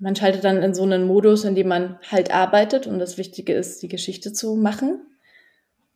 Man 0.00 0.16
schaltet 0.16 0.44
dann 0.44 0.62
in 0.62 0.74
so 0.74 0.82
einen 0.82 1.06
Modus, 1.06 1.44
in 1.44 1.54
dem 1.54 1.68
man 1.68 1.98
halt 2.10 2.32
arbeitet 2.32 2.86
und 2.86 2.98
das 2.98 3.16
Wichtige 3.16 3.54
ist, 3.54 3.82
die 3.82 3.88
Geschichte 3.88 4.32
zu 4.32 4.56
machen. 4.56 5.00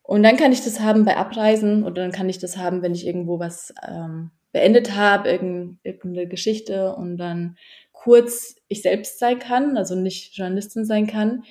Und 0.01 0.23
dann 0.23 0.37
kann 0.37 0.53
ich 0.53 0.63
das 0.63 0.79
haben 0.79 1.03
bei 1.03 1.17
Abreisen 1.17 1.83
oder 1.83 2.01
dann 2.01 2.13
kann 2.13 2.29
ich 2.29 2.39
das 2.39 2.55
haben, 2.55 2.81
wenn 2.81 2.95
ich 2.95 3.05
irgendwo 3.05 3.39
was 3.39 3.73
ähm, 3.85 4.31
beendet 4.53 4.95
habe, 4.95 5.29
irgendeine 5.29 6.27
Geschichte 6.27 6.95
und 6.95 7.17
dann 7.17 7.57
kurz 8.03 8.55
ich 8.67 8.81
selbst 8.81 9.19
sein 9.19 9.39
kann, 9.39 9.77
also 9.77 9.95
nicht 9.95 10.35
Journalistin 10.35 10.85
sein 10.85 11.07
kann, 11.07 11.43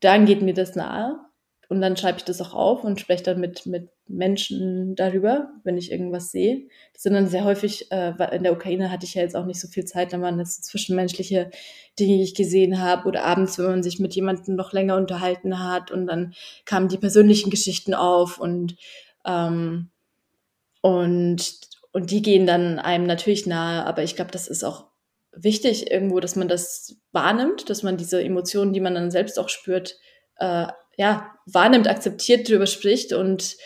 dann 0.00 0.26
geht 0.26 0.42
mir 0.42 0.54
das 0.54 0.76
nahe. 0.76 1.20
Und 1.68 1.80
dann 1.80 1.96
schreibe 1.96 2.18
ich 2.18 2.24
das 2.24 2.40
auch 2.40 2.54
auf 2.54 2.84
und 2.84 3.00
spreche 3.00 3.24
dann 3.24 3.40
mit, 3.40 3.64
mit 3.66 3.88
Menschen 4.06 4.94
darüber, 4.96 5.50
wenn 5.64 5.78
ich 5.78 5.90
irgendwas 5.90 6.30
sehe. 6.30 6.68
Das 6.92 7.02
sind 7.02 7.14
dann 7.14 7.26
sehr 7.26 7.44
häufig, 7.44 7.90
äh, 7.90 8.12
in 8.34 8.42
der 8.42 8.52
Ukraine 8.52 8.90
hatte 8.90 9.06
ich 9.06 9.14
ja 9.14 9.22
jetzt 9.22 9.34
auch 9.34 9.46
nicht 9.46 9.60
so 9.60 9.68
viel 9.68 9.84
Zeit, 9.84 10.12
da 10.12 10.20
waren 10.20 10.38
das 10.38 10.60
zwischenmenschliche 10.60 11.50
Dinge, 11.98 12.18
die 12.18 12.22
ich 12.22 12.34
gesehen 12.34 12.80
habe 12.80 13.08
oder 13.08 13.24
abends, 13.24 13.58
wenn 13.58 13.66
man 13.66 13.82
sich 13.82 13.98
mit 13.98 14.14
jemandem 14.14 14.56
noch 14.56 14.72
länger 14.72 14.96
unterhalten 14.96 15.58
hat 15.58 15.90
und 15.90 16.06
dann 16.06 16.34
kamen 16.66 16.88
die 16.88 16.98
persönlichen 16.98 17.50
Geschichten 17.50 17.94
auf 17.94 18.38
und, 18.38 18.76
ähm, 19.24 19.90
und, 20.82 21.60
und 21.92 22.10
die 22.10 22.20
gehen 22.20 22.46
dann 22.46 22.78
einem 22.78 23.06
natürlich 23.06 23.46
nahe, 23.46 23.86
aber 23.86 24.02
ich 24.02 24.16
glaube, 24.16 24.32
das 24.32 24.48
ist 24.48 24.64
auch 24.64 24.93
wichtig 25.36 25.90
irgendwo, 25.90 26.20
dass 26.20 26.36
man 26.36 26.48
das 26.48 26.96
wahrnimmt, 27.12 27.68
dass 27.70 27.82
man 27.82 27.96
diese 27.96 28.22
Emotionen, 28.22 28.72
die 28.72 28.80
man 28.80 28.94
dann 28.94 29.10
selbst 29.10 29.38
auch 29.38 29.48
spürt, 29.48 29.96
äh, 30.36 30.66
ja, 30.96 31.32
wahrnimmt, 31.46 31.88
akzeptiert, 31.88 32.48
darüber 32.48 32.66
spricht 32.66 33.12
und, 33.12 33.56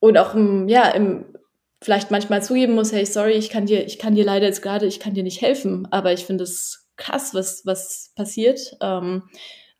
und 0.00 0.18
auch 0.18 0.34
im, 0.34 0.68
ja, 0.68 0.88
im, 0.88 1.36
vielleicht 1.82 2.10
manchmal 2.10 2.42
zugeben 2.42 2.74
muss, 2.74 2.92
hey, 2.92 3.04
sorry, 3.04 3.32
ich 3.32 3.50
kann 3.50 3.66
dir, 3.66 3.84
ich 3.84 3.98
kann 3.98 4.14
dir 4.14 4.24
leider 4.24 4.46
jetzt 4.46 4.62
gerade, 4.62 4.86
ich 4.86 5.00
kann 5.00 5.14
dir 5.14 5.24
nicht 5.24 5.42
helfen, 5.42 5.88
aber 5.90 6.12
ich 6.12 6.24
finde 6.24 6.44
es 6.44 6.88
krass, 6.96 7.34
was, 7.34 7.66
was 7.66 8.12
passiert. 8.14 8.76
Ähm, 8.80 9.24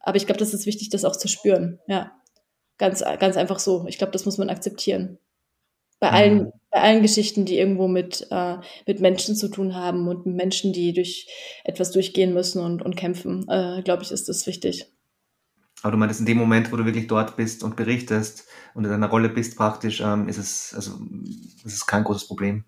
aber 0.01 0.17
ich 0.17 0.27
glaube, 0.27 0.39
das 0.39 0.53
ist 0.55 0.67
wichtig, 0.67 0.91
das 0.91 1.05
auch 1.05 1.17
zu 1.17 1.29
spüren. 1.29 1.79
Ja, 1.87 2.13
ganz, 2.79 3.05
ganz 3.21 3.37
einfach 3.37 3.61
so. 3.61 3.87
Ich 3.87 3.99
glaube, 3.99 4.13
das 4.13 4.25
muss 4.25 4.39
man 4.39 4.51
akzeptieren. 4.51 5.19
Bei 6.03 6.11
mhm. 6.11 6.17
allen, 6.17 6.53
bei 6.73 6.81
allen 6.81 7.01
Geschichten, 7.01 7.45
die 7.45 7.57
irgendwo 7.57 7.87
mit, 7.87 8.27
äh, 8.33 8.57
mit 8.89 9.01
Menschen 9.01 9.37
zu 9.37 9.49
tun 9.49 9.77
haben 9.77 10.09
und 10.09 10.27
mit 10.27 10.35
Menschen, 10.35 10.73
die 10.73 10.93
durch 10.93 11.29
etwas 11.63 11.93
durchgehen 11.93 12.35
müssen 12.35 12.61
und, 12.61 12.83
und 12.83 12.97
kämpfen, 12.97 13.47
äh, 13.49 13.83
glaube 13.83 14.03
ich, 14.03 14.11
ist 14.11 14.29
das 14.29 14.45
wichtig. 14.49 14.91
Aber 15.83 15.93
du 15.93 15.99
meinst, 15.99 16.19
in 16.19 16.27
dem 16.27 16.39
Moment, 16.39 16.73
wo 16.73 16.77
du 16.77 16.85
wirklich 16.85 17.07
dort 17.07 17.37
bist 17.37 17.63
und 17.63 17.77
berichtest 17.77 18.47
und 18.75 18.85
in 18.85 18.91
deiner 18.91 19.11
Rolle 19.11 19.29
bist 19.29 19.57
praktisch, 19.57 20.01
ähm, 20.01 20.29
ist 20.29 20.39
es, 20.39 20.75
also, 20.75 20.99
ist 21.65 21.73
es 21.73 21.87
kein 21.87 22.03
großes 22.03 22.27
Problem. 22.27 22.65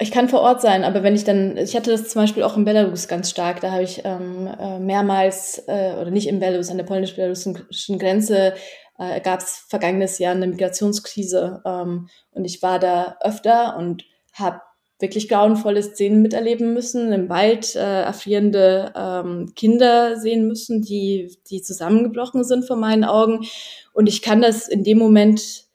Ich 0.00 0.10
kann 0.10 0.30
vor 0.30 0.40
Ort 0.40 0.62
sein, 0.62 0.84
aber 0.84 1.02
wenn 1.02 1.14
ich 1.14 1.24
dann, 1.24 1.58
ich 1.58 1.76
hatte 1.76 1.90
das 1.90 2.08
zum 2.08 2.22
Beispiel 2.22 2.42
auch 2.42 2.56
in 2.56 2.64
Belarus 2.64 3.06
ganz 3.06 3.28
stark, 3.28 3.60
da 3.60 3.72
habe 3.72 3.82
ich 3.82 4.00
ähm, 4.04 4.46
äh, 4.46 4.78
mehrmals, 4.78 5.62
äh, 5.66 5.94
oder 6.00 6.10
nicht 6.10 6.28
in 6.28 6.40
Belarus, 6.40 6.70
an 6.70 6.78
der 6.78 6.84
polnisch-belarussischen 6.84 7.98
Grenze, 7.98 8.54
äh, 8.98 9.20
gab 9.20 9.40
es 9.40 9.64
vergangenes 9.68 10.18
Jahr 10.18 10.34
eine 10.34 10.46
Migrationskrise 10.46 11.62
ähm, 11.64 12.08
und 12.32 12.44
ich 12.44 12.62
war 12.62 12.78
da 12.78 13.16
öfter 13.20 13.76
und 13.76 14.04
habe 14.32 14.60
wirklich 15.00 15.28
grauenvolle 15.28 15.82
Szenen 15.82 16.22
miterleben 16.22 16.74
müssen, 16.74 17.12
im 17.12 17.28
Wald 17.28 17.76
äh, 17.76 18.02
erfrierende 18.02 18.92
ähm, 18.96 19.52
Kinder 19.54 20.16
sehen 20.18 20.48
müssen, 20.48 20.82
die, 20.82 21.36
die 21.50 21.62
zusammengebrochen 21.62 22.42
sind 22.42 22.66
vor 22.66 22.76
meinen 22.76 23.04
Augen. 23.04 23.46
Und 23.92 24.08
ich 24.08 24.22
kann 24.22 24.42
das 24.42 24.66
in 24.66 24.82
dem 24.82 24.98
Moment 24.98 25.68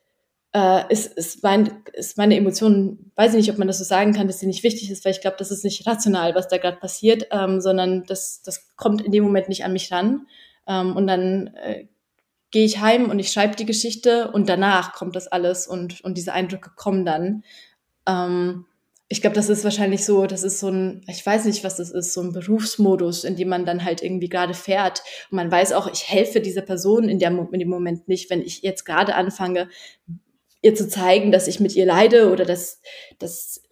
äh, 0.52 0.92
ist, 0.92 1.14
ist, 1.14 1.42
mein, 1.42 1.82
ist 1.94 2.18
meine 2.18 2.36
Emotion, 2.36 3.10
weiß 3.16 3.32
ich 3.32 3.38
nicht, 3.38 3.50
ob 3.50 3.58
man 3.58 3.66
das 3.66 3.78
so 3.78 3.84
sagen 3.84 4.12
kann, 4.12 4.26
dass 4.26 4.40
sie 4.40 4.46
nicht 4.46 4.62
wichtig 4.62 4.90
ist, 4.90 5.04
weil 5.04 5.12
ich 5.12 5.22
glaube, 5.22 5.36
das 5.38 5.50
ist 5.50 5.64
nicht 5.64 5.86
rational, 5.86 6.34
was 6.34 6.48
da 6.48 6.58
gerade 6.58 6.76
passiert, 6.76 7.28
ähm, 7.30 7.62
sondern 7.62 8.04
das, 8.04 8.42
das 8.42 8.76
kommt 8.76 9.02
in 9.02 9.10
dem 9.10 9.24
Moment 9.24 9.48
nicht 9.48 9.64
an 9.64 9.72
mich 9.72 9.90
ran. 9.90 10.26
Ähm, 10.68 10.94
und 10.96 11.06
dann 11.06 11.48
äh, 11.56 11.86
gehe 12.54 12.64
ich 12.64 12.78
heim 12.78 13.10
und 13.10 13.18
ich 13.18 13.32
schreibe 13.32 13.56
die 13.56 13.66
Geschichte 13.66 14.30
und 14.30 14.48
danach 14.48 14.92
kommt 14.92 15.16
das 15.16 15.26
alles 15.26 15.66
und, 15.66 16.02
und 16.04 16.16
diese 16.16 16.32
Eindrücke 16.32 16.70
kommen 16.76 17.04
dann. 17.04 17.42
Ähm, 18.06 18.66
ich 19.08 19.20
glaube, 19.20 19.34
das 19.34 19.48
ist 19.48 19.64
wahrscheinlich 19.64 20.04
so, 20.04 20.26
das 20.26 20.44
ist 20.44 20.60
so 20.60 20.68
ein, 20.68 21.04
ich 21.08 21.26
weiß 21.26 21.46
nicht, 21.46 21.64
was 21.64 21.78
das 21.78 21.90
ist, 21.90 22.12
so 22.12 22.20
ein 22.20 22.32
Berufsmodus, 22.32 23.24
in 23.24 23.34
dem 23.34 23.48
man 23.48 23.66
dann 23.66 23.84
halt 23.84 24.04
irgendwie 24.04 24.28
gerade 24.28 24.54
fährt. 24.54 25.02
Und 25.32 25.36
man 25.36 25.50
weiß 25.50 25.72
auch, 25.72 25.92
ich 25.92 26.08
helfe 26.08 26.40
dieser 26.40 26.62
Person 26.62 27.08
in, 27.08 27.18
der, 27.18 27.36
in 27.50 27.58
dem 27.58 27.68
Moment 27.68 28.06
nicht, 28.06 28.30
wenn 28.30 28.40
ich 28.40 28.62
jetzt 28.62 28.84
gerade 28.84 29.16
anfange, 29.16 29.68
ihr 30.62 30.76
zu 30.76 30.88
zeigen, 30.88 31.32
dass 31.32 31.48
ich 31.48 31.58
mit 31.58 31.74
ihr 31.74 31.86
leide 31.86 32.30
oder 32.30 32.44
dass, 32.44 32.80
dass, 33.18 33.64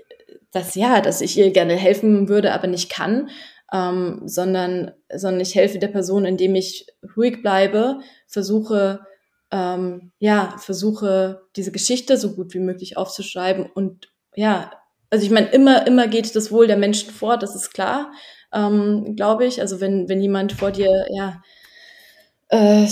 dass 0.51 0.75
ja, 0.75 1.01
dass 1.01 1.21
ich 1.21 1.39
ihr 1.39 1.53
gerne 1.53 1.77
helfen 1.77 2.29
würde, 2.29 2.53
aber 2.53 2.67
nicht 2.67 2.91
kann, 2.91 3.31
ähm, 3.73 4.23
sondern, 4.27 4.93
sondern 5.13 5.41
ich 5.41 5.55
helfe 5.55 5.79
der 5.79 5.89
Person, 5.89 6.25
indem 6.25 6.55
ich 6.55 6.87
ruhig 7.17 7.43
bleibe, 7.43 8.01
versuche, 8.27 9.01
ähm, 9.51 10.13
ja, 10.19 10.57
versuche 10.59 11.43
diese 11.57 11.73
Geschichte 11.73 12.17
so 12.17 12.35
gut 12.35 12.55
wie 12.55 12.61
möglich 12.61 12.97
aufzuschreiben 12.97 13.67
und 13.75 14.09
ja, 14.35 14.71
also 15.13 15.27
ich 15.27 15.31
meine, 15.31 15.49
immer, 15.49 15.87
immer 15.87 16.09
geht 16.09 16.35
das 16.35 16.51
Wohl 16.51 16.67
der 16.67 16.79
Menschen 16.79 17.11
vor, 17.11 17.37
das 17.37 17.55
ist 17.55 17.75
klar, 17.75 18.13
ähm, 18.51 19.15
glaube 19.15 19.45
ich. 19.45 19.61
Also 19.61 19.79
wenn, 19.79 20.09
wenn 20.09 20.23
jemand 20.23 20.53
vor 20.53 20.71
dir, 20.71 21.07
ja, 21.11 21.43
äh, 22.53 22.87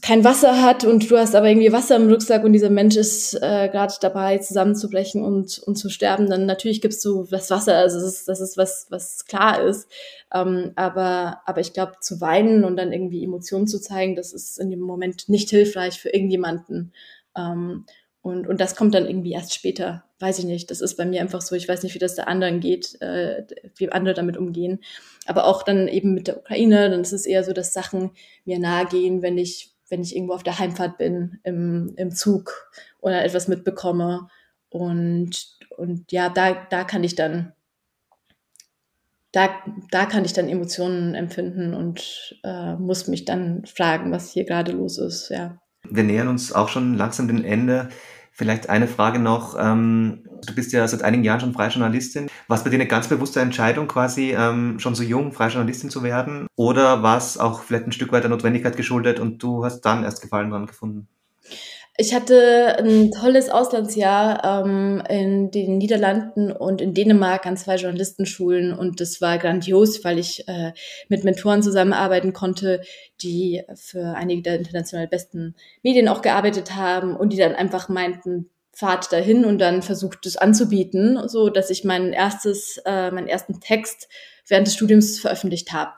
kein 0.00 0.24
Wasser 0.24 0.62
hat 0.62 0.84
und 0.84 1.10
du 1.10 1.18
hast 1.18 1.34
aber 1.34 1.46
irgendwie 1.46 1.70
Wasser 1.70 1.96
im 1.96 2.08
Rucksack 2.08 2.44
und 2.44 2.54
dieser 2.54 2.70
Mensch 2.70 2.96
ist 2.96 3.34
äh, 3.34 3.68
gerade 3.68 3.92
dabei 4.00 4.38
zusammenzubrechen 4.38 5.22
und, 5.22 5.58
und 5.58 5.76
zu 5.76 5.90
sterben, 5.90 6.30
dann 6.30 6.46
natürlich 6.46 6.80
gibst 6.80 7.04
du 7.04 7.24
das 7.24 7.50
Wasser. 7.50 7.76
Also 7.76 8.00
das 8.00 8.08
ist, 8.08 8.28
das 8.28 8.40
ist 8.40 8.56
was, 8.56 8.86
was 8.88 9.26
klar 9.26 9.60
ist. 9.60 9.86
Ähm, 10.32 10.72
aber, 10.76 11.42
aber 11.44 11.60
ich 11.60 11.74
glaube, 11.74 11.96
zu 12.00 12.22
weinen 12.22 12.64
und 12.64 12.78
dann 12.78 12.90
irgendwie 12.90 13.22
Emotionen 13.22 13.66
zu 13.66 13.78
zeigen, 13.78 14.16
das 14.16 14.32
ist 14.32 14.58
in 14.58 14.70
dem 14.70 14.80
Moment 14.80 15.28
nicht 15.28 15.50
hilfreich 15.50 16.00
für 16.00 16.08
irgendjemanden. 16.08 16.94
Ähm, 17.36 17.84
und, 18.22 18.48
und 18.48 18.60
das 18.62 18.76
kommt 18.76 18.94
dann 18.94 19.06
irgendwie 19.06 19.32
erst 19.32 19.52
später. 19.52 20.04
Weiß 20.22 20.38
ich 20.38 20.44
nicht. 20.44 20.70
Das 20.70 20.80
ist 20.80 20.94
bei 20.94 21.04
mir 21.04 21.20
einfach 21.20 21.40
so. 21.40 21.56
Ich 21.56 21.68
weiß 21.68 21.82
nicht, 21.82 21.96
wie 21.96 21.98
das 21.98 22.14
der 22.14 22.28
anderen 22.28 22.60
geht, 22.60 22.96
äh, 23.02 23.44
wie 23.74 23.90
andere 23.90 24.14
damit 24.14 24.36
umgehen. 24.36 24.78
Aber 25.26 25.46
auch 25.46 25.64
dann 25.64 25.88
eben 25.88 26.14
mit 26.14 26.28
der 26.28 26.38
Ukraine, 26.38 26.90
dann 26.90 27.00
ist 27.00 27.12
es 27.12 27.26
eher 27.26 27.42
so, 27.42 27.52
dass 27.52 27.72
Sachen 27.72 28.12
mir 28.44 28.60
nahe 28.60 28.86
gehen, 28.86 29.20
wenn 29.20 29.36
ich, 29.36 29.74
wenn 29.88 30.00
ich 30.00 30.14
irgendwo 30.14 30.34
auf 30.34 30.44
der 30.44 30.60
Heimfahrt 30.60 30.96
bin, 30.96 31.40
im, 31.42 31.94
im 31.96 32.12
Zug 32.12 32.70
oder 33.00 33.24
etwas 33.24 33.48
mitbekomme. 33.48 34.28
Und, 34.68 35.58
und 35.76 36.12
ja, 36.12 36.28
da, 36.28 36.54
da 36.70 36.84
kann 36.84 37.02
ich 37.02 37.16
dann, 37.16 37.52
da, 39.32 39.50
da 39.90 40.06
kann 40.06 40.24
ich 40.24 40.34
dann 40.34 40.48
Emotionen 40.48 41.16
empfinden 41.16 41.74
und 41.74 42.38
äh, 42.44 42.74
muss 42.76 43.08
mich 43.08 43.24
dann 43.24 43.66
fragen, 43.66 44.12
was 44.12 44.30
hier 44.30 44.44
gerade 44.44 44.70
los 44.70 44.98
ist, 44.98 45.30
ja. 45.30 45.58
Wir 45.90 46.04
nähern 46.04 46.28
uns 46.28 46.52
auch 46.52 46.68
schon 46.68 46.94
langsam 46.94 47.26
dem 47.26 47.44
Ende. 47.44 47.88
Vielleicht 48.34 48.70
eine 48.70 48.88
Frage 48.88 49.18
noch. 49.18 49.56
Ähm, 49.58 50.24
du 50.46 50.54
bist 50.54 50.72
ja 50.72 50.88
seit 50.88 51.02
einigen 51.02 51.22
Jahren 51.22 51.40
schon 51.40 51.52
freie 51.52 51.68
Journalistin. 51.68 52.28
War 52.48 52.56
es 52.56 52.64
bei 52.64 52.70
dir 52.70 52.76
eine 52.76 52.86
ganz 52.86 53.06
bewusste 53.06 53.40
Entscheidung, 53.40 53.88
quasi 53.88 54.32
ähm, 54.32 54.78
schon 54.78 54.94
so 54.94 55.02
jung 55.02 55.32
freie 55.32 55.50
Journalistin 55.50 55.90
zu 55.90 56.02
werden? 56.02 56.46
Oder 56.56 57.02
war 57.02 57.18
es 57.18 57.36
auch 57.36 57.62
vielleicht 57.62 57.86
ein 57.86 57.92
Stück 57.92 58.10
weit 58.10 58.22
der 58.22 58.30
Notwendigkeit 58.30 58.76
geschuldet 58.76 59.20
und 59.20 59.42
du 59.42 59.66
hast 59.66 59.82
dann 59.82 60.02
erst 60.02 60.22
Gefallen 60.22 60.48
dran 60.48 60.66
gefunden? 60.66 61.08
Ich 61.98 62.14
hatte 62.14 62.78
ein 62.78 63.10
tolles 63.10 63.50
Auslandsjahr 63.50 64.64
ähm, 64.64 65.02
in 65.10 65.50
den 65.50 65.76
Niederlanden 65.76 66.50
und 66.50 66.80
in 66.80 66.94
Dänemark 66.94 67.44
an 67.44 67.58
zwei 67.58 67.76
Journalistenschulen 67.76 68.72
und 68.72 68.98
das 68.98 69.20
war 69.20 69.36
grandios, 69.36 70.02
weil 70.02 70.18
ich 70.18 70.48
äh, 70.48 70.72
mit 71.08 71.22
Mentoren 71.24 71.62
zusammenarbeiten 71.62 72.32
konnte, 72.32 72.80
die 73.20 73.62
für 73.74 74.14
einige 74.16 74.40
der 74.40 74.56
international 74.56 75.06
besten 75.06 75.54
Medien 75.82 76.08
auch 76.08 76.22
gearbeitet 76.22 76.74
haben 76.74 77.14
und 77.14 77.30
die 77.30 77.36
dann 77.36 77.54
einfach 77.54 77.90
meinten, 77.90 78.48
Fahrt 78.74 79.12
dahin 79.12 79.44
und 79.44 79.58
dann 79.58 79.82
versucht 79.82 80.24
es 80.24 80.38
anzubieten, 80.38 81.28
so 81.28 81.50
dass 81.50 81.68
ich 81.68 81.84
mein 81.84 82.14
erstes, 82.14 82.80
äh, 82.86 83.10
meinen 83.10 83.28
ersten 83.28 83.60
Text 83.60 84.08
während 84.48 84.66
des 84.66 84.74
Studiums 84.74 85.20
veröffentlicht 85.20 85.74
habe. 85.74 85.92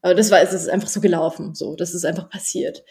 Das 0.00 0.30
war, 0.30 0.40
es 0.40 0.54
ist 0.54 0.68
einfach 0.68 0.88
so 0.88 1.00
gelaufen, 1.02 1.54
so, 1.54 1.76
das 1.76 1.94
ist 1.94 2.06
einfach 2.06 2.30
passiert. 2.30 2.82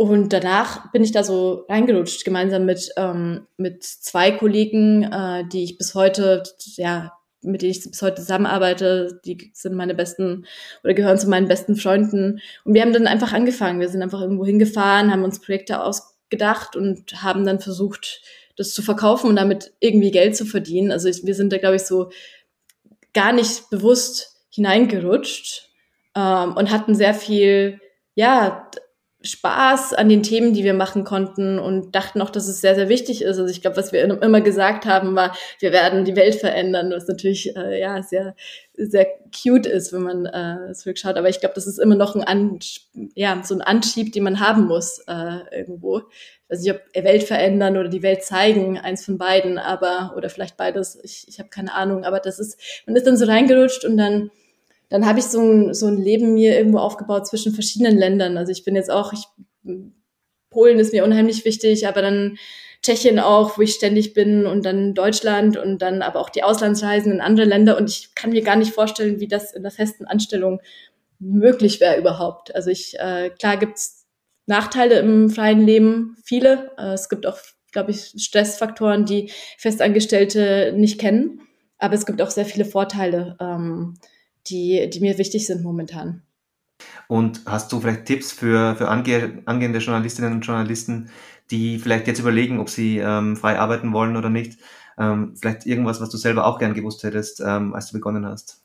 Und 0.00 0.32
danach 0.32 0.90
bin 0.92 1.04
ich 1.04 1.12
da 1.12 1.22
so 1.22 1.66
reingerutscht, 1.68 2.24
gemeinsam 2.24 2.64
mit, 2.64 2.90
ähm, 2.96 3.46
mit 3.58 3.82
zwei 3.82 4.30
Kollegen, 4.30 5.02
äh, 5.02 5.44
die 5.52 5.62
ich 5.62 5.76
bis 5.76 5.94
heute, 5.94 6.42
ja, 6.76 7.12
mit 7.42 7.60
denen 7.60 7.72
ich 7.72 7.82
bis 7.84 8.00
heute 8.00 8.22
zusammenarbeite, 8.22 9.20
die 9.26 9.50
sind 9.52 9.74
meine 9.74 9.94
besten 9.94 10.46
oder 10.82 10.94
gehören 10.94 11.18
zu 11.18 11.28
meinen 11.28 11.48
besten 11.48 11.76
Freunden. 11.76 12.40
Und 12.64 12.72
wir 12.72 12.80
haben 12.80 12.94
dann 12.94 13.06
einfach 13.06 13.34
angefangen. 13.34 13.78
Wir 13.78 13.90
sind 13.90 14.00
einfach 14.00 14.22
irgendwo 14.22 14.46
hingefahren, 14.46 15.12
haben 15.12 15.22
uns 15.22 15.38
Projekte 15.38 15.82
ausgedacht 15.82 16.76
und 16.76 17.22
haben 17.22 17.44
dann 17.44 17.60
versucht, 17.60 18.22
das 18.56 18.72
zu 18.72 18.80
verkaufen 18.80 19.28
und 19.28 19.36
damit 19.36 19.74
irgendwie 19.80 20.12
Geld 20.12 20.34
zu 20.34 20.46
verdienen. 20.46 20.92
Also 20.92 21.08
ich, 21.08 21.26
wir 21.26 21.34
sind 21.34 21.52
da, 21.52 21.58
glaube 21.58 21.76
ich, 21.76 21.82
so 21.82 22.08
gar 23.12 23.34
nicht 23.34 23.68
bewusst 23.68 24.46
hineingerutscht 24.48 25.68
ähm, 26.16 26.56
und 26.56 26.70
hatten 26.70 26.94
sehr 26.94 27.12
viel, 27.12 27.82
ja, 28.14 28.66
Spaß 29.22 29.92
an 29.92 30.08
den 30.08 30.22
Themen, 30.22 30.54
die 30.54 30.64
wir 30.64 30.72
machen 30.72 31.04
konnten 31.04 31.58
und 31.58 31.94
dachten 31.94 32.22
auch, 32.22 32.30
dass 32.30 32.48
es 32.48 32.62
sehr, 32.62 32.74
sehr 32.74 32.88
wichtig 32.88 33.22
ist. 33.22 33.38
Also 33.38 33.50
ich 33.50 33.60
glaube, 33.60 33.76
was 33.76 33.92
wir 33.92 34.02
immer 34.02 34.40
gesagt 34.40 34.86
haben, 34.86 35.14
war, 35.14 35.36
wir 35.58 35.72
werden 35.72 36.06
die 36.06 36.16
Welt 36.16 36.36
verändern, 36.36 36.90
was 36.90 37.06
natürlich 37.06 37.54
äh, 37.54 37.78
ja 37.78 38.02
sehr, 38.02 38.34
sehr 38.74 39.06
cute 39.30 39.66
ist, 39.66 39.92
wenn 39.92 40.02
man 40.02 40.26
äh, 40.26 40.72
zurückschaut. 40.72 41.16
Aber 41.16 41.28
ich 41.28 41.40
glaube, 41.40 41.54
das 41.54 41.66
ist 41.66 41.78
immer 41.78 41.96
noch 41.96 42.16
ein 42.16 42.22
An 42.24 42.58
ja, 43.14 43.42
so 43.44 43.54
ein 43.54 43.60
Anschieb, 43.60 44.12
den 44.12 44.22
man 44.22 44.40
haben 44.40 44.66
muss 44.66 45.04
äh, 45.06 45.56
irgendwo. 45.56 45.98
Ich 46.48 46.58
weiß 46.58 46.68
ob 46.70 47.04
Welt 47.04 47.22
verändern 47.24 47.76
oder 47.76 47.88
die 47.88 48.02
Welt 48.02 48.24
zeigen, 48.24 48.78
eins 48.78 49.04
von 49.04 49.18
beiden, 49.18 49.58
aber 49.58 50.14
oder 50.16 50.30
vielleicht 50.30 50.56
beides. 50.56 50.98
Ich, 51.02 51.26
ich 51.28 51.38
habe 51.38 51.50
keine 51.50 51.74
Ahnung. 51.74 52.04
Aber 52.04 52.20
das 52.20 52.38
ist, 52.38 52.58
man 52.86 52.96
ist 52.96 53.06
dann 53.06 53.18
so 53.18 53.26
reingerutscht 53.26 53.84
und 53.84 53.98
dann 53.98 54.30
dann 54.90 55.06
habe 55.06 55.20
ich 55.20 55.26
so 55.26 55.40
ein, 55.40 55.72
so 55.72 55.86
ein 55.86 55.96
Leben 55.96 56.34
mir 56.34 56.58
irgendwo 56.58 56.78
aufgebaut 56.78 57.26
zwischen 57.26 57.54
verschiedenen 57.54 57.96
Ländern. 57.96 58.36
Also 58.36 58.52
ich 58.52 58.64
bin 58.64 58.74
jetzt 58.74 58.90
auch, 58.90 59.12
ich, 59.12 59.24
Polen 60.50 60.78
ist 60.80 60.92
mir 60.92 61.04
unheimlich 61.04 61.44
wichtig, 61.44 61.86
aber 61.86 62.02
dann 62.02 62.36
Tschechien 62.82 63.18
auch, 63.18 63.56
wo 63.56 63.62
ich 63.62 63.74
ständig 63.74 64.14
bin 64.14 64.46
und 64.46 64.64
dann 64.64 64.94
Deutschland 64.94 65.56
und 65.56 65.80
dann 65.80 66.02
aber 66.02 66.18
auch 66.18 66.30
die 66.30 66.42
Auslandsreisen 66.42 67.12
in 67.12 67.20
andere 67.20 67.46
Länder 67.46 67.76
und 67.76 67.88
ich 67.88 68.14
kann 68.14 68.30
mir 68.30 68.42
gar 68.42 68.56
nicht 68.56 68.74
vorstellen, 68.74 69.20
wie 69.20 69.28
das 69.28 69.52
in 69.52 69.62
der 69.62 69.70
festen 69.70 70.06
Anstellung 70.06 70.60
möglich 71.18 71.80
wäre 71.80 71.98
überhaupt. 71.98 72.54
Also 72.54 72.70
ich, 72.70 72.98
äh, 72.98 73.30
klar 73.38 73.58
gibt's 73.58 74.06
Nachteile 74.46 74.98
im 74.98 75.30
freien 75.30 75.60
Leben, 75.60 76.16
viele. 76.24 76.72
Äh, 76.78 76.94
es 76.94 77.08
gibt 77.08 77.26
auch, 77.26 77.38
glaube 77.70 77.92
ich, 77.92 78.14
Stressfaktoren, 78.16 79.04
die 79.04 79.30
Festangestellte 79.58 80.72
nicht 80.74 80.98
kennen, 80.98 81.42
aber 81.78 81.94
es 81.94 82.06
gibt 82.06 82.20
auch 82.22 82.30
sehr 82.30 82.46
viele 82.46 82.64
Vorteile. 82.64 83.36
Ähm, 83.40 83.94
die, 84.50 84.90
die 84.90 85.00
mir 85.00 85.18
wichtig 85.18 85.46
sind 85.46 85.62
momentan. 85.62 86.22
Und 87.08 87.42
hast 87.46 87.72
du 87.72 87.80
vielleicht 87.80 88.06
Tipps 88.06 88.32
für, 88.32 88.74
für 88.76 88.88
ange, 88.88 89.42
angehende 89.46 89.80
Journalistinnen 89.80 90.32
und 90.32 90.42
Journalisten, 90.42 91.10
die 91.50 91.78
vielleicht 91.78 92.06
jetzt 92.06 92.20
überlegen, 92.20 92.60
ob 92.60 92.68
sie 92.68 92.98
ähm, 92.98 93.36
frei 93.36 93.58
arbeiten 93.58 93.92
wollen 93.92 94.16
oder 94.16 94.30
nicht? 94.30 94.58
Ähm, 94.98 95.34
vielleicht 95.36 95.66
irgendwas, 95.66 96.00
was 96.00 96.10
du 96.10 96.16
selber 96.16 96.46
auch 96.46 96.58
gern 96.58 96.74
gewusst 96.74 97.02
hättest, 97.02 97.40
ähm, 97.40 97.74
als 97.74 97.88
du 97.88 97.94
begonnen 97.94 98.26
hast? 98.26 98.62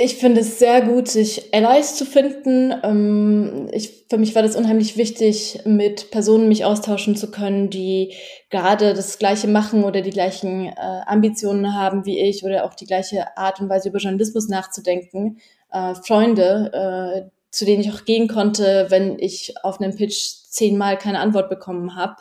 Ich 0.00 0.14
finde 0.14 0.42
es 0.42 0.60
sehr 0.60 0.82
gut, 0.82 1.08
sich 1.08 1.52
Allies 1.52 1.96
zu 1.96 2.04
finden. 2.06 2.72
Ähm, 2.84 3.68
ich, 3.72 4.04
für 4.08 4.16
mich 4.16 4.32
war 4.36 4.42
das 4.44 4.54
unheimlich 4.54 4.96
wichtig, 4.96 5.58
mit 5.64 6.12
Personen 6.12 6.46
mich 6.46 6.64
austauschen 6.64 7.16
zu 7.16 7.32
können, 7.32 7.68
die 7.68 8.14
gerade 8.48 8.94
das 8.94 9.18
Gleiche 9.18 9.48
machen 9.48 9.82
oder 9.82 10.00
die 10.00 10.10
gleichen 10.10 10.66
äh, 10.66 11.00
Ambitionen 11.04 11.74
haben 11.74 12.06
wie 12.06 12.20
ich 12.20 12.44
oder 12.44 12.64
auch 12.64 12.74
die 12.74 12.86
gleiche 12.86 13.36
Art 13.36 13.58
und 13.60 13.68
Weise 13.68 13.88
über 13.88 13.98
Journalismus 13.98 14.48
nachzudenken. 14.48 15.38
Äh, 15.72 15.96
Freunde, 15.96 17.26
äh, 17.26 17.37
zu 17.50 17.64
denen 17.64 17.80
ich 17.80 17.92
auch 17.92 18.04
gehen 18.04 18.28
konnte, 18.28 18.86
wenn 18.90 19.18
ich 19.18 19.54
auf 19.62 19.80
einen 19.80 19.96
Pitch 19.96 20.38
zehnmal 20.50 20.98
keine 20.98 21.20
Antwort 21.20 21.48
bekommen 21.48 21.94
habe. 21.94 22.16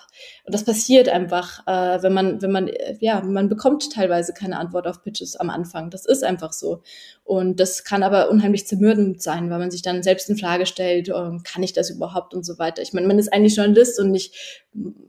Und 0.45 0.53
das 0.53 0.63
passiert 0.65 1.09
einfach, 1.09 1.65
äh, 1.65 2.03
wenn 2.03 2.13
man, 2.13 2.41
wenn 2.41 2.51
man, 2.51 2.67
äh, 2.67 2.95
ja, 2.99 3.21
man 3.21 3.49
bekommt 3.49 3.91
teilweise 3.91 4.34
keine 4.34 4.57
Antwort 4.57 4.86
auf 4.86 5.01
Pitches 5.01 5.38
am 5.38 5.49
Anfang. 5.49 5.89
Das 5.89 6.05
ist 6.05 6.23
einfach 6.23 6.51
so. 6.51 6.82
Und 7.23 7.59
das 7.59 7.84
kann 7.84 8.03
aber 8.03 8.30
unheimlich 8.30 8.67
zermürdend 8.67 9.21
sein, 9.21 9.49
weil 9.49 9.59
man 9.59 9.71
sich 9.71 9.82
dann 9.82 10.03
selbst 10.03 10.30
in 10.30 10.38
Frage 10.38 10.65
stellt, 10.65 11.09
oh, 11.09 11.38
kann 11.43 11.63
ich 11.63 11.73
das 11.73 11.89
überhaupt 11.89 12.34
und 12.34 12.45
so 12.45 12.59
weiter. 12.59 12.82
Ich 12.82 12.93
meine, 12.93 13.07
man 13.07 13.19
ist 13.19 13.32
eigentlich 13.32 13.55
Journalist 13.55 13.99
und 13.99 14.11
nicht, 14.11 14.34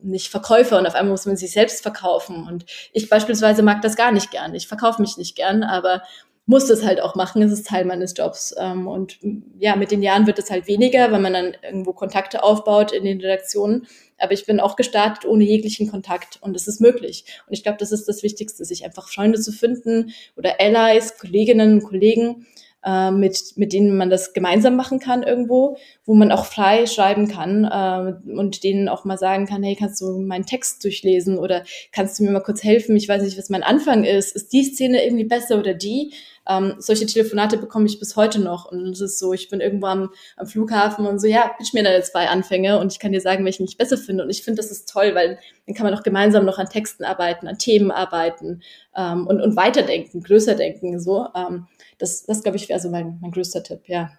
nicht 0.02 0.28
Verkäufer 0.28 0.78
und 0.78 0.86
auf 0.86 0.94
einmal 0.94 1.12
muss 1.12 1.26
man 1.26 1.36
sich 1.36 1.52
selbst 1.52 1.82
verkaufen. 1.82 2.46
Und 2.46 2.66
ich 2.92 3.08
beispielsweise 3.08 3.62
mag 3.62 3.82
das 3.82 3.96
gar 3.96 4.12
nicht 4.12 4.30
gern. 4.30 4.54
Ich 4.54 4.68
verkaufe 4.68 5.02
mich 5.02 5.16
nicht 5.16 5.36
gern, 5.36 5.62
aber 5.64 6.02
muss 6.48 6.66
das 6.66 6.82
halt 6.82 7.02
auch 7.02 7.14
machen. 7.14 7.42
Es 7.42 7.52
ist 7.52 7.66
Teil 7.66 7.84
meines 7.84 8.14
Jobs. 8.16 8.54
Ähm, 8.58 8.88
und 8.88 9.18
ja, 9.58 9.76
mit 9.76 9.90
den 9.90 10.02
Jahren 10.02 10.26
wird 10.26 10.38
es 10.38 10.50
halt 10.50 10.66
weniger, 10.66 11.12
wenn 11.12 11.20
man 11.20 11.34
dann 11.34 11.56
irgendwo 11.62 11.92
Kontakte 11.92 12.42
aufbaut 12.42 12.90
in 12.90 13.04
den 13.04 13.20
Redaktionen. 13.20 13.86
Aber 14.16 14.32
ich 14.32 14.46
bin 14.46 14.58
auch 14.58 14.74
gestartet 14.74 15.26
ohne 15.26 15.44
jeglichen 15.44 15.90
Kontakt 15.90 16.38
und 16.40 16.56
es 16.56 16.66
ist 16.66 16.80
möglich. 16.80 17.26
Und 17.46 17.52
ich 17.52 17.62
glaube, 17.62 17.76
das 17.78 17.92
ist 17.92 18.08
das 18.08 18.22
Wichtigste, 18.22 18.64
sich 18.64 18.86
einfach 18.86 19.10
Freunde 19.10 19.38
zu 19.38 19.52
finden 19.52 20.14
oder 20.36 20.54
Allies, 20.58 21.18
Kolleginnen 21.18 21.74
und 21.74 21.82
Kollegen, 21.84 22.46
äh, 22.84 23.10
mit, 23.10 23.54
mit 23.56 23.72
denen 23.72 23.96
man 23.96 24.08
das 24.08 24.32
gemeinsam 24.32 24.76
machen 24.76 25.00
kann 25.00 25.22
irgendwo, 25.22 25.76
wo 26.04 26.14
man 26.14 26.32
auch 26.32 26.46
frei 26.46 26.86
schreiben 26.86 27.28
kann 27.28 27.64
äh, 27.64 28.30
und 28.30 28.62
denen 28.64 28.88
auch 28.88 29.04
mal 29.04 29.18
sagen 29.18 29.46
kann, 29.46 29.62
hey, 29.62 29.76
kannst 29.76 30.00
du 30.00 30.18
meinen 30.18 30.46
Text 30.46 30.82
durchlesen 30.84 31.38
oder 31.38 31.64
kannst 31.92 32.18
du 32.18 32.24
mir 32.24 32.30
mal 32.30 32.42
kurz 32.42 32.62
helfen? 32.62 32.96
Ich 32.96 33.08
weiß 33.08 33.22
nicht, 33.22 33.36
was 33.36 33.50
mein 33.50 33.62
Anfang 33.62 34.04
ist. 34.04 34.34
Ist 34.34 34.52
die 34.52 34.64
Szene 34.64 35.04
irgendwie 35.04 35.24
besser 35.24 35.58
oder 35.58 35.74
die? 35.74 36.12
Ähm, 36.48 36.74
solche 36.78 37.06
Telefonate 37.06 37.58
bekomme 37.58 37.86
ich 37.86 37.98
bis 37.98 38.16
heute 38.16 38.40
noch. 38.40 38.70
Und 38.70 38.88
es 38.88 39.00
ist 39.00 39.18
so, 39.18 39.32
ich 39.32 39.48
bin 39.50 39.60
irgendwo 39.60 39.86
am, 39.86 40.10
am 40.36 40.46
Flughafen 40.46 41.06
und 41.06 41.20
so, 41.20 41.26
ja, 41.26 41.48
pitch 41.56 41.74
mir 41.74 41.82
deine 41.82 42.02
zwei 42.02 42.28
Anfänge 42.28 42.78
und 42.78 42.92
ich 42.92 42.98
kann 42.98 43.12
dir 43.12 43.20
sagen, 43.20 43.44
welchen 43.44 43.64
ich 43.64 43.76
besser 43.76 43.98
finde. 43.98 44.24
Und 44.24 44.30
ich 44.30 44.42
finde, 44.42 44.62
das 44.62 44.70
ist 44.70 44.88
toll, 44.88 45.14
weil 45.14 45.38
dann 45.66 45.74
kann 45.74 45.84
man 45.84 45.94
auch 45.94 46.02
gemeinsam 46.02 46.44
noch 46.44 46.58
an 46.58 46.68
Texten 46.68 47.04
arbeiten, 47.04 47.46
an 47.46 47.58
Themen 47.58 47.90
arbeiten 47.90 48.62
ähm, 48.96 49.26
und, 49.26 49.40
und 49.40 49.56
weiterdenken, 49.56 50.22
größer 50.22 50.54
denken. 50.54 50.98
So. 51.00 51.28
Ähm, 51.34 51.66
das, 51.98 52.24
das 52.24 52.42
glaube 52.42 52.56
ich, 52.56 52.68
wäre 52.68 52.80
so 52.80 52.88
mein, 52.90 53.18
mein 53.20 53.30
größter 53.30 53.62
Tipp, 53.62 53.82
ja. 53.86 54.10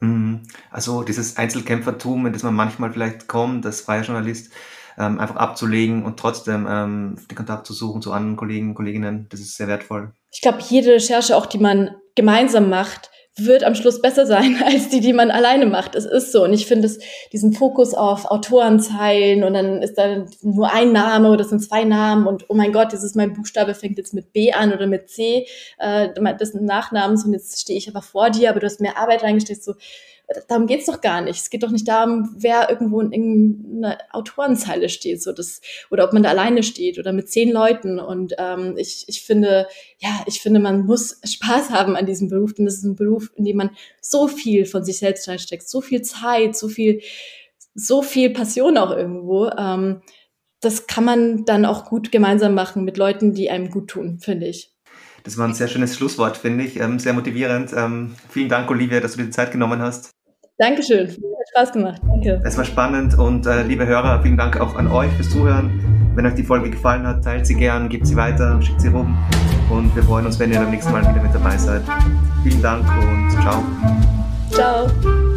Mhm. 0.00 0.42
Also 0.70 1.02
dieses 1.02 1.36
Einzelkämpfertum, 1.36 2.26
in 2.26 2.32
das 2.32 2.42
man 2.42 2.54
manchmal 2.54 2.92
vielleicht 2.92 3.26
kommt, 3.28 3.64
als 3.66 3.80
freier 3.80 4.02
Journalist, 4.02 4.52
ähm, 4.98 5.18
einfach 5.18 5.36
abzulegen 5.36 6.04
und 6.04 6.18
trotzdem 6.18 6.66
ähm, 6.68 7.16
den 7.30 7.36
Kontakt 7.36 7.66
zu 7.66 7.72
suchen 7.72 8.02
zu 8.02 8.12
anderen 8.12 8.36
Kollegen, 8.36 8.74
Kolleginnen, 8.74 9.26
das 9.30 9.40
ist 9.40 9.56
sehr 9.56 9.68
wertvoll. 9.68 10.12
Ich 10.36 10.42
glaube, 10.42 10.58
jede 10.68 10.92
Recherche, 10.92 11.34
auch 11.34 11.46
die 11.46 11.56
man 11.56 11.96
gemeinsam 12.14 12.68
macht, 12.68 13.10
wird 13.38 13.64
am 13.64 13.74
Schluss 13.74 14.02
besser 14.02 14.26
sein 14.26 14.62
als 14.66 14.90
die, 14.90 15.00
die 15.00 15.14
man 15.14 15.30
alleine 15.30 15.64
macht. 15.64 15.94
Es 15.94 16.04
ist 16.04 16.30
so. 16.30 16.44
Und 16.44 16.52
ich 16.52 16.66
finde 16.66 16.90
diesen 17.32 17.54
Fokus 17.54 17.94
auf 17.94 18.26
Autorenzeilen 18.26 19.44
und 19.44 19.54
dann 19.54 19.80
ist 19.80 19.94
da 19.94 20.26
nur 20.42 20.70
ein 20.70 20.92
Name 20.92 21.30
oder 21.30 21.42
sind 21.44 21.60
zwei 21.60 21.84
Namen 21.84 22.26
und 22.26 22.44
oh 22.50 22.54
mein 22.54 22.70
Gott, 22.70 22.92
dieses 22.92 23.14
mein 23.14 23.32
Buchstabe 23.32 23.72
fängt 23.72 23.96
jetzt 23.96 24.12
mit 24.12 24.34
B 24.34 24.52
an 24.52 24.74
oder 24.74 24.86
mit 24.86 25.08
C, 25.08 25.46
äh, 25.78 26.08
sind 26.44 26.64
Nachnamens 26.64 27.24
und 27.24 27.32
jetzt 27.32 27.58
stehe 27.58 27.78
ich 27.78 27.88
aber 27.88 28.02
vor 28.02 28.28
dir, 28.28 28.50
aber 28.50 28.60
du 28.60 28.66
hast 28.66 28.82
mehr 28.82 28.98
Arbeit 28.98 29.22
reingesteckt. 29.22 29.64
So, 29.64 29.72
darum 30.48 30.66
geht's 30.66 30.86
doch 30.86 31.00
gar 31.00 31.20
nicht. 31.20 31.40
Es 31.40 31.50
geht 31.50 31.62
doch 31.62 31.70
nicht 31.70 31.86
darum, 31.86 32.34
wer 32.36 32.68
irgendwo 32.68 33.00
in 33.00 33.12
irgendeiner 33.12 33.98
Autorenzeile 34.10 34.88
steht, 34.88 35.22
so 35.22 35.32
das, 35.32 35.60
oder 35.90 36.04
ob 36.04 36.12
man 36.12 36.22
da 36.22 36.30
alleine 36.30 36.62
steht 36.62 36.98
oder 36.98 37.12
mit 37.12 37.30
zehn 37.30 37.50
Leuten. 37.50 37.98
Und 38.00 38.34
ähm, 38.38 38.74
ich, 38.76 39.04
ich 39.08 39.22
finde, 39.22 39.68
ja, 39.98 40.24
ich 40.26 40.40
finde, 40.40 40.60
man 40.60 40.84
muss 40.84 41.20
Spaß 41.24 41.70
haben 41.70 41.96
an 41.96 42.06
diesem 42.06 42.28
Beruf, 42.28 42.54
denn 42.54 42.64
das 42.64 42.74
ist 42.74 42.84
ein 42.84 42.96
Beruf, 42.96 43.30
in 43.36 43.44
dem 43.44 43.56
man 43.56 43.70
so 44.00 44.26
viel 44.26 44.66
von 44.66 44.84
sich 44.84 44.98
selbst 44.98 45.28
reinsteckt, 45.28 45.68
so 45.68 45.80
viel 45.80 46.02
Zeit, 46.02 46.56
so 46.56 46.68
viel, 46.68 47.00
so 47.74 48.02
viel 48.02 48.30
Passion 48.30 48.78
auch 48.78 48.90
irgendwo. 48.90 49.48
Ähm, 49.50 50.02
das 50.60 50.86
kann 50.88 51.04
man 51.04 51.44
dann 51.44 51.64
auch 51.64 51.84
gut 51.84 52.10
gemeinsam 52.10 52.54
machen 52.54 52.84
mit 52.84 52.96
Leuten, 52.96 53.34
die 53.34 53.50
einem 53.50 53.70
gut 53.70 53.88
tun, 53.88 54.18
finde 54.18 54.46
ich. 54.46 54.72
Das 55.22 55.36
war 55.38 55.46
ein 55.46 55.54
sehr 55.54 55.68
schönes 55.68 55.96
Schlusswort, 55.96 56.36
finde 56.36 56.64
ich. 56.64 56.78
Ähm, 56.78 56.98
sehr 56.98 57.12
motivierend. 57.12 57.72
Ähm, 57.76 58.14
vielen 58.28 58.48
Dank, 58.48 58.70
Olivia, 58.70 59.00
dass 59.00 59.12
du 59.12 59.18
dir 59.18 59.24
die 59.24 59.30
Zeit 59.30 59.50
genommen 59.50 59.82
hast. 59.82 60.15
Dankeschön. 60.58 61.08
Hat 61.08 61.48
Spaß 61.50 61.72
gemacht. 61.72 62.00
Danke. 62.06 62.40
Es 62.44 62.56
war 62.56 62.64
spannend 62.64 63.18
und 63.18 63.46
äh, 63.46 63.62
liebe 63.62 63.86
Hörer, 63.86 64.22
vielen 64.22 64.36
Dank 64.36 64.60
auch 64.60 64.76
an 64.76 64.88
euch 64.88 65.10
fürs 65.12 65.30
Zuhören. 65.30 66.12
Wenn 66.14 66.24
euch 66.24 66.34
die 66.34 66.44
Folge 66.44 66.70
gefallen 66.70 67.06
hat, 67.06 67.22
teilt 67.24 67.46
sie 67.46 67.54
gern, 67.54 67.90
gebt 67.90 68.06
sie 68.06 68.16
weiter, 68.16 68.60
schickt 68.62 68.80
sie 68.80 68.88
rum 68.88 69.16
und 69.70 69.94
wir 69.94 70.02
freuen 70.02 70.24
uns, 70.24 70.38
wenn 70.38 70.50
ihr 70.50 70.60
beim 70.60 70.70
nächsten 70.70 70.92
Mal 70.92 71.02
wieder 71.02 71.22
mit 71.22 71.34
dabei 71.34 71.56
seid. 71.58 71.82
Vielen 72.42 72.62
Dank 72.62 72.86
und 73.02 73.30
ciao. 73.32 73.62
Ciao. 74.50 75.35